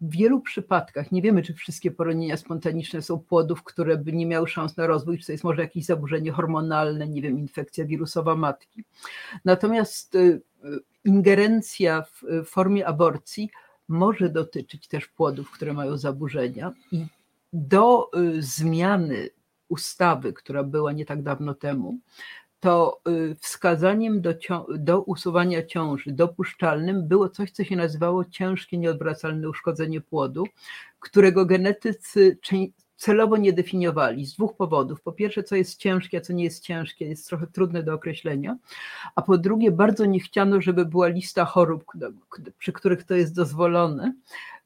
w 0.00 0.10
wielu 0.10 0.40
przypadkach, 0.40 1.12
nie 1.12 1.22
wiemy, 1.22 1.42
czy 1.42 1.54
wszystkie 1.54 1.90
poronienia 1.90 2.36
spontaniczne 2.36 3.02
są 3.02 3.18
płodów, 3.18 3.62
które 3.62 3.96
by 3.96 4.12
nie 4.12 4.26
miały 4.26 4.48
szans 4.48 4.76
na 4.76 4.86
rozwój, 4.86 5.18
czy 5.18 5.26
to 5.26 5.32
jest 5.32 5.44
może 5.44 5.62
jakieś 5.62 5.84
zaburzenie 5.84 6.32
hormonalne, 6.32 7.08
nie 7.08 7.22
wiem, 7.22 7.38
infekcja 7.38 7.84
wirusowa 7.84 8.36
matki. 8.36 8.84
Natomiast 9.44 10.14
y, 10.14 10.40
ingerencja 11.08 12.02
w 12.02 12.44
formie 12.44 12.86
aborcji 12.86 13.50
może 13.88 14.28
dotyczyć 14.28 14.88
też 14.88 15.06
płodów, 15.06 15.50
które 15.50 15.72
mają 15.72 15.96
zaburzenia. 15.96 16.72
I 16.92 17.06
do 17.52 18.10
y, 18.16 18.42
zmiany 18.42 19.28
ustawy, 19.68 20.32
która 20.32 20.64
była 20.64 20.92
nie 20.92 21.04
tak 21.04 21.22
dawno 21.22 21.54
temu, 21.54 21.98
to 22.60 23.00
y, 23.08 23.36
wskazaniem 23.40 24.20
do, 24.20 24.34
do 24.68 25.02
usuwania 25.02 25.66
ciąży 25.66 26.12
dopuszczalnym 26.12 27.08
było 27.08 27.28
coś, 27.28 27.50
co 27.50 27.64
się 27.64 27.76
nazywało 27.76 28.24
ciężkie 28.24 28.78
nieodwracalne 28.78 29.48
uszkodzenie 29.48 30.00
płodu, 30.00 30.44
którego 31.00 31.46
genetycy 31.46 32.38
celowo 32.98 33.36
nie 33.36 33.52
definiowali 33.52 34.26
z 34.26 34.34
dwóch 34.34 34.56
powodów. 34.56 35.02
Po 35.02 35.12
pierwsze, 35.12 35.42
co 35.42 35.56
jest 35.56 35.78
ciężkie, 35.78 36.18
a 36.18 36.20
co 36.20 36.32
nie 36.32 36.44
jest 36.44 36.62
ciężkie, 36.62 37.04
jest 37.04 37.28
trochę 37.28 37.46
trudne 37.46 37.82
do 37.82 37.94
określenia, 37.94 38.56
a 39.14 39.22
po 39.22 39.38
drugie, 39.38 39.70
bardzo 39.70 40.04
nie 40.04 40.20
chciano, 40.20 40.60
żeby 40.60 40.84
była 40.84 41.08
lista 41.08 41.44
chorób, 41.44 41.84
przy 42.58 42.72
których 42.72 43.04
to 43.04 43.14
jest 43.14 43.34
dozwolone, 43.34 44.14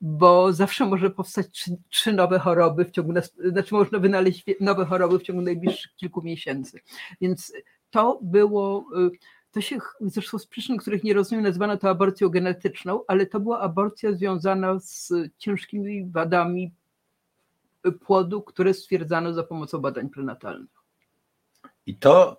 bo 0.00 0.52
zawsze 0.52 0.86
może 0.86 1.10
powstać 1.10 1.46
trzy, 1.50 1.76
trzy 1.88 2.12
nowe 2.12 2.38
choroby 2.38 2.84
w 2.84 2.90
ciągu, 2.90 3.12
znaczy 3.44 3.74
można 3.74 3.98
wynaleźć 3.98 4.44
nowe 4.60 4.84
choroby 4.84 5.18
w 5.18 5.22
ciągu 5.22 5.42
najbliższych 5.42 5.94
kilku 5.96 6.22
miesięcy. 6.22 6.80
Więc 7.20 7.52
to 7.90 8.18
było, 8.22 8.86
y, 9.06 9.10
to 9.50 9.60
się 9.60 9.78
zresztą 10.00 10.38
z 10.38 10.46
przyczyn, 10.46 10.76
których 10.76 11.04
nie 11.04 11.14
rozumiem, 11.14 11.44
nazwano 11.44 11.76
to 11.76 11.90
aborcją 11.90 12.28
genetyczną, 12.28 13.00
ale 13.08 13.26
to 13.26 13.40
była 13.40 13.60
aborcja 13.60 14.12
związana 14.12 14.80
z 14.80 15.12
ciężkimi 15.38 16.10
wadami 16.10 16.72
płodu, 17.90 18.42
które 18.42 18.74
stwierdzano 18.74 19.32
za 19.32 19.42
pomocą 19.42 19.78
badań 19.78 20.10
prenatalnych. 20.10 20.70
I 21.86 21.96
to 21.96 22.38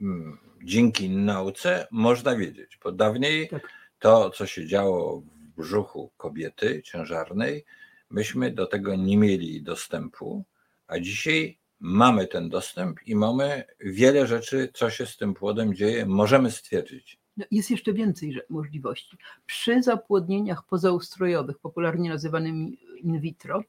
mm, 0.00 0.38
dzięki 0.64 1.10
nauce 1.10 1.86
można 1.90 2.36
wiedzieć, 2.36 2.78
bo 2.84 2.92
dawniej 2.92 3.48
Tak. 3.48 3.68
to, 3.98 4.30
co 4.30 4.46
się 4.46 4.66
działo 4.66 5.20
w 5.20 5.60
brzuchu 5.60 6.10
kobiety 6.16 6.82
ciężarnej, 6.82 7.64
myśmy 8.10 8.50
do 8.50 8.66
tego 8.66 8.96
nie 8.96 9.16
mieli 9.16 9.62
dostępu, 9.62 10.44
a 10.86 11.00
dzisiaj 11.00 11.58
mamy 11.80 12.26
ten 12.26 12.48
dostęp 12.48 13.02
i 13.06 13.16
mamy 13.16 13.64
wiele 13.80 14.26
rzeczy, 14.26 14.68
co 14.74 14.90
się 14.90 15.06
z 15.06 15.16
tym 15.16 15.34
płodem 15.34 15.74
dzieje, 15.74 16.06
możemy 16.06 16.50
stwierdzić. 16.50 17.18
No, 17.36 17.44
Jest 17.50 17.70
jeszcze 17.70 17.92
więcej 17.92 18.40
możliwości. 18.48 19.16
Przy 19.46 19.82
zapłodnieniach 19.82 20.66
pozaustrojowych, 20.66 21.58
popularnie 21.58 22.10
nazywanym 22.10 22.76
in 23.02 23.20
vitro, 23.20 23.62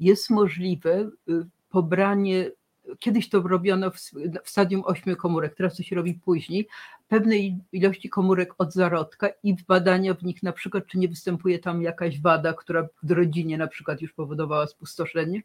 jest 0.00 0.30
możliwe 0.30 1.10
y, 1.28 1.46
pobranie, 1.68 2.50
kiedyś 2.98 3.28
to 3.28 3.40
robiono 3.40 3.90
w, 3.90 4.00
stadium 4.44 4.82
ośmiu 4.84 5.16
komórek, 5.16 5.54
teraz 5.54 5.76
to 5.76 5.82
się 5.82 5.96
robi 5.96 6.14
później, 6.14 6.68
pewnej 7.08 7.58
ilości 7.72 8.08
komórek 8.08 8.54
od 8.58 8.72
zarodka 8.72 9.28
i 9.42 9.56
badania 9.68 10.14
w 10.14 10.22
nich 10.22 10.42
na 10.42 10.52
przykład, 10.52 10.86
czy 10.86 10.98
nie 10.98 11.08
występuje 11.08 11.58
tam 11.58 11.82
jakaś 11.82 12.20
wada, 12.20 12.52
która 12.52 12.88
w 13.02 13.10
rodzinie 13.10 13.58
na 13.58 13.66
przykład 13.66 14.02
już 14.02 14.12
powodowała 14.12 14.66
spustoszenie. 14.66 15.42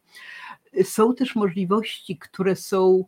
Są 0.84 1.14
też 1.14 1.34
możliwości, 1.34 2.18
które 2.18 2.56
są 2.56 3.04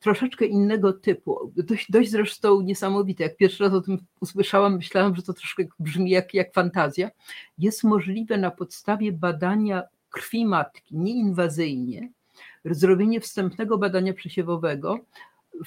troszeczkę 0.00 0.46
innego 0.46 0.92
typu. 0.92 1.52
Dość, 1.56 1.90
dość 1.90 2.10
zresztą 2.10 2.60
niesamowite. 2.60 3.24
Jak 3.24 3.36
pierwszy 3.36 3.64
raz 3.64 3.72
o 3.72 3.80
tym 3.80 3.98
usłyszałam, 4.20 4.76
myślałam, 4.76 5.16
że 5.16 5.22
to 5.22 5.32
troszkę 5.32 5.64
brzmi 5.78 6.10
jak, 6.10 6.34
jak 6.34 6.54
fantazja. 6.54 7.10
Jest 7.58 7.84
możliwe 7.84 8.38
na 8.38 8.50
podstawie 8.50 9.12
badania 9.12 9.82
krwi 10.10 10.46
matki, 10.46 10.96
nieinwazyjnie, 10.96 12.12
zrobienie 12.64 13.20
wstępnego 13.20 13.78
badania 13.78 14.14
przesiewowego, 14.14 14.98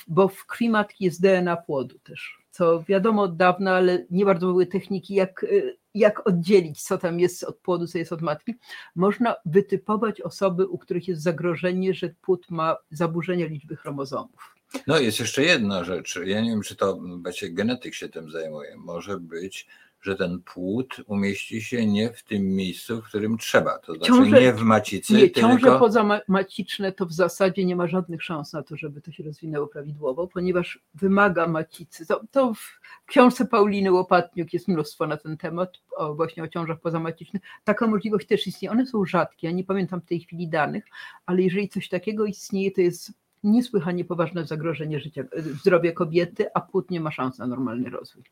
bo 0.07 0.27
w 0.27 0.45
krwi 0.45 0.69
matki 0.69 1.05
jest 1.05 1.21
DNA 1.21 1.57
płodu 1.57 1.99
też, 1.99 2.37
co 2.51 2.83
wiadomo 2.83 3.21
od 3.21 3.37
dawna, 3.37 3.75
ale 3.75 4.05
nie 4.09 4.25
bardzo 4.25 4.47
były 4.47 4.65
techniki, 4.65 5.13
jak, 5.13 5.43
y, 5.43 5.77
jak 5.93 6.27
oddzielić, 6.27 6.83
co 6.83 6.97
tam 6.97 7.19
jest 7.19 7.43
od 7.43 7.57
płodu, 7.57 7.87
co 7.87 7.97
jest 7.97 8.11
od 8.11 8.21
matki. 8.21 8.55
Można 8.95 9.35
wytypować 9.45 10.21
osoby, 10.21 10.67
u 10.67 10.77
których 10.77 11.07
jest 11.07 11.21
zagrożenie, 11.21 11.93
że 11.93 12.09
płód 12.21 12.45
ma 12.49 12.77
zaburzenia 12.91 13.45
liczby 13.45 13.75
chromozomów. 13.75 14.55
No 14.87 14.99
jest 14.99 15.19
jeszcze 15.19 15.43
jedna 15.43 15.83
rzecz. 15.83 16.19
Ja 16.25 16.41
nie 16.41 16.49
wiem, 16.49 16.61
czy 16.61 16.75
to 16.75 16.99
właśnie 17.21 17.49
genetyk 17.49 17.93
się 17.93 18.09
tym 18.09 18.31
zajmuje. 18.31 18.77
Może 18.77 19.19
być, 19.19 19.67
że 20.03 20.15
ten 20.15 20.41
płód 20.41 20.95
umieści 21.07 21.61
się 21.61 21.87
nie 21.87 22.13
w 22.13 22.23
tym 22.23 22.43
miejscu, 22.55 23.01
w 23.01 23.05
którym 23.05 23.37
trzeba. 23.37 23.79
To 23.79 23.93
znaczy 23.93 24.11
Ciąże- 24.11 24.41
nie 24.41 24.53
w 24.53 24.61
macicy, 24.61 25.13
Nie, 25.13 25.31
ciąże 25.31 25.59
tylko... 25.61 25.79
pozamaciczne 25.79 26.91
to 26.91 27.05
w 27.05 27.13
zasadzie 27.13 27.65
nie 27.65 27.75
ma 27.75 27.87
żadnych 27.87 28.23
szans 28.23 28.53
na 28.53 28.63
to, 28.63 28.77
żeby 28.77 29.01
to 29.01 29.11
się 29.11 29.23
rozwinęło 29.23 29.67
prawidłowo, 29.67 30.27
ponieważ 30.27 30.79
wymaga 30.93 31.47
macicy. 31.47 32.05
To, 32.05 32.21
to 32.31 32.53
w 32.53 32.79
książce 33.05 33.45
Pauliny 33.45 33.91
Łopatniuk 33.91 34.53
jest 34.53 34.67
mnóstwo 34.67 35.07
na 35.07 35.17
ten 35.17 35.37
temat, 35.37 35.73
o, 35.97 36.15
właśnie 36.15 36.43
o 36.43 36.47
ciążach 36.47 36.79
pozamacicznych. 36.79 37.41
Taka 37.63 37.87
możliwość 37.87 38.27
też 38.27 38.47
istnieje. 38.47 38.71
One 38.71 38.85
są 38.85 39.05
rzadkie, 39.05 39.47
ja 39.47 39.53
nie 39.53 39.63
pamiętam 39.63 40.01
w 40.01 40.05
tej 40.05 40.19
chwili 40.19 40.47
danych, 40.47 40.83
ale 41.25 41.41
jeżeli 41.41 41.69
coś 41.69 41.89
takiego 41.89 42.25
istnieje, 42.25 42.71
to 42.71 42.81
jest 42.81 43.13
niesłychanie 43.43 44.05
poważne 44.05 44.45
zagrożenie 44.45 44.99
życia, 44.99 45.23
zdrowia 45.35 45.91
kobiety, 45.91 46.45
a 46.53 46.61
płód 46.61 46.91
nie 46.91 47.01
ma 47.01 47.11
szans 47.11 47.37
na 47.37 47.47
normalny 47.47 47.89
rozwój. 47.89 48.23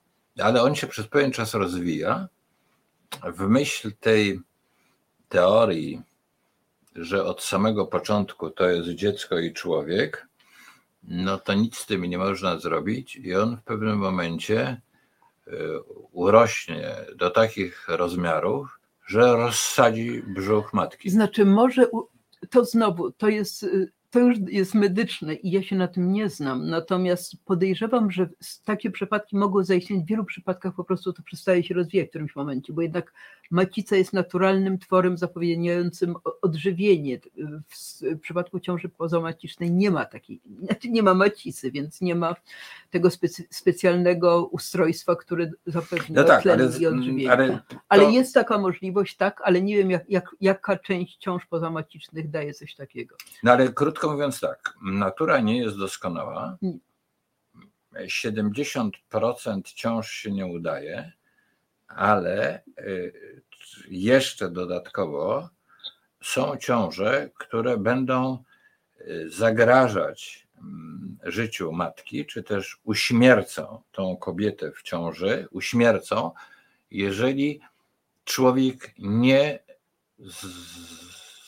Ale 0.42 0.62
on 0.62 0.76
się 0.76 0.88
przez 0.88 1.08
pewien 1.08 1.32
czas 1.32 1.54
rozwija. 1.54 2.28
W 3.24 3.48
myśl 3.48 3.92
tej 4.00 4.40
teorii, 5.30 6.02
że 6.96 7.26
od 7.26 7.44
samego 7.44 7.86
początku 7.86 8.50
to 8.50 8.70
jest 8.70 8.90
dziecko 8.90 9.40
i 9.40 9.54
człowiek, 9.54 10.28
no 11.04 11.38
to 11.38 11.54
nic 11.54 11.78
z 11.78 11.86
tym 11.86 12.06
nie 12.06 12.18
można 12.18 12.60
zrobić 12.60 13.16
i 13.16 13.36
on 13.36 13.58
w 13.58 13.64
pewnym 13.64 13.98
momencie 13.98 14.82
y, 15.48 15.52
urośnie 16.12 16.96
do 17.16 17.30
takich 17.30 17.90
rozmiarów, 17.90 18.80
że 19.06 19.36
rozsadzi 19.36 20.24
brzuch 20.28 20.74
matki. 20.74 21.10
Znaczy, 21.10 21.46
może 21.46 21.88
to 22.50 22.66
znowu, 22.66 23.12
to 23.12 23.28
jest, 23.28 23.64
y, 23.64 23.92
to 24.12 24.20
już 24.20 24.38
jest 24.48 24.76
medyczne 24.76 25.34
i 25.34 25.52
ja 25.52 25.64
się 25.64 25.76
na 25.76 25.88
tym 25.88 26.12
nie 26.12 26.30
znam. 26.30 26.70
Natomiast 26.70 27.46
podejrzewam, 27.46 28.12
że 28.12 28.30
takie 28.66 28.92
przypadki 28.92 29.38
mogą 29.38 29.64
zaistnieć. 29.64 30.04
W 30.04 30.08
wielu 30.08 30.26
przypadkach 30.26 30.76
po 30.76 30.84
prostu 30.84 31.14
to 31.14 31.24
przestaje 31.24 31.64
się 31.64 31.74
rozwijać 31.74 32.08
w 32.08 32.10
którymś 32.10 32.36
momencie, 32.36 32.74
bo 32.74 32.82
jednak 32.82 33.14
macica 33.52 33.96
jest 33.96 34.14
naturalnym 34.14 34.80
tworem 34.80 35.18
zapewniającym 35.18 36.16
o- 36.16 36.42
odżywienie. 36.42 37.20
W, 37.68 38.20
przypadku 38.20 38.60
ciąży 38.60 38.90
pozomacicznej 38.90 39.72
nie 39.72 39.92
ma 39.92 40.06
takiej, 40.06 40.42
znaczy 40.64 40.90
nie 40.90 41.04
ma 41.04 41.14
macicy, 41.14 41.72
więc 41.72 42.02
nie 42.02 42.16
ma 42.16 42.36
tego 42.92 43.12
specy, 43.12 43.48
specjalnego 43.50 44.46
ustrojstwa, 44.46 45.16
które 45.16 45.52
zapewnia 45.66 46.22
No 46.22 46.28
tak, 46.28 46.42
tlen 46.42 46.62
ale, 46.62 46.78
i 46.80 46.88
odżywienie. 46.88 47.32
ale 47.32 47.60
Ale 47.90 48.04
to- 48.04 48.10
jest 48.10 48.34
taka 48.34 48.58
możliwość, 48.58 49.18
tak, 49.18 49.42
ale 49.44 49.62
nie 49.62 49.78
wiem, 49.78 49.92
jak, 49.92 50.10
jak, 50.10 50.30
jaka 50.42 50.78
część 50.78 51.18
ciąż 51.18 51.46
pozamacicznych 51.46 52.30
daje 52.30 52.54
coś 52.54 52.76
takiego. 52.76 53.16
No 53.44 53.52
ale 53.52 53.74
krótko 53.74 54.12
mówiąc 54.12 54.40
tak, 54.40 54.74
natura 54.84 55.40
nie 55.40 55.58
jest 55.58 55.78
doskonała. 55.78 56.58
Nie. 56.62 56.78
70% 58.06 59.62
ciąż 59.74 60.12
się 60.12 60.32
nie 60.32 60.46
udaje, 60.46 61.12
ale 61.88 62.64
y, 62.80 63.42
jeszcze 63.90 64.50
dodatkowo 64.50 65.50
są 66.24 66.58
ciąże, 66.58 67.30
które 67.40 67.78
będą 67.78 68.44
y, 69.02 69.30
zagrażać 69.30 70.48
życiu 71.24 71.72
matki, 71.72 72.26
czy 72.26 72.44
też 72.44 72.80
uśmiercą 72.84 73.82
tą 73.92 74.18
kobietę 74.18 74.72
w 74.72 74.82
ciąży, 74.82 75.48
uśmiercą, 75.52 76.32
jeżeli 76.92 77.62
człowiek 78.24 78.94
nie 78.98 79.60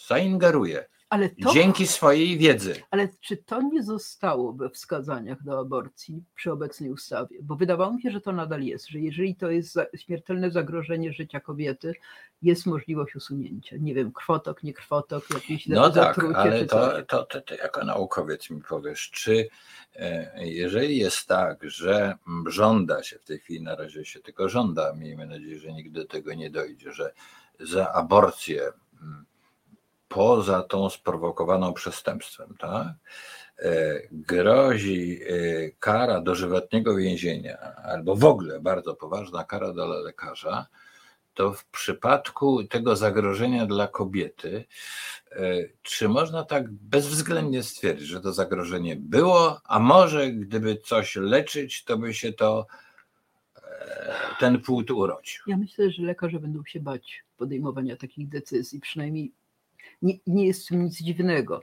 zaingeruje 0.07 0.85
Ale, 1.13 1.29
to, 1.29 1.53
dzięki 1.53 1.87
swojej 1.87 2.37
wiedzy. 2.37 2.75
ale 2.91 3.09
czy 3.21 3.37
to 3.37 3.61
nie 3.61 3.83
zostało 3.83 4.53
we 4.53 4.69
wskazaniach 4.69 5.43
do 5.43 5.59
aborcji 5.59 6.23
przy 6.35 6.51
obecnej 6.51 6.91
ustawie? 6.91 7.37
Bo 7.41 7.55
wydawało 7.55 7.93
mi 7.93 8.01
się, 8.01 8.11
że 8.11 8.21
to 8.21 8.31
nadal 8.31 8.63
jest, 8.63 8.89
że 8.89 8.99
jeżeli 8.99 9.35
to 9.35 9.51
jest 9.51 9.79
śmiertelne 9.95 10.51
zagrożenie 10.51 11.13
życia 11.13 11.39
kobiety, 11.39 11.95
jest 12.41 12.65
możliwość 12.65 13.15
usunięcia. 13.15 13.77
Nie 13.77 13.93
wiem, 13.93 14.11
krwotok, 14.11 14.63
nie 14.63 14.73
krwotok, 14.73 15.25
jakieś 15.33 15.67
No 15.67 15.89
tak, 15.89 15.93
zatrucie 15.93 16.37
ale 16.37 16.65
to, 16.65 17.03
to, 17.03 17.23
to, 17.23 17.41
to 17.41 17.55
jako 17.55 17.85
naukowiec 17.85 18.49
mi 18.49 18.61
powiesz, 18.61 19.11
czy 19.11 19.47
e, 19.95 20.47
jeżeli 20.47 20.97
jest 20.97 21.27
tak, 21.27 21.69
że 21.69 22.17
mm, 22.27 22.51
żąda 22.51 23.03
się 23.03 23.19
w 23.19 23.25
tej 23.25 23.39
chwili, 23.39 23.61
na 23.61 23.75
razie 23.75 24.05
się 24.05 24.19
tylko 24.19 24.49
żąda, 24.49 24.93
miejmy 24.93 25.25
nadzieję, 25.25 25.59
że 25.59 25.73
nigdy 25.73 25.99
do 25.99 26.07
tego 26.07 26.33
nie 26.33 26.49
dojdzie, 26.49 26.91
że 26.91 27.13
za 27.59 27.93
aborcję 27.93 28.71
mm, 29.01 29.25
poza 30.13 30.63
tą 30.63 30.89
sprowokowaną 30.89 31.73
przestępstwem, 31.73 32.55
tak, 32.59 32.87
e, 33.59 34.01
grozi 34.11 35.19
e, 35.21 35.35
kara 35.79 36.21
dożywotniego 36.21 36.95
więzienia, 36.95 37.57
albo 37.75 38.15
w 38.15 38.25
ogóle 38.25 38.59
bardzo 38.59 38.95
poważna 38.95 39.43
kara 39.43 39.73
dla 39.73 39.85
lekarza, 39.85 40.67
to 41.33 41.53
w 41.53 41.65
przypadku 41.65 42.63
tego 42.63 42.95
zagrożenia 42.95 43.65
dla 43.65 43.87
kobiety, 43.87 44.65
e, 45.31 45.39
czy 45.81 46.09
można 46.09 46.43
tak 46.43 46.71
bezwzględnie 46.71 47.63
stwierdzić, 47.63 48.07
że 48.07 48.21
to 48.21 48.33
zagrożenie 48.33 48.95
było, 48.95 49.61
a 49.65 49.79
może 49.79 50.31
gdyby 50.31 50.77
coś 50.77 51.15
leczyć, 51.15 51.83
to 51.83 51.97
by 51.97 52.13
się 52.13 52.33
to 52.33 52.67
ten 54.39 54.61
płód 54.61 54.91
urodził. 54.91 55.43
Ja 55.47 55.57
myślę, 55.57 55.91
że 55.91 56.03
lekarze 56.03 56.39
będą 56.39 56.65
się 56.65 56.79
bać 56.79 57.23
podejmowania 57.37 57.95
takich 57.95 58.29
decyzji, 58.29 58.79
przynajmniej 58.79 59.31
nie, 60.01 60.13
nie 60.27 60.47
jest 60.47 60.65
w 60.65 60.67
tym 60.67 60.83
nic 60.83 60.97
dziwnego. 60.97 61.61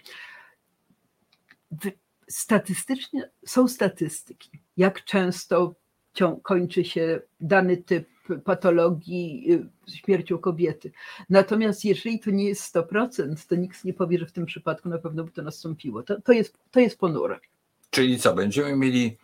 Statystycznie 2.29 3.31
są 3.47 3.68
statystyki, 3.68 4.51
jak 4.77 5.05
często 5.05 5.75
kończy 6.43 6.85
się 6.85 7.21
dany 7.41 7.77
typ 7.77 8.09
patologii 8.45 9.47
y, 9.89 9.93
śmiercią 9.97 10.39
kobiety. 10.39 10.93
Natomiast 11.31 11.85
jeżeli 11.85 12.21
to 12.21 12.31
nie 12.31 12.45
jest 12.45 12.75
100%, 12.75 13.49
to 13.49 13.55
nikt 13.55 13.85
nie 13.85 13.95
powie, 13.95 14.18
że 14.18 14.27
w 14.27 14.33
tym 14.33 14.47
przypadku 14.47 14.89
na 14.89 14.99
pewno 14.99 15.25
by 15.25 15.31
to 15.31 15.43
nastąpiło. 15.43 16.03
To, 16.03 16.21
to, 16.21 16.33
jest, 16.33 16.57
to 16.71 16.81
jest 16.81 16.99
ponure. 16.99 17.41
Czyli 17.91 18.18
co, 18.18 18.35
będziemy 18.35 18.77
mieli 18.77 19.18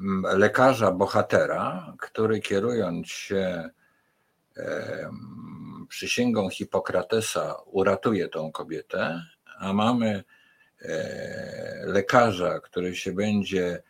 mm, 0.00 0.38
lekarza 0.38 0.92
bohatera, 0.92 1.94
który 1.98 2.40
kierując 2.40 3.08
się 3.08 3.70
przysięgą 5.90 6.50
Hipokratesa 6.50 7.54
uratuje 7.66 8.28
tą 8.28 8.52
kobietę, 8.52 9.22
a 9.58 9.72
mamy 9.72 10.24
e, 10.82 11.82
lekarza, 11.86 12.60
który 12.60 12.96
się 12.96 13.12
będzie 13.12 13.82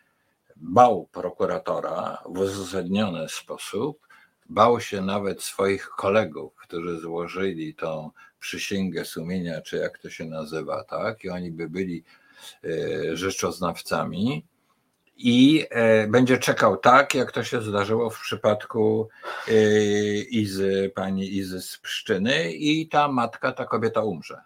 bał 0.55 1.07
prokuratora 1.11 2.23
w 2.25 2.39
uzasadniony 2.39 3.29
sposób, 3.29 4.07
bał 4.49 4.81
się 4.81 5.01
nawet 5.01 5.43
swoich 5.43 5.89
kolegów, 5.89 6.55
którzy 6.55 6.99
złożyli 6.99 7.75
tą 7.75 8.11
przysięgę 8.39 9.05
sumienia, 9.05 9.61
czy 9.61 9.77
jak 9.77 9.97
to 9.97 10.09
się 10.09 10.25
nazywa, 10.25 10.83
tak? 10.83 11.23
I 11.23 11.29
oni 11.29 11.51
by 11.51 11.69
byli 11.69 12.03
e, 12.63 13.17
rzeczoznawcami 13.17 14.45
i 15.23 15.65
e, 15.69 16.07
będzie 16.07 16.37
czekał 16.37 16.77
tak, 16.77 17.15
jak 17.15 17.31
to 17.31 17.43
się 17.43 17.61
zdarzyło 17.61 18.09
w 18.09 18.21
przypadku 18.21 19.09
e, 19.47 19.53
Izy, 20.21 20.91
pani 20.95 21.35
Izy 21.35 21.61
z 21.61 21.77
Pszczyny 21.77 22.51
i 22.51 22.87
ta 22.87 23.07
matka, 23.07 23.51
ta 23.51 23.65
kobieta 23.65 24.01
umrze. 24.01 24.41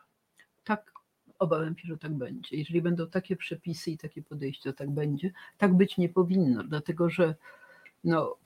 Tak, 0.64 0.92
obawiam 1.40 1.78
się, 1.78 1.88
że 1.88 1.98
tak 1.98 2.14
będzie. 2.14 2.58
Jeżeli 2.58 2.82
będą 2.82 3.10
takie 3.10 3.36
przepisy 3.36 3.92
i 3.92 3.98
takie 3.98 4.22
podejście, 4.22 4.74
to 4.74 4.78
tak 4.78 4.90
będzie. 4.90 5.32
Tak 5.58 5.74
być 5.74 5.98
nie 5.98 6.10
powinno, 6.10 6.64
dlatego 6.64 7.10
że 7.10 7.36
no, 8.04 8.38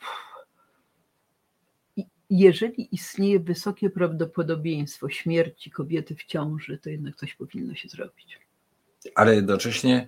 jeżeli 2.29 2.95
istnieje 2.95 3.39
wysokie 3.39 3.89
prawdopodobieństwo 3.89 5.09
śmierci 5.09 5.71
kobiety 5.71 6.15
w 6.15 6.23
ciąży, 6.23 6.77
to 6.77 6.89
jednak 6.89 7.15
coś 7.15 7.35
powinno 7.35 7.75
się 7.75 7.89
zrobić. 7.89 8.39
Ale 9.15 9.35
jednocześnie 9.35 10.07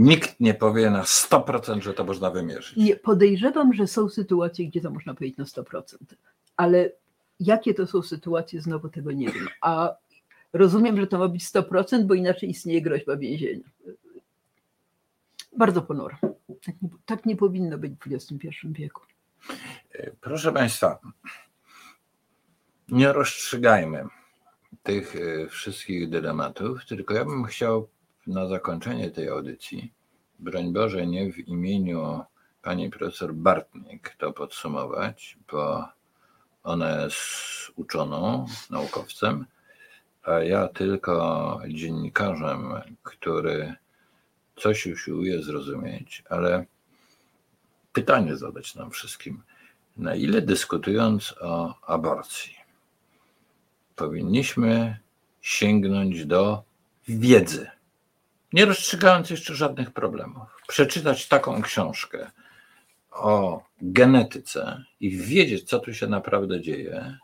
nikt 0.00 0.40
nie 0.40 0.54
powie 0.54 0.90
na 0.90 1.02
100%, 1.02 1.80
że 1.80 1.94
to 1.94 2.04
można 2.04 2.30
wymierzyć. 2.30 2.76
Nie, 2.76 2.96
podejrzewam, 2.96 3.74
że 3.74 3.86
są 3.86 4.08
sytuacje, 4.08 4.66
gdzie 4.66 4.80
to 4.80 4.90
można 4.90 5.14
powiedzieć 5.14 5.38
na 5.38 5.44
100%, 5.44 5.82
ale 6.56 6.90
jakie 7.40 7.74
to 7.74 7.86
są 7.86 8.02
sytuacje, 8.02 8.60
znowu 8.60 8.88
tego 8.88 9.12
nie 9.12 9.26
wiem. 9.26 9.48
A 9.60 9.94
rozumiem, 10.52 11.00
że 11.00 11.06
to 11.06 11.18
ma 11.18 11.28
być 11.28 11.44
100%, 11.44 12.04
bo 12.04 12.14
inaczej 12.14 12.50
istnieje 12.50 12.82
groźba 12.82 13.16
więzienia. 13.16 13.68
Bardzo 15.56 15.82
ponuro. 15.82 16.16
Tak 16.64 16.82
nie, 16.82 16.88
tak 17.06 17.26
nie 17.26 17.36
powinno 17.36 17.78
być 17.78 17.92
w 17.92 18.12
XXI 18.12 18.48
wieku. 18.64 19.02
Proszę 20.20 20.52
Państwa, 20.52 20.98
nie 22.88 23.12
rozstrzygajmy 23.12 24.04
tych 24.82 25.16
e, 25.16 25.48
wszystkich 25.48 26.10
dylematów, 26.10 26.86
tylko 26.86 27.14
ja 27.14 27.24
bym 27.24 27.44
chciał 27.44 27.88
na 28.26 28.46
zakończenie 28.46 29.10
tej 29.10 29.28
audycji, 29.28 29.92
broń 30.38 30.72
Boże, 30.72 31.06
nie 31.06 31.32
w 31.32 31.38
imieniu 31.38 32.24
pani 32.62 32.90
profesor 32.90 33.34
Bartnik 33.34 34.14
to 34.18 34.32
podsumować, 34.32 35.38
bo 35.52 35.88
ona 36.62 37.02
jest 37.02 37.18
uczoną, 37.76 38.46
naukowcem, 38.70 39.46
a 40.22 40.32
ja 40.32 40.68
tylko 40.68 41.60
dziennikarzem, 41.68 42.72
który 43.02 43.74
coś 44.56 44.86
usiłuje 44.86 45.42
zrozumieć, 45.42 46.22
ale 46.30 46.64
pytanie 47.92 48.36
zadać 48.36 48.74
nam 48.74 48.90
wszystkim. 48.90 49.42
Na 49.96 50.14
ile 50.14 50.42
dyskutując 50.42 51.34
o 51.40 51.74
aborcji, 51.86 52.54
powinniśmy 53.96 54.98
sięgnąć 55.40 56.26
do 56.26 56.62
wiedzy, 57.08 57.70
nie 58.52 58.64
rozstrzygając 58.64 59.30
jeszcze 59.30 59.54
żadnych 59.54 59.90
problemów, 59.90 60.48
przeczytać 60.68 61.28
taką 61.28 61.62
książkę 61.62 62.30
o 63.10 63.62
genetyce 63.82 64.84
i 65.00 65.16
wiedzieć, 65.16 65.68
co 65.68 65.78
tu 65.78 65.94
się 65.94 66.06
naprawdę 66.06 66.60
dzieje. 66.60 67.18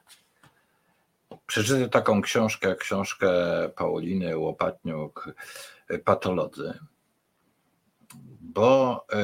Przeczytać 1.47 1.93
taką 1.93 2.23
książkę, 2.23 2.69
jak 2.69 2.79
książkę 2.79 3.29
Pauliny 3.77 4.37
Łopatniuk, 4.37 5.35
Patolodzy, 6.05 6.79
bo 8.41 9.07
y, 9.13 9.17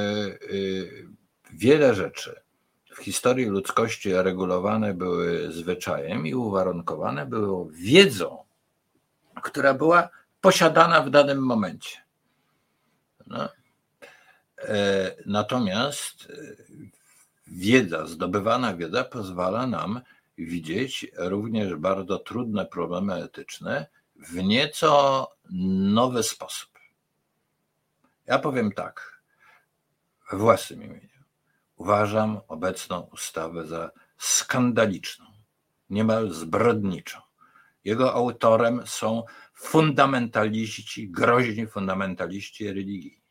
y, 0.55 1.09
wiele 1.53 1.95
rzeczy 1.95 2.43
w 2.95 3.03
historii 3.03 3.47
ludzkości 3.47 4.13
regulowane 4.13 4.95
były 4.95 5.53
zwyczajem 5.53 6.27
i 6.27 6.35
uwarunkowane 6.35 7.27
były 7.27 7.73
wiedzą, 7.73 8.45
która 9.43 9.75
była 9.75 10.09
posiadana 10.43 11.03
w 11.03 11.11
danym 11.11 11.39
momencie. 11.39 11.97
No. 13.27 13.49
E, 14.59 15.17
Natomiast 15.27 16.29
e, 16.31 16.35
wiedza, 17.47 18.07
zdobywana 18.07 18.77
wiedza 18.77 19.05
pozwala 19.05 19.67
nam 19.67 20.01
widzieć 20.39 21.07
również 21.17 21.75
bardzo 21.75 22.19
trudne 22.19 22.67
problemy 22.67 23.15
etyczne 23.15 23.87
w 24.17 24.35
nieco 24.35 25.31
nowy 25.99 26.23
sposób. 26.23 26.71
Ja 28.27 28.39
powiem 28.39 28.73
tak, 28.73 29.23
we 30.31 30.39
własnym 30.39 30.83
imieniu. 30.83 31.09
Uważam 31.77 32.41
obecną 32.49 33.01
ustawę 33.01 33.67
za 33.67 33.91
skandaliczną, 34.19 35.27
niemal 35.91 36.31
zbrodniczą. 36.31 37.21
Jego 37.85 38.15
autorem 38.15 38.87
są 38.87 39.23
fundamentaliści, 39.55 41.11
groźni 41.11 41.67
fundamentaliści 41.67 42.69
religii. 42.69 43.23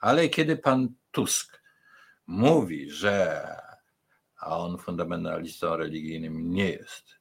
Ale 0.00 0.28
kiedy 0.28 0.56
pan 0.56 0.88
Tusk 1.10 1.62
mówi, 2.26 2.90
że, 2.90 3.42
a 4.36 4.58
on 4.58 4.78
fundamentalistą 4.78 5.76
religijnym 5.76 6.50
nie 6.50 6.70
jest, 6.70 7.18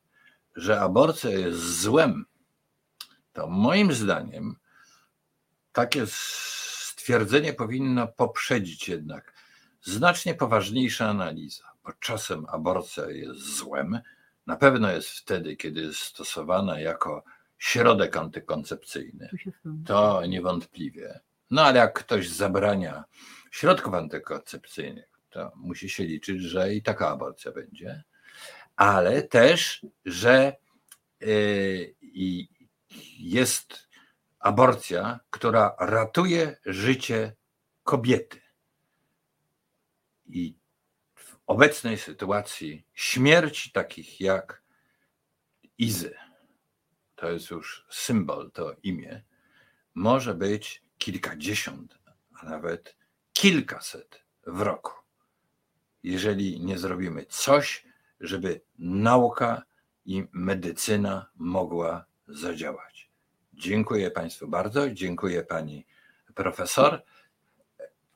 że 0.55 0.81
aborcja 0.81 1.29
jest 1.29 1.81
złem, 1.81 2.25
to 3.34 3.47
moim 3.47 3.93
zdaniem 3.93 4.55
takie 5.71 6.05
stwierdzenie 6.07 7.53
powinno 7.53 8.07
poprzedzić 8.07 8.89
jednak 8.89 9.34
znacznie 9.81 10.36
poważniejsza 10.36 11.09
analiza, 11.09 11.63
bo 11.84 11.91
czasem 11.99 12.45
aborcja 12.49 13.09
jest 13.09 13.39
złem. 13.39 13.99
Na 14.47 14.55
pewno 14.55 14.91
jest 14.91 15.09
wtedy, 15.09 15.55
kiedy 15.55 15.81
jest 15.81 15.99
stosowana 15.99 16.79
jako 16.79 17.23
środek 17.64 18.18
antykoncepcyjny. 18.18 19.30
To 19.86 20.26
niewątpliwie. 20.26 21.20
No 21.51 21.61
ale 21.61 21.80
jak 21.80 21.93
ktoś 21.93 22.30
zabrania 22.30 23.03
środków 23.51 23.93
antykoncepcyjnych, 23.93 25.09
to 25.30 25.51
musi 25.55 25.89
się 25.89 26.03
liczyć, 26.03 26.41
że 26.41 26.74
i 26.74 26.82
taka 26.82 27.09
aborcja 27.09 27.51
będzie, 27.51 28.03
ale 28.76 29.22
też, 29.22 29.86
że 30.05 30.55
yy, 31.20 31.95
jest 33.20 33.88
aborcja, 34.39 35.20
która 35.30 35.76
ratuje 35.80 36.57
życie 36.66 37.36
kobiety. 37.84 38.41
I 40.26 40.55
w 41.16 41.36
obecnej 41.47 41.97
sytuacji 41.97 42.86
śmierci 42.93 43.72
takich 43.72 44.22
jak 44.22 44.64
Izy, 45.78 46.16
to 47.24 47.32
jest 47.32 47.49
już 47.49 47.86
symbol, 47.89 48.51
to 48.51 48.76
imię, 48.84 49.24
może 49.95 50.34
być 50.34 50.84
kilkadziesiąt, 50.97 51.99
a 52.34 52.45
nawet 52.45 52.95
kilkaset 53.34 54.24
w 54.47 54.61
roku. 54.61 54.91
Jeżeli 56.03 56.61
nie 56.61 56.78
zrobimy 56.78 57.26
coś, 57.26 57.86
żeby 58.19 58.61
nauka 58.80 59.63
i 60.05 60.28
medycyna 60.32 61.30
mogła 61.36 62.05
zadziałać. 62.28 63.11
Dziękuję 63.53 64.11
Państwu 64.11 64.47
bardzo, 64.47 64.89
dziękuję 64.89 65.43
Pani 65.43 65.86
profesor 66.36 67.03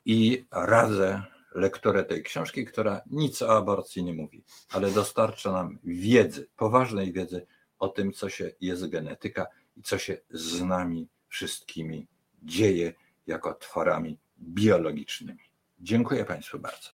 i 0.04 0.46
radzę 0.50 1.22
lekturę 1.54 2.04
tej 2.04 2.22
książki, 2.22 2.64
która 2.64 3.00
nic 3.06 3.42
o 3.42 3.56
aborcji 3.56 4.04
nie 4.04 4.14
mówi, 4.14 4.44
ale 4.70 4.90
dostarcza 4.90 5.52
nam 5.52 5.78
wiedzy, 5.84 6.48
poważnej 6.56 7.12
wiedzy 7.12 7.46
o 7.78 7.88
tym, 7.88 8.12
co 8.12 8.28
się 8.28 8.50
jest 8.60 8.86
genetyka 8.86 9.46
i 9.76 9.82
co 9.82 9.98
się 9.98 10.18
z 10.30 10.62
nami 10.62 11.08
wszystkimi 11.28 12.06
dzieje 12.42 12.94
jako 13.26 13.54
tworami 13.54 14.18
biologicznymi. 14.38 15.44
Dziękuję 15.80 16.24
Państwu 16.24 16.58
bardzo. 16.58 16.97